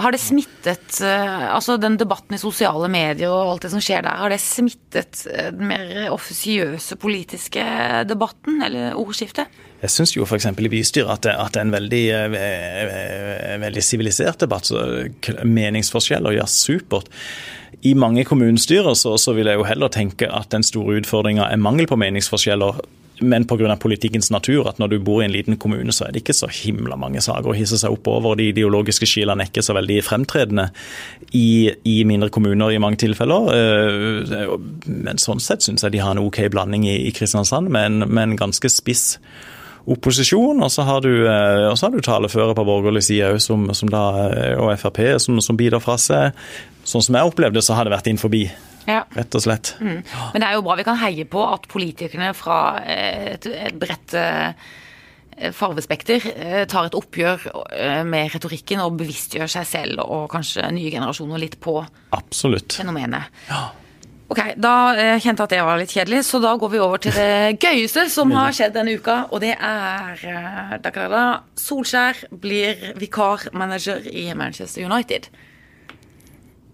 Har 0.02 0.14
det 0.14 0.22
smittet 0.22 1.02
eh, 1.06 1.44
Altså 1.54 1.76
den 1.78 2.00
debatten 2.02 2.34
i 2.34 2.42
sosiale 2.42 2.90
medier 2.92 3.30
og 3.30 3.52
alt 3.52 3.68
det 3.68 3.74
som 3.76 3.84
skjer 3.84 4.02
der, 4.06 4.18
har 4.24 4.34
det 4.34 4.40
smittet 4.42 5.26
eh, 5.30 5.52
den 5.54 5.70
mer 5.70 6.10
offisiøse 6.14 6.98
politiske 7.02 7.66
debatten, 8.10 8.62
eller 8.66 8.98
ordskiftet? 8.98 9.52
Jeg 9.84 9.92
syns 9.92 10.16
jo 10.16 10.26
f.eks. 10.26 10.48
i 10.48 10.72
bystyret 10.72 11.12
at 11.12 11.28
at 11.34 11.54
det 11.54 11.62
er 11.62 11.68
en 11.68 11.76
veldig 11.76 13.78
eh, 13.78 13.84
sivilisert 13.84 14.42
debatt. 14.42 14.72
så 14.72 14.80
Meningsforskjeller, 15.44 16.40
ja, 16.40 16.48
supert. 16.48 17.12
I 17.84 17.94
mange 17.94 18.24
kommunestyrer 18.26 18.96
så, 18.96 19.18
så 19.18 19.34
vil 19.36 19.52
jeg 19.52 19.60
jo 19.60 19.68
heller 19.68 19.92
tenke 19.92 20.30
at 20.32 20.50
den 20.56 20.64
store 20.64 21.02
utfordringa 21.02 21.52
er 21.52 21.62
mangel 21.62 21.90
på 21.90 22.00
meningsforskjeller. 22.00 22.80
Men 23.22 23.46
pga. 23.46 23.76
politikkens 23.78 24.32
natur, 24.32 24.68
at 24.68 24.80
når 24.82 24.88
du 24.90 25.00
bor 25.00 25.22
i 25.22 25.26
en 25.26 25.32
liten 25.32 25.58
kommune, 25.58 25.94
så 25.94 26.08
er 26.08 26.12
det 26.12 26.24
ikke 26.24 26.34
så 26.34 26.50
himla 26.50 26.98
mange 26.98 27.22
saker 27.22 27.52
å 27.52 27.56
hisse 27.56 27.78
seg 27.78 27.94
opp 27.94 28.08
over. 28.10 28.36
De 28.36 28.50
ideologiske 28.50 29.06
skillene 29.06 29.46
er 29.46 29.52
ikke 29.52 29.64
så 29.66 29.76
veldig 29.78 30.02
fremtredende 30.04 30.70
i, 31.32 31.72
i 31.86 32.04
mindre 32.10 32.32
kommuner 32.34 32.74
i 32.74 32.82
mange 32.82 32.98
tilfeller. 33.04 33.50
Eh, 33.54 34.58
Men 34.86 35.22
sånn 35.22 35.44
sett 35.44 35.64
syns 35.66 35.86
jeg 35.86 35.94
de 35.94 36.04
har 36.04 36.16
en 36.16 36.24
OK 36.26 36.42
blanding 36.52 36.88
i, 36.90 36.98
i 37.08 37.14
Kristiansand, 37.16 37.70
med 37.70 37.86
en, 37.86 38.08
med 38.10 38.24
en 38.24 38.40
ganske 38.48 38.72
spiss 38.72 39.18
opposisjon, 39.84 40.62
og 40.64 40.72
så 40.72 40.86
har 40.88 41.02
du, 41.04 41.28
eh, 41.28 41.90
du 41.92 42.02
talefører 42.02 42.56
på 42.56 42.66
borgerlig 42.66 43.04
side 43.04 43.34
òg, 43.34 43.42
som, 43.44 43.68
som 43.76 43.90
da, 43.92 44.04
eh, 44.32 44.54
og 44.58 44.72
Frp, 44.80 45.20
som, 45.20 45.42
som 45.44 45.60
biter 45.60 45.84
fra 45.84 45.98
seg. 46.00 46.32
Sånn 46.88 47.04
som 47.04 47.16
jeg 47.16 47.28
opplevde 47.28 47.62
så 47.64 47.76
har 47.76 47.86
det 47.86 47.94
vært 47.96 48.08
inn 48.12 48.22
forbi, 48.22 48.46
Ja. 48.88 49.04
rett 49.16 49.36
og 49.36 49.44
slett. 49.46 49.76
Men 49.80 50.04
det 50.42 50.48
er 50.48 50.56
jo 50.58 50.64
bra 50.66 50.76
vi 50.80 50.86
kan 50.88 51.00
heie 51.00 51.26
på 51.30 51.44
at 51.48 51.68
politikerne 51.72 52.34
fra 52.38 52.58
eh, 52.84 53.34
et, 53.36 53.48
et 53.48 53.78
bredt 53.80 54.16
eh, 54.20 54.52
farvespekter 55.56 56.26
eh, 56.34 56.64
tar 56.70 56.90
et 56.90 56.98
oppgjør 56.98 57.48
med 58.06 58.34
retorikken 58.36 58.84
og 58.84 58.98
bevisstgjør 59.00 59.50
seg 59.50 59.70
selv 59.70 60.04
og 60.04 60.28
kanskje 60.34 60.68
nye 60.76 60.92
generasjoner 60.94 61.42
litt 61.42 61.58
på 61.64 61.80
Absolutt. 62.14 62.76
fenomenet. 62.78 63.32
Ok, 64.34 64.40
Da 64.58 64.74
kjente 65.22 65.44
jeg 65.44 65.46
at 65.46 65.52
det 65.52 65.64
var 65.66 65.78
litt 65.78 65.94
kjedelig, 65.94 66.24
så 66.26 66.40
da 66.42 66.54
går 66.58 66.70
vi 66.74 66.80
over 66.82 67.02
til 67.02 67.14
det 67.14 67.58
gøyeste 67.66 68.08
som 68.10 68.32
har 68.34 68.54
skjedd 68.56 68.74
denne 68.78 68.96
uka. 68.98 69.18
Og 69.30 69.44
det 69.44 69.54
er 69.58 70.22
Solskjær 71.60 72.24
blir 72.42 72.94
vikarmanager 73.02 74.08
i 74.10 74.30
Manchester 74.38 74.86
United. 74.88 75.30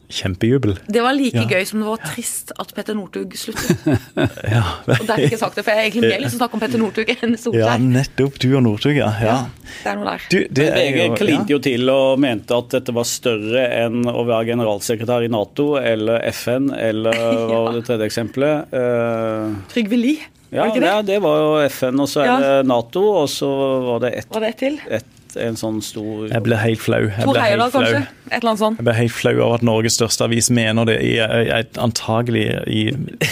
Kjempejubel. 0.10 0.74
Det 0.90 1.02
var 1.06 1.14
like 1.14 1.38
Ja. 1.38 1.46
gøy 1.46 1.66
som 1.70 1.84
det 1.84 1.88
var 1.88 2.00
trist 2.02 2.52
at 2.58 2.72
Petter 2.74 2.96
Northug 2.98 3.36
sluttet. 3.38 3.78
Ja. 4.50 4.64
Og 4.90 5.06
derfor 5.06 5.26
ikke 5.28 5.38
sagt 5.38 5.60
det, 5.60 5.64
for 5.68 5.72
jeg 5.76 5.80
er 5.80 5.90
egentlig 5.92 6.10
mer 6.10 6.24
lyst 6.24 6.34
til 6.34 6.40
å 6.40 6.42
snakke 6.42 6.58
om 6.58 6.64
Petter 6.64 6.82
Northug 6.82 7.12
enn 7.14 7.36
ja, 7.54 7.76
nettopp. 7.78 8.40
Du 8.42 8.48
og 8.58 8.64
Northug, 8.66 8.98
ja. 8.98 9.10
ja. 9.22 9.36
Det 9.84 9.92
er 9.92 10.00
noe 10.00 10.08
der. 10.10 10.26
Du, 10.34 10.40
det 10.60 10.66
er 10.72 10.90
VG 10.98 11.20
klinte 11.20 11.54
jo 11.54 11.60
til 11.62 11.94
og 11.94 12.18
mente 12.24 12.58
at 12.58 12.74
dette 12.74 12.96
var 12.96 13.06
større 13.06 13.68
enn 13.84 14.02
å 14.10 14.26
være 14.26 14.50
generalsekretær 14.50 15.28
i 15.28 15.30
Nato 15.32 15.70
eller 15.78 16.26
FN 16.34 16.72
eller 16.74 17.22
hva 17.50 17.62
var 17.68 17.78
det 17.78 17.86
tredje 17.88 18.10
eksempelet? 18.10 18.74
Uh... 18.74 19.62
Trygve 19.70 20.00
Lie, 20.02 20.26
ja, 20.50 20.64
var 20.66 20.72
det 20.72 20.74
ikke 20.74 20.82
det? 20.82 20.90
ja, 20.90 21.02
det 21.06 21.22
var 21.22 21.40
jo 21.44 21.50
FN, 21.70 22.02
og 22.02 22.10
så 22.10 22.24
er 22.26 22.30
Ja. 22.32 22.38
det 22.42 22.68
Nato, 22.74 23.06
og 23.22 23.30
så 23.30 23.50
var 23.86 24.06
det 24.08 24.14
ett 24.24 24.42
et 24.42 24.58
til? 24.58 24.80
et, 24.90 25.16
en 25.38 25.56
sånn 25.60 25.82
stor 25.86 26.28
Jeg 26.32 26.42
ble 26.46 26.58
helt 26.58 26.80
flau. 26.82 27.02
Jeg 27.10 27.28
ble 27.30 27.42
helt 27.44 27.60
flau. 27.62 27.70
kanskje? 27.76 28.02
Et 28.30 28.38
eller 28.40 28.50
annet 28.54 28.60
sånt. 28.64 28.78
Jeg 28.80 28.86
ble 28.90 28.94
helt 28.98 29.12
flau 29.14 29.34
over 29.42 29.56
at 29.60 29.66
Norges 29.68 29.94
største 30.00 30.24
avis 30.26 30.50
mener 30.50 30.86
det 30.90 30.98
i, 31.06 31.16
i, 31.20 31.62
antagelig 31.78 32.48
i 32.68 32.86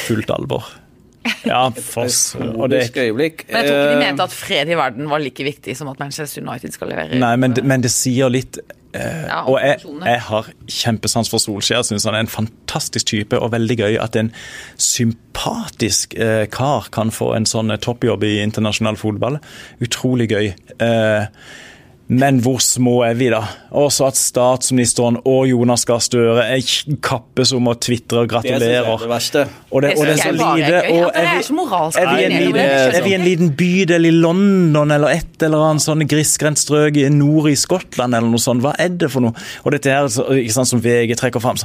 fullt 0.08 0.30
alvor. 0.36 0.68
Ja, 1.44 1.66
for 1.76 2.08
og 2.56 2.70
det, 2.72 2.86
øyeblikk. 2.96 3.42
Men 3.52 3.58
jeg 3.60 3.68
tror 3.68 3.78
ikke 3.82 3.90
de 3.90 3.96
Eh, 3.98 4.06
mente 4.06 4.24
at 4.24 4.32
fred 4.32 4.70
i 4.72 4.76
verden 4.80 5.10
var 5.12 5.20
like 5.20 5.44
viktig 5.44 5.74
som 5.76 5.90
at 5.92 6.00
Manchester 6.00 6.42
United 6.42 6.72
skal 6.72 6.88
levere. 6.88 7.20
Nei, 7.20 7.36
men, 7.36 7.52
det- 7.54 7.66
men 7.68 7.82
det 7.84 7.92
sier 7.92 8.30
litt 8.32 8.60
ja, 8.96 9.44
Og 9.46 9.60
jeg, 9.62 9.82
jeg 9.84 10.22
har 10.26 10.48
kjempesans 10.72 11.30
for 11.30 11.38
Solskjær. 11.44 11.84
Syns 11.86 12.06
han 12.08 12.16
er 12.16 12.24
en 12.24 12.32
fantastisk 12.32 13.06
type, 13.12 13.38
og 13.38 13.52
veldig 13.52 13.76
gøy 13.78 13.98
at 14.02 14.16
en 14.18 14.32
sympatisk 14.80 16.16
eh, 16.18 16.46
kar 16.52 16.88
kan 16.96 17.12
få 17.14 17.34
en 17.38 17.46
sånn 17.46 17.72
eh, 17.74 17.80
toppjobb 17.84 18.24
i 18.28 18.38
internasjonal 18.44 18.98
fotball. 19.00 19.38
Utrolig 19.84 20.30
gøy. 20.32 20.54
Eh, 20.82 21.28
men 22.08 22.39
hvor 22.39 22.62
små 22.63 23.02
er 23.04 23.17
vi, 23.20 23.28
da? 23.34 23.41
Også 23.76 24.06
at 24.08 24.15
statsministeren 24.15 25.17
og 25.28 25.48
Jonas 25.50 25.84
Gahr 25.88 26.00
Støre 26.00 26.46
er 26.48 26.62
kappes 27.04 27.52
om 27.56 27.67
å 27.67 27.74
tvitre 27.76 28.22
og 28.24 28.30
gratulerer. 28.32 28.62
Det 28.63 28.78
er 28.80 29.02
det 29.04 29.10
verste. 29.12 29.43
Og 29.72 29.84
det, 29.84 29.89
og 29.98 30.08
det 30.08 30.13
er 30.13 30.22
så 30.22 30.30
er 30.30 30.38
lite. 30.38 30.78
Og 30.93 31.10
er 31.12 31.28
er 31.28 31.34
vi, 31.36 31.58
er 32.00 32.13
vi, 32.15 32.24
en 32.24 32.38
liten, 32.38 32.60
er 32.62 32.96
er 32.96 33.04
vi 33.04 33.13
en 33.17 33.26
liten 33.26 33.52
bydel 33.60 34.08
i 34.08 34.13
London 34.15 34.96
eller 34.96 35.17
et 35.17 35.43
eller 35.43 35.65
annet 35.67 35.84
sånn 35.84 36.06
grisgrendt 36.08 36.62
strøk 36.63 36.96
i 37.02 37.10
nord 37.12 37.50
i 37.52 37.58
Skottland 37.60 38.15
eller 38.15 38.32
noe 38.32 38.41
sånt? 38.41 38.63
Hva 38.63 38.72
er 38.80 38.96
det 39.04 39.12
for 39.12 39.28
noe? 39.28 39.36
Og 39.65 39.76
dette 39.76 39.91
her, 39.91 40.08
så- 40.08 40.30
ikke 40.32 40.56
sant, 40.56 40.72
som 40.72 40.82
VG 40.82 41.17
trekker 41.20 41.43
fram. 41.43 41.60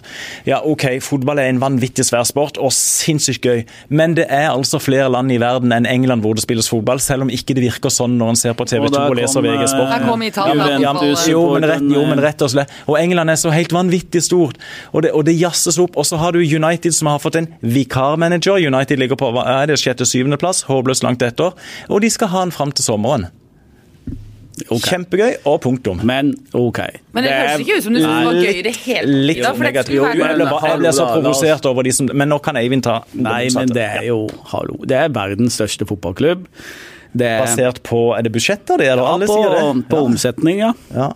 Ja, 0.47 0.59
OK, 0.65 0.99
fotball 1.01 1.39
er 1.39 1.53
en 1.53 1.61
vanvittig 1.63 2.05
svær 2.05 2.27
sport 2.27 2.59
og 2.59 2.73
sinnssykt 2.73 3.47
gøy, 3.47 3.65
men 3.91 4.15
det 4.15 4.27
er 4.29 4.51
altså 4.51 4.81
flere 4.83 5.09
land 5.09 5.31
i 5.31 5.39
verden 5.39 5.71
enn 5.73 5.87
England 5.87 6.23
hvor 6.23 6.35
det 6.35 6.43
spilles 6.43 6.69
fotball, 6.69 6.99
selv 6.99 7.23
om 7.23 7.31
ikke 7.31 7.55
det 7.55 7.63
virker 7.63 7.91
sånn 7.91 8.19
når 8.19 8.29
en 8.35 8.37
ser 8.37 8.55
på 8.55 8.67
TV 8.67 8.89
2 8.91 9.07
og, 9.07 9.17
leser 9.17 9.41
VG 9.41 9.69
Sport. 9.71 10.32
Jo, 10.37 11.43
men 11.55 11.69
rett, 11.69 11.85
jo, 11.95 12.05
men 12.09 12.23
rett 12.23 12.45
og 12.45 12.53
slett. 12.55 12.73
Og 12.87 12.99
England 13.01 13.35
er 13.35 13.41
så 13.41 13.53
helt 13.55 13.75
vanvittig 13.75 14.23
stort, 14.25 14.61
og 14.93 15.05
det, 15.07 15.13
og 15.17 15.27
det 15.29 15.37
jazzes 15.39 15.81
opp. 15.83 15.99
Og 16.01 16.09
så 16.09 16.21
har 16.21 16.37
du 16.37 16.41
United 16.43 16.95
som 16.97 17.11
har 17.13 17.23
fått 17.23 17.39
en 17.41 17.51
vikarmanager. 17.61 18.63
United 18.63 19.03
ligger 19.03 19.21
på 19.21 19.33
hva 19.35 19.47
er 19.61 19.73
det, 19.73 19.81
sjette-syvendeplass, 19.83 20.67
håpløst 20.71 21.07
langt 21.07 21.25
etter. 21.27 21.55
Og 21.89 22.03
de 22.05 22.11
skal 22.13 22.33
ha 22.33 22.45
han 22.47 22.55
fram 22.55 22.75
til 22.75 22.87
sommeren. 22.87 23.31
Okay. 24.63 24.93
Kjempegøy, 24.93 25.31
og 25.49 25.59
punktum. 25.65 26.03
Men 26.07 26.35
OK. 26.55 26.79
Men 27.17 27.25
det 27.25 27.33
høres 27.33 27.63
ikke 27.65 27.79
ut 27.79 27.87
som 27.87 27.97
du 27.97 28.01
syns 28.03 28.13
det 28.13 28.27
var 28.29 28.37
gøy 28.37 28.53
i 28.53 28.65
det 28.67 28.75
hele 28.85 29.07
tatt. 29.07 29.27
Litt 29.31 29.41
Ida, 29.41 29.53
for 29.57 29.67
det. 29.67 29.85
Jo, 29.97 30.05
jeg 30.07 30.21
ble, 30.21 30.47
jeg 30.69 30.81
ble 30.83 30.93
så 30.95 31.09
provosert 31.09 31.69
over 31.71 31.87
de 31.89 31.95
som 31.97 32.11
Men 32.13 32.31
nå 32.31 32.39
kan 32.45 32.59
Eivind 32.61 32.85
ta 32.85 32.99
Nei, 33.17 33.47
men 33.57 33.73
det 33.73 33.87
er 33.87 34.09
jo 34.11 34.27
Hallo. 34.53 34.77
Det 34.89 34.99
er 34.99 35.15
verdens 35.15 35.57
største 35.59 35.89
fotballklubb. 35.89 36.45
Det 37.13 37.29
er 37.29 37.43
Basert 37.45 37.83
på 37.85 37.99
Er 38.17 38.25
det 38.25 38.33
budsjetter, 38.33 38.81
det? 38.81 38.89
Eller 38.93 39.05
ja, 39.05 39.13
alle 39.17 39.29
på, 39.29 39.37
sier 39.37 39.59
det? 39.59 39.85
på 39.91 40.01
omsetning, 40.07 40.63
ja. 40.65 40.73
Ja. 40.95 41.11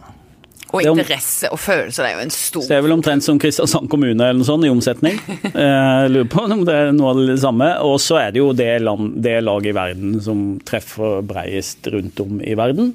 Og 0.75 0.83
er 0.83 0.91
interesse 0.91 1.49
og 1.55 1.61
følelser, 1.63 2.03
det 2.05 2.11
er 2.11 2.17
jo 2.19 2.25
en 2.27 2.33
stor 2.35 2.65
det 2.67 2.75
er 2.75 2.83
vel 2.85 2.95
omtrent 2.97 3.25
som 3.25 3.39
Kristiansand 3.41 3.87
kommune 3.89 4.19
eller 4.19 4.41
noe 4.41 4.49
sånt 4.49 4.67
i 4.67 4.73
omsetning. 4.73 5.21
Eh, 5.57 5.63
Jeg 5.63 6.11
lurer 6.13 6.29
på 6.29 6.43
om 6.45 6.65
det 6.67 6.75
er 6.75 6.91
noe 6.93 7.13
av 7.15 7.21
det 7.23 7.39
samme. 7.41 7.69
Og 7.87 7.97
så 8.03 8.19
er 8.21 8.35
det 8.35 8.43
jo 8.43 8.51
det, 8.57 8.69
land, 8.85 9.15
det 9.25 9.39
laget 9.47 9.71
i 9.71 9.77
verden 9.77 10.19
som 10.21 10.43
treffer 10.67 11.23
breiest 11.25 11.87
rundt 11.95 12.21
om 12.21 12.43
i 12.45 12.57
verden. 12.59 12.93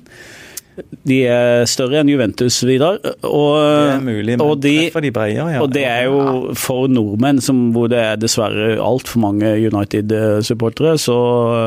De 1.07 1.17
er 1.27 1.65
større 1.69 1.99
enn 2.01 2.09
Juventus, 2.11 2.61
Vidar. 2.67 2.99
Og, 3.27 3.57
Det 3.59 3.95
er 3.97 4.03
mulig, 4.05 4.37
men 4.37 4.43
og 4.45 4.61
de, 4.63 4.73
treffer 4.85 5.05
de 5.05 5.11
bredere, 5.15 5.47
ja. 5.55 5.61
og 5.63 5.73
det 5.73 5.83
er 5.87 6.07
jo 6.07 6.55
for 6.57 6.87
nordmenn, 6.91 7.41
som, 7.43 7.69
hvor 7.75 7.91
det 7.91 7.99
er 7.99 8.19
dessverre 8.21 8.77
altfor 8.81 9.21
mange 9.23 9.53
United-supportere, 9.67 10.95
så 11.01 11.17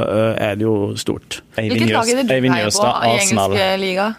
eh, 0.09 0.33
er 0.49 0.61
det 0.61 0.67
jo 0.67 0.77
stort. 1.01 1.43
Hvilket 1.59 1.93
lag 1.93 2.11
er 2.11 2.23
det 2.23 2.29
du 2.31 2.37
Eivind 2.39 2.57
heier 2.57 2.73
på 2.73 2.91
i 2.91 3.15
engelske 3.15 3.41
engelsk 3.41 3.83
liga? 3.85 4.13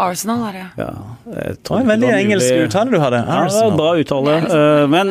Arsenal, 0.00 0.46
er 0.48 0.52
det. 0.56 0.64
Ja, 0.80 0.90
Det 1.28 1.68
var 1.70 1.80
en 1.82 1.90
veldig 1.90 2.08
engelsk 2.16 2.54
uttale 2.64 2.90
du 2.94 2.98
hadde. 3.02 3.18
Ja, 3.28 3.66
bra 3.76 3.90
uttale. 4.00 4.36
Eh, 4.48 4.86
Men 4.88 5.10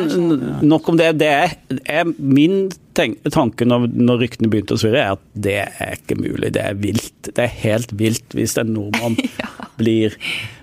nok 0.66 0.88
om 0.90 0.96
det. 0.98 1.12
Det 1.20 1.28
er, 1.30 1.54
er 1.86 2.08
min 2.18 2.70
tanke 2.98 3.62
når, 3.68 3.86
når 3.94 4.18
ryktene 4.24 4.50
begynte 4.50 4.74
å 4.74 4.80
svirre, 4.82 4.98
er 5.04 5.12
at 5.14 5.22
det 5.38 5.54
er 5.62 5.94
ikke 6.00 6.16
mulig. 6.18 6.50
Det 6.56 6.64
er 6.64 6.74
vilt. 6.74 7.30
Det 7.30 7.38
er 7.44 7.54
helt 7.62 7.94
vilt 8.00 8.34
hvis 8.34 8.56
en 8.58 8.74
nordmann 8.74 9.14
blir 9.80 10.16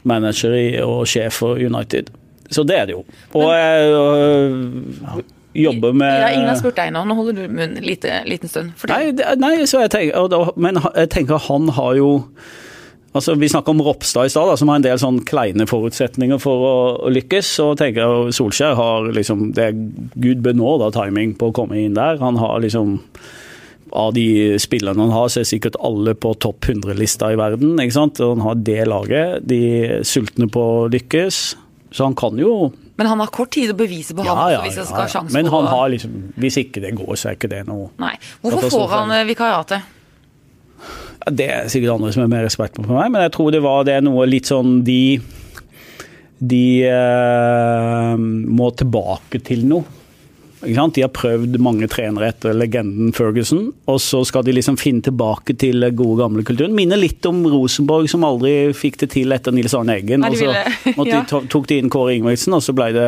manager 0.03 0.57
i- 0.59 0.81
og 0.83 1.05
sjef 1.07 1.39
for 1.39 1.55
United. 1.55 2.11
Så 2.51 2.65
det 2.67 2.75
er 2.81 2.85
det 2.91 2.97
jo. 2.97 3.05
Og 3.33 3.47
jeg 3.55 3.95
øh, 3.95 5.23
jobber 5.55 5.95
med 5.95 6.19
Ja, 6.19 6.27
ingen 6.35 6.51
har 6.51 6.59
spurt 6.59 6.75
deg 6.77 6.91
nå. 6.93 7.05
Nå 7.07 7.15
holder 7.17 7.39
du 7.39 7.47
munn 7.47 7.79
en 7.79 7.87
liten 7.87 8.51
stund. 8.51 8.75
Nei, 8.91 9.15
nei 9.39 9.55
så 9.65 9.85
jeg 9.85 9.95
tenker, 9.95 10.51
men 10.59 10.77
jeg 10.83 11.09
tenker 11.15 11.41
han 11.47 11.71
har 11.79 11.95
jo 11.95 12.11
Altså, 13.16 13.36
Vi 13.39 13.49
snakker 13.49 13.72
om 13.72 13.82
Ropstad 13.82 14.28
i 14.28 14.30
stad, 14.34 14.51
som 14.59 14.70
har 14.70 14.82
en 14.82 14.86
del 14.86 14.99
sånn 14.99 15.22
kleine 15.28 15.68
forutsetninger 15.70 16.39
for 16.43 16.68
å, 16.68 16.76
å 17.07 17.13
lykkes. 17.16 17.53
og 17.63 17.78
tenker 17.80 18.03
jeg 18.03 18.36
Solskjær 18.36 18.76
har 18.76 19.09
liksom 19.16 19.49
Det 19.55 19.70
er 19.70 19.82
gud 20.20 20.43
benåda 20.43 20.91
timing 20.95 21.36
på 21.39 21.49
å 21.49 21.55
komme 21.55 21.80
inn 21.80 21.95
der. 21.95 22.20
Han 22.20 22.39
har 22.41 22.59
liksom 22.66 22.99
Av 23.95 24.11
de 24.13 24.57
spillerne 24.59 25.07
han 25.07 25.13
har, 25.16 25.30
så 25.32 25.39
er 25.39 25.47
sikkert 25.47 25.78
alle 25.80 26.16
på 26.20 26.34
topp 26.43 26.68
100-lista 26.68 27.32
i 27.32 27.38
verden. 27.39 27.78
ikke 27.80 27.95
sant? 27.95 28.20
Han 28.20 28.43
har 28.43 28.57
det 28.59 28.82
laget. 28.89 29.45
De 29.47 29.59
er 29.78 30.03
sultne 30.03 30.49
på 30.51 30.59
å 30.59 30.89
lykkes. 30.91 31.45
Så 31.95 32.03
han 32.03 32.16
kan 32.16 32.36
jo 32.36 32.74
Men 32.97 33.07
han 33.07 33.22
har 33.24 33.32
kort 33.32 33.53
tid 33.55 33.72
å 33.72 33.78
bevise 33.80 34.16
på 34.16 34.26
ja, 34.26 34.36
ham. 34.36 34.51
Ja, 34.51 34.61
hvis 34.66 34.91
ha 34.91 35.07
sjanse 35.07 35.32
Men 35.32 35.47
han 35.53 35.68
har 35.72 35.88
liksom 35.93 36.34
Hvis 36.36 36.59
ikke 36.59 36.84
det 36.84 36.91
går, 36.97 37.13
så 37.16 37.32
er 37.32 37.38
ikke 37.39 37.51
det 37.51 37.63
noe 37.70 37.93
Nei. 38.01 38.16
Hvorfor 38.43 38.68
får 38.74 38.95
han 38.97 39.13
eh, 39.16 39.28
vikariatet? 39.30 39.93
Det 41.26 41.47
er 41.49 41.69
sikkert 41.71 41.95
andre 41.95 42.11
som 42.13 42.26
er 42.26 42.32
mer 42.36 42.45
respekt 42.45 42.78
på 42.78 42.86
meg, 42.86 43.09
men 43.13 43.23
jeg 43.26 43.34
tror 43.34 43.53
det 43.53 43.63
var 43.65 43.86
det 43.88 43.97
noe 44.05 44.28
litt 44.30 44.49
sånn 44.51 44.84
De 44.86 45.17
De 46.38 46.65
eh, 46.86 48.13
må 48.19 48.69
tilbake 48.78 49.41
til 49.45 49.63
noe. 49.69 49.94
Ikke 50.66 50.76
sant? 50.80 50.95
De 50.97 51.03
har 51.05 51.11
prøvd 51.13 51.57
mange 51.63 51.88
trenere 51.91 52.30
etter 52.34 52.53
legenden 52.57 53.13
Ferguson, 53.16 53.68
og 53.91 53.99
så 54.03 54.24
skal 54.28 54.43
de 54.47 54.53
liksom 54.57 54.78
finne 54.82 55.03
tilbake 55.05 55.55
til 55.61 55.86
gode, 55.95 56.18
gamle 56.24 56.43
kulturen. 56.47 56.74
Minner 56.76 56.97
litt 56.99 57.26
om 57.30 57.43
Rosenborg, 57.49 58.09
som 58.11 58.24
aldri 58.28 58.72
fikk 58.76 58.97
det 59.03 59.09
til 59.16 59.32
etter 59.36 59.53
Nils 59.55 59.74
Arne 59.78 59.95
Eggen. 59.99 60.24
Nei, 60.26 60.32
Og 60.34 60.39
så 60.41 60.51
måtte 60.97 61.11
ja. 61.13 61.22
de 61.22 61.30
to- 61.32 61.43
tok 61.55 61.68
de 61.72 61.78
inn 61.82 61.89
Kåre 61.93 62.16
Ingebrigtsen, 62.18 62.53
og 62.57 62.63
så 62.66 62.74
ble 62.78 62.89
det 62.95 63.07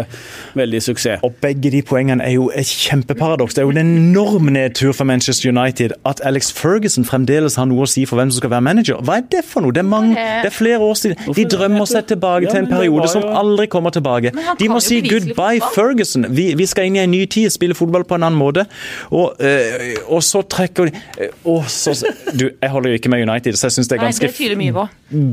veldig 0.57 0.81
suksess. 0.85 1.23
Og 1.25 1.35
begge 1.43 1.71
de 1.73 1.81
poengene 1.85 2.23
er 2.25 2.35
jo 2.37 2.49
et 2.55 2.67
kjempeparadoks. 2.67 3.55
Det 3.57 3.63
er 3.63 3.67
jo 3.69 3.73
en 3.75 3.81
enorm 3.83 4.49
nedtur 4.53 4.93
for 4.95 5.07
Manchester 5.09 5.49
United 5.51 5.93
at 6.07 6.21
Alex 6.27 6.51
Ferguson 6.55 7.05
fremdeles 7.07 7.57
har 7.59 7.67
noe 7.69 7.85
å 7.85 7.89
si 7.89 8.05
for 8.09 8.19
hvem 8.19 8.31
som 8.31 8.41
skal 8.41 8.53
være 8.55 8.65
manager. 8.67 9.01
Hva 9.05 9.19
er 9.21 9.27
det 9.31 9.43
for 9.47 9.65
noe? 9.65 9.73
Det 9.75 9.83
er, 9.83 9.89
mange, 9.89 10.15
det 10.15 10.49
er 10.51 10.55
flere 10.55 10.79
år 10.83 10.95
siden. 10.99 11.33
De 11.37 11.45
drømmer 11.49 11.87
seg 11.89 12.07
tilbake 12.13 12.49
til 12.51 12.61
en 12.63 12.69
periode 12.71 13.09
som 13.11 13.25
aldri 13.27 13.67
kommer 13.71 13.93
tilbake. 13.95 14.31
De 14.59 14.69
må 14.71 14.79
si 14.83 15.01
goodbye. 15.05 15.61
Ferguson. 15.75 16.25
Vi, 16.33 16.49
vi 16.57 16.65
skal 16.69 16.87
inn 16.89 16.97
i 16.97 17.03
en 17.03 17.11
ny 17.13 17.23
tid, 17.31 17.46
spille 17.53 17.75
fotball 17.77 18.03
på 18.07 18.17
en 18.17 18.25
annen 18.27 18.39
måte. 18.39 18.65
Og, 19.11 19.35
øh, 19.39 19.95
og 20.07 20.23
så 20.25 20.41
trekker 20.47 20.89
de 20.89 21.01
øh, 21.23 21.35
å, 21.47 21.57
så, 21.71 21.95
Du, 22.37 22.49
jeg 22.49 22.69
holder 22.73 22.93
jo 22.93 22.99
ikke 22.99 23.11
med 23.13 23.23
United, 23.27 23.57
så 23.59 23.69
jeg 23.69 23.77
syns 23.77 23.91
det 23.91 23.97
er 23.97 24.03
Nei, 24.05 24.11
ganske 24.11 24.49
det 24.51 24.57
mye 24.59 24.75
på. 24.75 24.87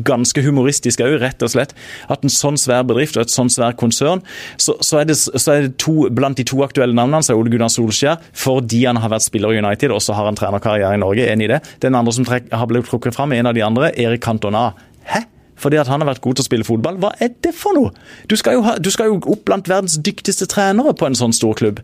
ganske 0.07 0.45
humoristisk 0.47 1.03
òg, 1.05 1.19
rett 1.23 1.43
og 1.43 1.51
slett. 1.53 1.75
At 2.09 2.25
en 2.25 2.33
sånn 2.33 2.59
svær 2.61 2.87
bedrift 2.87 3.19
og 3.19 3.27
et 3.27 3.35
sånn 3.35 3.51
svær 3.53 3.77
konsern, 3.79 4.23
så, 4.57 4.77
så 4.81 5.03
er 5.03 5.11
det, 5.11 5.19
så 5.19 5.45
er 5.57 5.69
det 5.69 5.75
to, 5.83 6.09
blant 6.15 6.39
de 6.39 6.47
to 6.49 6.63
aktuelle 6.67 6.95
navnene 6.95 7.21
hans 7.21 7.31
er 7.33 7.39
Ole 7.39 7.53
Gunnar 7.53 7.73
Solskjær, 7.73 8.23
fordi 8.33 8.85
han 8.87 9.01
har 9.03 9.13
vært 9.15 9.27
spiller 9.27 9.55
i 9.55 9.61
United 9.63 9.95
og 9.95 10.03
så 10.05 10.17
har 10.17 10.31
han 10.31 10.39
trenerkarriere 10.39 10.95
i 10.97 11.03
Norge. 11.03 11.27
Enig 11.33 11.49
i 11.49 11.53
det. 11.57 11.63
Den 11.85 11.99
andre 11.99 12.15
som 12.15 12.27
trek, 12.29 12.51
har 12.53 12.71
blitt 12.71 12.89
trukket 12.91 13.17
fram, 13.17 13.33
er 13.35 13.43
en 13.43 13.51
av 13.51 13.59
de 13.59 13.65
andre, 13.67 13.93
Erik 13.99 14.23
Cantona. 14.25 14.71
Hæ? 15.11 15.25
Fordi 15.61 15.79
at 15.81 15.91
han 15.91 16.03
har 16.03 16.11
vært 16.13 16.23
god 16.25 16.39
til 16.39 16.45
å 16.45 16.49
spille 16.49 16.67
fotball? 16.67 16.99
Hva 17.03 17.15
er 17.23 17.33
det 17.45 17.55
for 17.57 17.77
noe? 17.77 17.95
Du 18.31 18.37
skal 18.41 18.59
jo, 18.59 18.65
ha, 18.67 18.77
du 18.79 18.91
skal 18.93 19.13
jo 19.13 19.21
opp 19.23 19.45
blant 19.49 19.71
verdens 19.71 19.97
dyktigste 20.03 20.49
trenere 20.51 20.95
på 20.99 21.09
en 21.09 21.19
sånn 21.19 21.35
stor 21.37 21.57
klubb. 21.59 21.83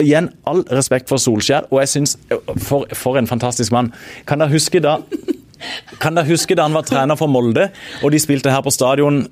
Igjen, 0.00 0.30
all 0.48 0.62
respekt 0.72 1.10
for 1.12 1.20
Solskjær, 1.20 1.68
og 1.68 1.82
jeg 1.82 1.92
synes, 1.92 2.16
for, 2.64 2.88
for 2.96 3.20
en 3.20 3.28
fantastisk 3.28 3.72
mann. 3.76 3.92
Kan 4.28 4.40
dere 4.40 4.54
huske 4.54 4.80
da 4.84 5.00
kan 6.00 6.16
dere 6.16 6.30
huske 6.30 6.56
da 6.56 6.64
han 6.64 6.76
var 6.76 6.86
trener 6.88 7.18
for 7.20 7.28
Molde, 7.28 7.66
og 8.00 8.14
de 8.14 8.20
spilte 8.22 8.52
her 8.52 8.62
på 8.64 8.72
stadion 8.72 9.22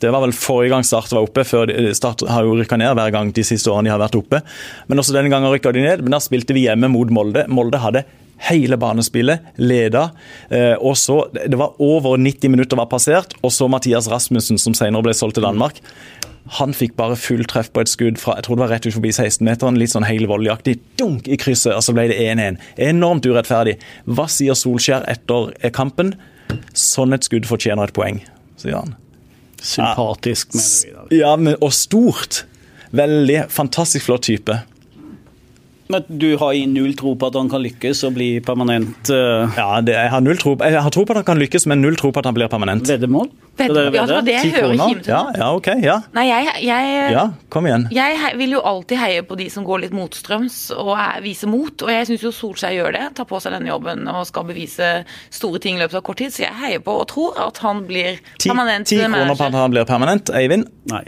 Det 0.00 0.08
var 0.12 0.22
vel 0.24 0.32
forrige 0.36 0.72
gang 0.72 0.86
Start 0.88 1.12
var 1.12 1.26
oppe, 1.26 1.44
før 1.44 1.72
Start 1.96 2.24
har 2.30 2.46
jo 2.46 2.56
rykka 2.56 2.78
ned 2.80 2.96
hver 2.96 3.12
gang 3.12 3.32
de 3.36 3.44
siste 3.44 3.68
årene 3.72 3.90
de 3.90 3.92
har 3.92 4.00
vært 4.00 4.16
oppe. 4.18 4.40
Men 4.88 5.02
også 5.02 5.16
denne 5.16 5.32
gangen 5.32 5.52
rykka 5.52 5.74
de 5.76 5.84
ned. 5.84 6.04
Men 6.04 6.16
da 6.16 6.20
spilte 6.22 6.56
vi 6.56 6.64
hjemme 6.66 6.88
mot 6.92 7.12
Molde. 7.12 7.44
Molde 7.52 7.80
hadde 7.82 8.06
hele 8.48 8.76
banespillet, 8.76 9.40
leda. 9.56 10.10
eh, 10.50 10.74
og 10.78 10.96
så, 10.96 11.28
Det 11.32 11.58
var 11.58 11.74
over 11.80 12.16
90 12.16 12.50
minutter 12.50 12.76
var 12.76 12.86
passert, 12.86 13.34
og 13.42 13.50
så 13.50 13.68
Mathias 13.68 14.08
Rasmussen, 14.08 14.58
som 14.58 14.74
senere 14.74 15.02
ble 15.02 15.14
solgt 15.14 15.34
til 15.34 15.42
Danmark. 15.44 15.80
Han 16.60 16.72
fikk 16.72 16.94
bare 16.96 17.16
full 17.16 17.44
treff 17.44 17.72
på 17.72 17.80
et 17.82 17.88
skudd 17.90 18.18
fra 18.18 18.36
jeg 18.36 18.44
tror 18.46 18.56
det 18.56 18.62
var 18.62 18.70
rett 18.76 18.86
ut 18.86 18.94
forbi 18.94 19.10
16-meteren. 19.10 19.78
Litt 19.78 19.90
sånn 19.90 20.06
Volley-aktig. 20.06 20.78
Dunk 20.96 21.26
i 21.26 21.36
krysset, 21.36 21.74
og 21.74 21.82
så 21.82 21.92
ble 21.92 22.06
det 22.08 22.18
1-1. 22.22 22.58
Enormt 22.78 23.26
urettferdig. 23.26 23.78
Hva 24.06 24.28
sier 24.30 24.54
Solskjær 24.54 25.08
etter 25.10 25.50
kampen? 25.74 26.14
Sånn 26.72 27.12
et 27.12 27.24
skudd 27.26 27.46
fortjener 27.46 27.88
et 27.90 27.96
poeng, 27.96 28.20
sier 28.56 28.78
han. 28.78 28.94
Sympatisk, 29.60 30.54
mener 30.54 30.84
vi. 30.84 30.92
da. 30.94 31.16
Ja, 31.16 31.36
men, 31.36 31.56
og 31.60 31.72
stort. 31.74 32.44
Veldig 32.94 33.48
fantastisk 33.50 34.06
flott 34.06 34.28
type. 34.28 34.60
Men 35.92 36.04
du 36.08 36.28
har 36.40 36.56
null 36.66 36.94
tro 36.98 37.14
på 37.18 37.28
at 37.30 37.36
han 37.38 37.50
kan 37.50 37.62
lykkes 37.62 38.02
og 38.08 38.16
bli 38.16 38.28
permanent 38.44 39.10
uh, 39.12 39.46
Ja, 39.54 39.80
det, 39.84 39.94
jeg, 39.94 40.10
har 40.12 40.22
null 40.24 40.38
tro, 40.40 40.56
jeg 40.58 40.82
har 40.82 40.94
tro 40.94 41.04
på 41.06 41.14
at 41.14 41.22
han 41.22 41.28
kan 41.28 41.40
lykkes, 41.40 41.66
men 41.70 41.82
null 41.84 41.98
tro 41.98 42.10
på 42.14 42.22
at 42.22 42.28
han 42.28 42.36
blir 42.36 42.50
permanent. 42.50 42.88
veddemål? 42.88 43.30
Veddemål. 43.56 43.94
Ja, 43.94 44.06
det 44.06 44.22
det 44.26 44.36
hører 44.40 44.56
kroner? 44.66 44.90
Kim 44.90 45.02
til 45.04 45.12
Ja, 45.12 45.20
ja, 45.38 45.50
ok. 45.56 45.68
Ja. 45.84 45.96
Nei, 46.16 46.26
jeg, 46.28 46.56
jeg, 46.66 46.96
ja, 47.14 47.24
kom 47.52 47.68
igjen. 47.68 47.86
jeg 47.94 48.32
vil 48.40 48.56
jo 48.56 48.62
alltid 48.66 49.00
heie 49.00 49.24
på 49.26 49.38
de 49.38 49.48
som 49.52 49.66
går 49.66 49.86
litt 49.86 49.96
motstrøms 49.96 50.58
og 50.76 50.92
er, 50.96 51.20
viser 51.24 51.50
mot. 51.50 51.86
Og 51.86 51.92
jeg 51.92 52.10
syns 52.10 52.26
jo 52.26 52.34
Solskjær 52.34 52.76
gjør 52.76 52.96
det. 52.98 53.04
Tar 53.16 53.28
på 53.30 53.40
seg 53.42 53.56
denne 53.56 53.70
jobben 53.70 54.04
og 54.12 54.26
skal 54.28 54.48
bevise 54.50 54.90
store 55.32 55.62
ting 55.62 55.78
i 55.78 55.84
løpet 55.84 56.00
av 56.02 56.06
kort 56.06 56.20
tid. 56.20 56.34
Så 56.34 56.44
jeg 56.44 56.56
heier 56.60 56.82
på 56.84 56.98
og 57.00 57.06
tror 57.12 57.38
at 57.46 57.62
han 57.64 57.86
blir 57.88 58.20
permanent 58.42 58.90
ti 58.90 59.00
kroner 59.00 59.32
på 59.36 59.48
at 59.48 59.60
han 59.62 59.72
blir 59.72 59.88
permanent. 59.88 60.34
Eivind? 60.36 60.68
Nei. 60.92 61.06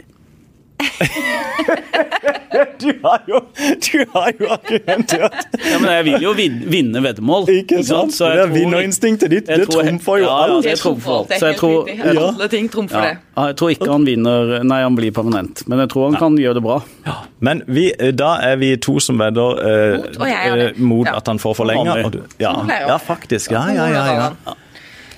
Du 2.79 2.93
har 3.03 3.21
jo, 3.27 3.39
du 3.83 4.05
har 4.13 4.31
jo 4.39 4.47
argumentert. 4.51 5.35
Ja, 5.59 5.79
men 5.79 5.89
jeg 5.91 6.05
vil 6.07 6.23
jo 6.23 6.31
vin- 6.37 6.61
vinne 6.71 7.01
veddemål. 7.03 7.45
Ikke 7.51 7.81
sant? 7.85 8.13
Så 8.15 8.29
jeg 8.29 8.37
det 8.39 8.43
er 8.45 8.53
vinnerinstinktet 8.53 9.31
ditt. 9.33 9.45
Det 9.49 9.67
tror- 9.67 9.83
trumfer 9.85 10.21
jo 10.21 10.25
Ja, 10.25 10.29
ja, 10.47 10.53
alt. 10.55 10.63
det 10.63 10.71
Det 10.71 10.79
trumfer 10.81 11.11
alt. 11.17 11.33
Så 11.39 11.45
jeg 11.51 11.57
tror, 11.59 11.89
ja. 11.91 12.27
Alle 12.29 12.47
ting 12.51 12.69
trumfer 12.71 12.97
ja, 13.03 13.09
det. 13.11 13.17
jeg 13.49 13.55
tror 13.59 13.69
ikke 13.75 13.91
han 13.91 14.05
vinner 14.07 14.63
Nei, 14.63 14.81
han 14.81 14.95
blir 14.95 15.11
permanent. 15.11 15.63
Men 15.67 15.79
jeg 15.83 15.89
tror 15.89 16.09
han 16.11 16.19
kan 16.19 16.37
gjøre 16.37 16.53
det 16.59 16.63
bra. 16.63 16.79
Men 17.39 17.63
vi, 17.67 17.85
da 18.11 18.31
er 18.41 18.55
vi 18.57 18.75
to 18.77 18.99
som 18.99 19.17
vedder 19.19 19.59
eh, 19.59 19.97
Mot, 20.17 20.27
jeg 20.27 20.59
eh, 20.69 20.79
mot 20.81 21.05
Ja. 21.07 21.15
at 21.17 21.27
han 21.27 21.37
får 21.39 21.55
forlenge. 21.55 21.85
Vanlig. 22.03 22.23
Ja, 22.39 22.53
Sånn 22.55 22.69
ja, 22.87 22.97
faktisk. 22.97 23.51
Ja, 23.51 23.67
ja, 23.75 23.87
ja. 23.91 24.05
ja. 24.45 24.55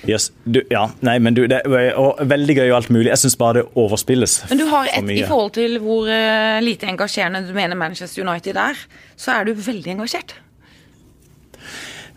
Yes. 0.08 0.30
Du, 0.44 0.60
ja. 0.70 0.86
Nei, 1.06 1.16
men 1.22 1.36
du, 1.36 1.44
det 1.50 1.60
er 1.62 1.98
og 2.00 2.18
veldig 2.26 2.56
gøy 2.58 2.68
og 2.70 2.76
alt 2.80 2.92
mulig. 2.94 3.08
Jeg 3.12 3.22
syns 3.22 3.36
bare 3.38 3.60
det 3.60 3.66
overspilles 3.78 4.38
Men 4.50 4.62
du 4.62 4.66
har 4.70 4.88
et, 4.90 5.10
i 5.14 5.22
forhold 5.28 5.52
til 5.58 5.78
hvor 5.82 6.10
eh, 6.10 6.58
lite 6.64 6.88
engasjerende 6.90 7.44
du 7.46 7.52
mener 7.56 7.78
Manchester 7.78 8.24
United 8.26 8.58
er, 8.58 8.80
så 9.16 9.38
er 9.38 9.46
du 9.46 9.54
veldig 9.54 9.96
engasjert. 9.96 10.34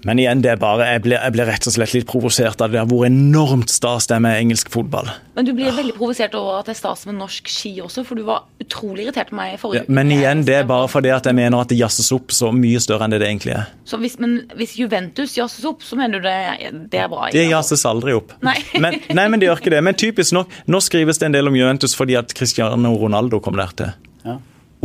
Men 0.05 0.19
igjen, 0.21 0.41
det 0.45 0.51
er 0.53 0.59
bare, 0.61 0.85
jeg 0.93 1.01
blir, 1.01 1.17
jeg 1.17 1.33
blir 1.33 1.47
rett 1.49 1.65
og 1.65 1.73
slett 1.73 1.95
litt 1.95 2.05
provosert 2.09 2.61
av 2.61 2.69
det 2.73 2.77
har 2.77 2.89
hvor 2.89 3.07
enormt 3.07 3.71
stas 3.73 4.05
det 4.05 4.19
er 4.19 4.21
med 4.21 4.37
engelsk 4.37 4.69
fotball. 4.73 5.09
Men 5.33 5.47
du 5.47 5.51
blir 5.57 5.73
veldig 5.73 5.95
provosert 5.97 6.35
over 6.37 6.59
at 6.59 6.69
det 6.69 6.75
er 6.75 6.79
stas 6.79 7.07
med 7.09 7.17
norsk 7.17 7.49
ski 7.49 7.71
også, 7.81 8.03
for 8.05 8.19
du 8.19 8.25
var 8.27 8.45
utrolig 8.61 9.07
irritert 9.07 9.33
på 9.33 9.39
meg 9.39 9.55
i 9.55 9.59
forrige 9.61 9.81
Ja, 9.81 9.95
men 9.97 10.13
igjen, 10.13 10.45
det 10.45 10.59
er 10.59 10.69
bare 10.69 10.87
fordi 10.91 11.09
at 11.15 11.25
jeg 11.25 11.37
mener 11.37 11.65
at 11.65 11.73
det 11.73 11.79
jazzes 11.81 12.11
opp 12.13 12.35
så 12.35 12.51
mye 12.53 12.81
større 12.83 13.07
enn 13.07 13.17
det 13.17 13.23
det 13.23 13.31
egentlig 13.31 13.55
er. 13.57 13.73
Så 13.89 13.97
hvis, 14.01 14.19
men 14.21 14.37
hvis 14.59 14.77
Juventus 14.77 15.35
jazzes 15.39 15.65
opp, 15.65 15.81
så 15.85 15.97
mener 15.97 16.21
du 16.21 16.29
det, 16.29 16.71
det 16.93 17.01
er 17.01 17.09
bra? 17.09 17.31
Det 17.33 17.47
jazzes 17.49 17.85
aldri 17.89 18.13
opp. 18.17 18.37
Nei. 18.45 18.57
Men, 18.85 18.99
nei, 19.17 19.23
men 19.31 19.39
det 19.39 19.47
gjør 19.47 19.61
ikke 19.61 19.71
det. 19.71 19.79
Men 19.87 19.95
typisk 19.97 20.33
nok, 20.35 20.51
nå 20.69 20.79
skrives 20.83 21.17
det 21.17 21.29
en 21.29 21.35
del 21.37 21.49
om 21.49 21.55
Juventus 21.57 21.95
fordi 21.97 22.17
at 22.19 22.33
Cristiano 22.37 22.91
Ronaldo 22.99 23.39
kom 23.41 23.55
der 23.57 23.71
til. 23.79 23.93
Ja. 24.27 24.35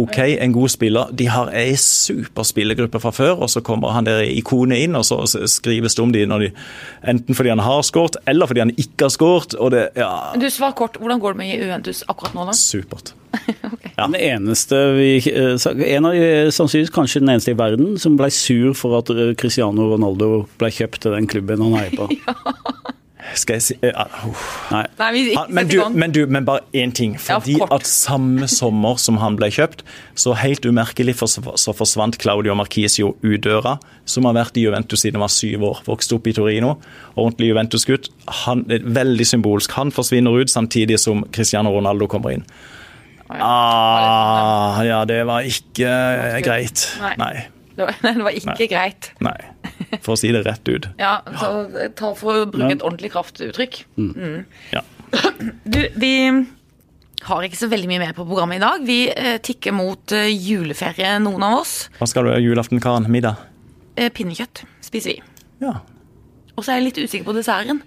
Ok, 0.01 0.19
en 0.41 0.53
god 0.55 0.73
spiller. 0.73 1.11
De 1.17 1.27
har 1.31 1.51
ei 1.57 1.75
super 1.81 2.47
spillergruppe 2.49 3.01
fra 3.03 3.13
før, 3.15 3.43
og 3.45 3.51
så 3.53 3.63
kommer 3.65 3.93
han 3.95 4.09
der 4.09 4.23
ikonet 4.27 4.85
inn, 4.87 4.97
og 4.99 5.05
så 5.09 5.21
skrives 5.51 5.97
det 5.99 6.05
om 6.05 6.13
de, 6.15 6.25
de 6.31 6.51
enten 7.11 7.37
fordi 7.37 7.53
han 7.53 7.63
har 7.65 7.83
skåret, 7.87 8.17
eller 8.31 8.49
fordi 8.51 8.65
han 8.65 8.75
ikke 8.77 9.09
har 9.09 9.15
skåret. 9.15 9.57
Og 9.61 9.73
det 9.75 9.89
Ja, 9.99 10.11
Du, 10.41 10.47
Svar 10.51 10.73
kort, 10.79 10.97
hvordan 11.01 11.21
går 11.21 11.37
det 11.37 11.43
med 11.43 11.53
Juventus 11.61 12.05
akkurat 12.09 12.35
nå, 12.37 12.47
da? 12.51 12.57
supert. 12.57 13.13
Den 14.01 14.15
eneste 14.17 14.79
vi, 14.97 15.11
eh, 15.31 15.55
En 15.95 16.07
av 16.09 16.15
de, 16.17 16.51
sannsynligvis 16.51 16.91
kanskje 16.95 17.21
den 17.23 17.29
eneste 17.35 17.53
i 17.53 17.59
verden 17.59 17.99
som 18.01 18.17
ble 18.19 18.31
sur 18.35 18.73
for 18.75 18.97
at 18.99 19.11
eh, 19.15 19.35
Cristiano 19.39 19.91
Ronaldo 19.93 20.47
ble 20.59 20.71
kjøpt 20.75 21.05
til 21.05 21.15
den 21.15 21.29
klubben 21.31 21.63
han 21.63 21.77
heier 21.79 21.95
på. 21.99 22.09
Skal 23.39 23.59
jeg 23.59 23.62
si 23.62 23.76
uh, 23.87 24.01
uh. 24.26 24.45
Nei. 24.72 24.83
Nei, 24.99 25.11
vi 25.14 25.22
ikke 25.33 25.45
men, 25.55 25.68
du, 25.70 25.76
men, 25.95 26.14
du, 26.14 26.20
men 26.26 26.47
bare 26.47 26.64
én 26.76 26.95
ting. 26.97 27.16
Fordi 27.20 27.59
ja, 27.59 27.68
at 27.74 27.87
samme 27.89 28.49
sommer 28.51 28.99
som 29.03 29.20
han 29.22 29.39
ble 29.39 29.51
kjøpt, 29.55 29.85
så 30.18 30.35
helt 30.39 30.66
umerkelig 30.66 31.16
for, 31.20 31.55
så 31.61 31.74
forsvant 31.76 32.18
Claudio 32.22 32.57
Marquisio 32.59 33.14
ut 33.22 33.45
døra, 33.47 33.76
som 34.09 34.26
har 34.28 34.37
vært 34.39 34.59
i 34.59 34.66
Juventus 34.66 35.05
siden 35.05 35.20
han 35.20 35.26
var 35.26 35.35
syv 35.35 35.68
år. 35.70 35.85
Vokste 35.87 36.18
opp 36.18 36.26
i 36.31 36.35
Torino. 36.37 36.74
Ordentlig 37.14 37.53
Juventus-gutt. 37.53 38.11
Han 38.45 38.66
er 38.70 38.85
Veldig 38.91 39.26
symbolsk. 39.28 39.72
Han 39.78 39.93
forsvinner 39.95 40.35
ut 40.43 40.51
samtidig 40.51 40.99
som 41.01 41.22
Cristiano 41.33 41.72
Ronaldo 41.72 42.09
kommer 42.11 42.35
inn. 42.35 42.45
Ah, 43.31 44.83
ja, 44.83 45.05
det 45.07 45.22
var 45.28 45.47
ikke 45.47 45.87
eh, 45.87 46.41
greit. 46.43 46.89
Nei. 47.20 47.35
Nei. 47.81 47.93
Det 48.03 48.05
var, 48.05 48.14
det 48.20 48.24
var 48.28 48.39
ikke 48.39 48.68
greit. 48.70 49.11
Nei. 49.24 49.37
For 50.05 50.14
å 50.14 50.18
si 50.20 50.31
det 50.35 50.45
rett 50.47 50.68
ut. 50.70 50.89
Ja, 51.01 51.16
så, 51.41 51.51
ta 51.99 52.12
for 52.18 52.43
å 52.45 52.49
bruke 52.51 52.72
et 52.76 52.85
ordentlig 52.87 53.12
kraftuttrykk. 53.16 53.83
Ja. 54.76 54.85
Du, 55.64 55.78
vi 55.99 56.12
har 57.26 57.45
ikke 57.45 57.59
så 57.59 57.66
veldig 57.72 57.89
mye 57.91 58.01
mer 58.03 58.12
på 58.16 58.24
programmet 58.28 58.61
i 58.61 58.62
dag. 58.62 58.83
Vi 58.87 58.99
eh, 59.11 59.39
tikker 59.45 59.72
mot 59.74 60.12
eh, 60.16 60.28
juleferie, 60.31 61.14
noen 61.24 61.43
av 61.47 61.57
oss. 61.62 61.72
Hva 61.99 62.07
skal 62.09 62.28
du 62.28 62.31
ha 62.35 62.39
julaften, 62.41 62.78
Karen? 62.85 63.09
Middag? 63.12 63.41
Eh, 63.99 64.11
pinnekjøtt 64.14 64.62
spiser 64.85 65.16
vi. 65.16 65.24
Ja. 65.64 65.78
Og 66.55 66.62
så 66.62 66.72
er 66.74 66.78
jeg 66.81 66.87
litt 66.91 67.01
usikker 67.03 67.26
på 67.26 67.35
desserten. 67.37 67.83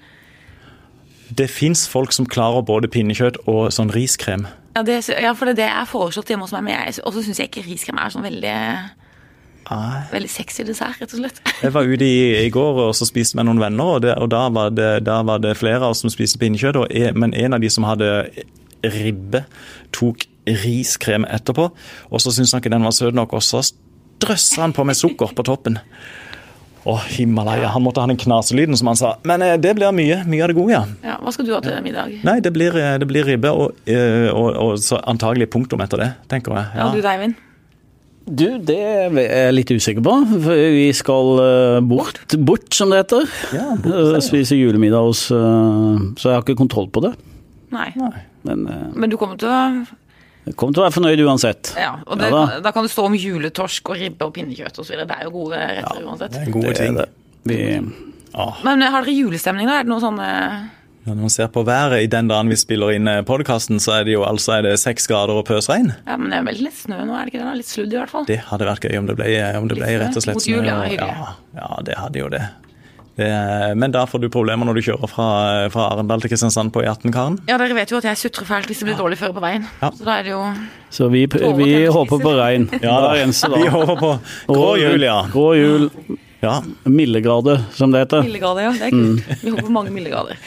Det 1.33 1.47
fins 1.49 1.85
folk 1.89 2.11
som 2.13 2.27
klarer 2.29 2.65
både 2.67 2.89
pinnekjøtt 2.93 3.39
og 3.49 3.69
sånn 3.73 3.93
riskrem. 3.95 4.45
Ja, 4.75 4.83
det, 4.85 4.99
ja, 5.21 5.31
for 5.37 5.47
det 5.49 5.55
er 5.55 5.61
det 5.61 5.69
jeg 5.69 5.79
har 5.79 5.89
foreslått 5.89 6.29
hjemme 6.33 6.45
hos 6.45 6.53
meg, 6.57 6.65
men 6.67 6.75
jeg- 6.75 7.01
og 7.05 7.13
så 7.15 7.23
syns 7.25 7.39
jeg 7.41 7.49
ikke 7.51 7.65
riskrem 7.69 8.01
er 8.01 8.13
sånn 8.13 8.25
veldig 8.25 8.57
Nei. 9.69 10.01
Veldig 10.11 10.31
sexy 10.31 10.65
dessert, 10.67 10.99
rett 11.01 11.13
og 11.15 11.21
slett. 11.21 11.39
Jeg 11.63 11.75
var 11.75 11.87
ute 11.87 12.07
i, 12.07 12.25
i 12.43 12.49
går 12.53 12.81
og 12.87 12.91
så 12.97 13.07
spiste 13.07 13.39
med 13.39 13.47
noen 13.47 13.61
venner, 13.63 13.95
og, 13.95 14.03
det, 14.05 14.17
og 14.19 14.31
da, 14.33 14.47
var 14.53 14.73
det, 14.75 14.89
da 15.07 15.21
var 15.25 15.43
det 15.43 15.55
flere 15.59 15.81
av 15.83 15.95
oss 15.95 16.03
som 16.03 16.11
spiste 16.13 16.41
pinnekjøtt. 16.41 16.81
Men 17.19 17.35
en 17.37 17.55
av 17.57 17.63
de 17.63 17.71
som 17.71 17.87
hadde 17.87 18.09
ribbe, 18.83 19.45
tok 19.95 20.27
riskrem 20.43 21.23
etterpå. 21.29 21.69
Og 22.11 22.21
så 22.21 22.33
syntes 22.33 22.51
han 22.51 22.63
ikke 22.63 22.73
den 22.73 22.83
var 22.83 22.95
søt 22.95 23.15
nok, 23.15 23.35
og 23.37 23.45
så 23.45 23.63
drøssa 24.23 24.65
han 24.65 24.75
på 24.75 24.85
med 24.87 24.99
sukker 24.99 25.31
på 25.35 25.45
toppen. 25.47 25.79
Å, 26.83 26.97
Himalaya. 27.13 27.69
Han 27.71 27.85
måtte 27.85 28.03
ha 28.03 28.09
den 28.11 28.19
knaselyden, 28.19 28.75
som 28.75 28.89
han 28.91 28.99
sa. 28.99 29.13
Men 29.23 29.43
eh, 29.45 29.55
det 29.61 29.71
blir 29.77 29.93
mye. 29.95 30.19
Mye 30.27 30.43
av 30.43 30.51
det 30.51 30.57
gode, 30.57 30.73
ja. 30.75 30.81
Ja, 31.05 31.15
hva 31.23 31.31
skal 31.31 31.47
du 31.47 31.53
ha 31.55 31.61
til 31.63 31.77
middag? 31.85 32.11
Nei, 32.27 32.41
det 32.43 32.51
blir, 32.55 32.75
eh, 32.75 32.97
det 32.99 33.07
blir 33.07 33.23
ribbe, 33.23 33.53
og, 33.55 33.79
og, 33.87 34.27
og, 34.33 34.49
og 34.65 34.83
så 34.83 34.99
antagelig 35.07 35.47
punktum 35.53 35.83
etter 35.85 36.03
det, 36.03 36.09
tenker 36.33 36.59
jeg. 36.59 36.73
Ja, 36.75 36.89
du 36.91 36.99
da, 36.99 37.15
Eivind? 37.15 37.39
Du, 38.23 38.45
det 38.63 38.77
er 38.79 39.17
jeg 39.19 39.55
litt 39.57 39.71
usikker 39.73 40.03
på. 40.05 40.13
Vi 40.47 40.85
skal 40.95 41.31
eh, 41.43 41.79
bort, 41.83 42.21
bort 42.47 42.69
som 42.75 42.93
det 42.93 43.01
heter. 43.03 43.25
Ja, 43.55 43.73
bort, 43.75 44.15
Eh, 44.15 44.21
Spise 44.23 44.55
julemiddag 44.55 45.03
hos 45.09 45.25
eh, 45.31 46.05
Så 46.15 46.29
jeg 46.31 46.37
har 46.37 46.45
ikke 46.45 46.55
kontroll 46.61 46.87
på 46.93 47.03
det. 47.03 47.13
Nei. 47.73 47.89
Men 48.47 48.63
Men 48.95 49.09
du 49.11 49.17
kommer 49.19 49.35
til 49.39 49.49
å 49.51 49.59
jeg 50.43 50.57
kommer 50.59 50.75
til 50.75 50.81
å 50.81 50.83
være 50.83 50.91
fornøyd 50.97 51.21
uansett. 51.23 51.69
Ja, 51.79 51.93
og 52.03 52.17
det, 52.19 52.27
Ja 52.27 52.35
da. 52.35 52.59
da. 52.65 52.71
kan 52.75 52.83
det 52.83 52.91
stå 52.91 53.05
om 53.07 53.13
juletorsk 53.15 53.93
og 53.93 53.95
ribbe 53.95 54.25
og 54.27 54.33
pinnekjøtt 54.35 54.75
osv. 54.83 54.97
Det 54.99 55.15
er 55.15 55.21
jo 55.23 55.31
gode 55.31 55.55
retter 55.55 56.01
uansett. 56.03 56.33
Det 56.35 56.41
er 56.41 56.51
gode 56.51 56.73
ting. 56.75 56.97
Det 56.99 57.05
er 57.05 57.13
ting. 57.13 57.87
det. 57.87 58.09
Vi, 58.33 58.41
Men 58.67 58.81
har 58.83 59.05
dere 59.05 59.15
julestemning, 59.15 59.69
da? 59.71 59.77
Er 59.79 59.87
det 59.87 59.91
noe 59.93 60.03
sånn 60.03 60.19
eh, 60.19 60.57
Ja, 60.59 60.82
når 61.03 61.17
man 61.19 61.31
ser 61.33 61.49
på 61.51 61.65
været 61.67 62.05
i 62.05 62.07
den 62.07 62.29
dagen 62.31 62.47
vi 62.51 62.55
spiller 62.55 62.93
inn 62.95 63.09
podkasten, 63.27 63.81
så 63.83 63.97
er 63.97 64.05
det 64.07 64.15
jo 64.15 64.23
altså 64.23 64.57
er 64.57 64.67
det 64.69 64.77
seks 64.79 65.07
grader 65.11 65.35
og 65.35 65.45
pøsregn. 65.49 65.91
Ja, 66.07 66.15
men 66.15 66.31
det 66.31 66.39
er 66.39 66.45
veldig 66.47 66.67
litt 66.69 66.77
snø 66.79 67.01
nå, 67.03 67.15
er 67.17 67.27
det 67.27 67.33
ikke 67.33 67.41
det? 67.41 67.47
da? 67.49 67.55
Litt 67.59 67.71
sludd 67.71 67.95
i 67.95 67.99
hvert 67.99 68.13
fall. 68.13 68.27
Det 68.29 68.39
hadde 68.47 68.69
vært 68.69 68.87
gøy 68.87 68.99
om 69.01 69.09
det 69.09 69.17
ble, 69.19 69.31
om 69.59 69.67
det 69.67 69.79
ble 69.81 69.89
rett 69.99 70.19
og 70.19 70.23
slett 70.23 70.39
mot 70.39 70.47
jul, 70.47 70.63
ja, 70.63 70.77
ja, 70.95 71.33
ja, 71.59 71.71
det 71.83 71.97
hadde 71.99 72.23
jo 72.23 72.29
det. 72.31 72.41
det. 73.19 73.29
Men 73.81 73.91
da 73.91 74.05
får 74.07 74.23
du 74.23 74.29
problemer 74.31 74.69
når 74.69 74.79
du 74.79 74.85
kjører 74.87 75.11
fra, 75.11 75.27
fra 75.75 75.89
Arendal 75.91 76.23
til 76.23 76.31
Kristiansand 76.31 76.71
på 76.71 76.85
E18, 76.85 77.11
Karen. 77.11 77.35
Ja, 77.51 77.59
dere 77.59 77.75
vet 77.75 77.91
jo 77.91 77.99
at 77.99 78.07
jeg 78.07 78.23
sutrer 78.23 78.47
fælt 78.47 78.71
hvis 78.71 78.79
det 78.79 78.93
blir 78.93 78.99
dårlig 79.03 79.19
føre 79.19 79.35
på 79.35 79.43
veien. 79.43 79.67
Ja. 79.83 79.91
Så 79.91 80.07
da 80.07 80.21
er 80.21 80.29
det 80.29 80.35
jo 80.37 80.45
så 80.93 81.11
vi, 81.11 81.25
vi 81.27 81.71
håper 81.89 82.19
på 82.21 82.35
regn 82.37 82.69
hver 82.69 83.09
da. 83.09 83.11
Vi 83.59 83.71
håper 83.75 83.95
på 83.99 84.11
grå 84.47 84.75
jul, 84.77 85.03
ja. 85.03 85.23
Grå 85.33 85.47
jul, 85.57 85.89
ja. 86.43 86.59
mildegrader, 86.85 87.63
som 87.73 87.91
det 87.93 88.03
heter. 88.03 88.23
Mildegrader, 88.27 88.67
ja. 88.67 88.71
Det 88.77 88.87
er 88.89 88.95
kult. 88.95 89.43
Vi 89.43 89.53
håper 89.55 89.73
mange 89.73 89.93
mildegrader. 89.95 90.39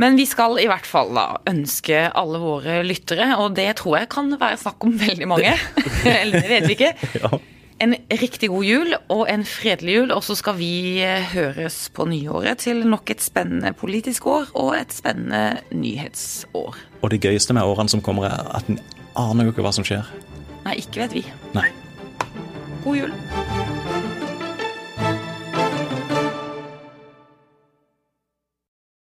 Men 0.00 0.16
vi 0.18 0.24
skal 0.28 0.58
i 0.62 0.68
hvert 0.70 0.86
fall 0.88 1.12
da 1.16 1.26
ønske 1.50 2.06
alle 2.16 2.40
våre 2.42 2.78
lyttere, 2.86 3.34
og 3.38 3.54
det 3.58 3.68
tror 3.80 3.98
jeg 4.00 4.08
kan 4.14 4.32
være 4.40 4.58
snakk 4.64 4.86
om 4.88 4.94
veldig 5.00 5.28
mange, 5.30 5.52
eller 6.20 6.40
det 6.40 6.48
vet 6.50 6.68
vi 6.70 6.78
ikke, 6.78 6.94
Ja. 7.20 7.30
en 7.84 7.94
riktig 8.20 8.48
god 8.48 8.64
jul 8.64 8.92
og 9.12 9.24
en 9.28 9.42
fredelig 9.44 9.96
jul. 9.98 10.12
Og 10.14 10.22
så 10.24 10.36
skal 10.38 10.56
vi 10.56 10.72
eh, 11.04 11.24
høres 11.34 11.90
på 11.92 12.06
nyåret 12.08 12.62
til 12.64 12.84
nok 12.88 13.10
et 13.12 13.20
spennende 13.24 13.74
politisk 13.76 14.26
år 14.30 14.50
og 14.54 14.74
et 14.78 14.94
spennende 14.94 15.58
nyhetsår. 15.74 16.78
Og 17.02 17.10
det 17.12 17.20
gøyeste 17.26 17.52
med 17.56 17.66
årene 17.66 17.92
som 17.92 18.00
kommer, 18.00 18.30
er 18.30 18.54
at 18.56 18.70
en 18.72 18.78
aner 19.18 19.44
jo 19.48 19.52
ikke 19.54 19.66
hva 19.66 19.74
som 19.76 19.84
skjer. 19.84 20.06
Nei, 20.64 20.78
ikke 20.80 21.04
vet 21.04 21.18
vi. 21.18 21.26
Nei. 21.52 21.68
God 22.84 22.96
jul. 23.02 23.12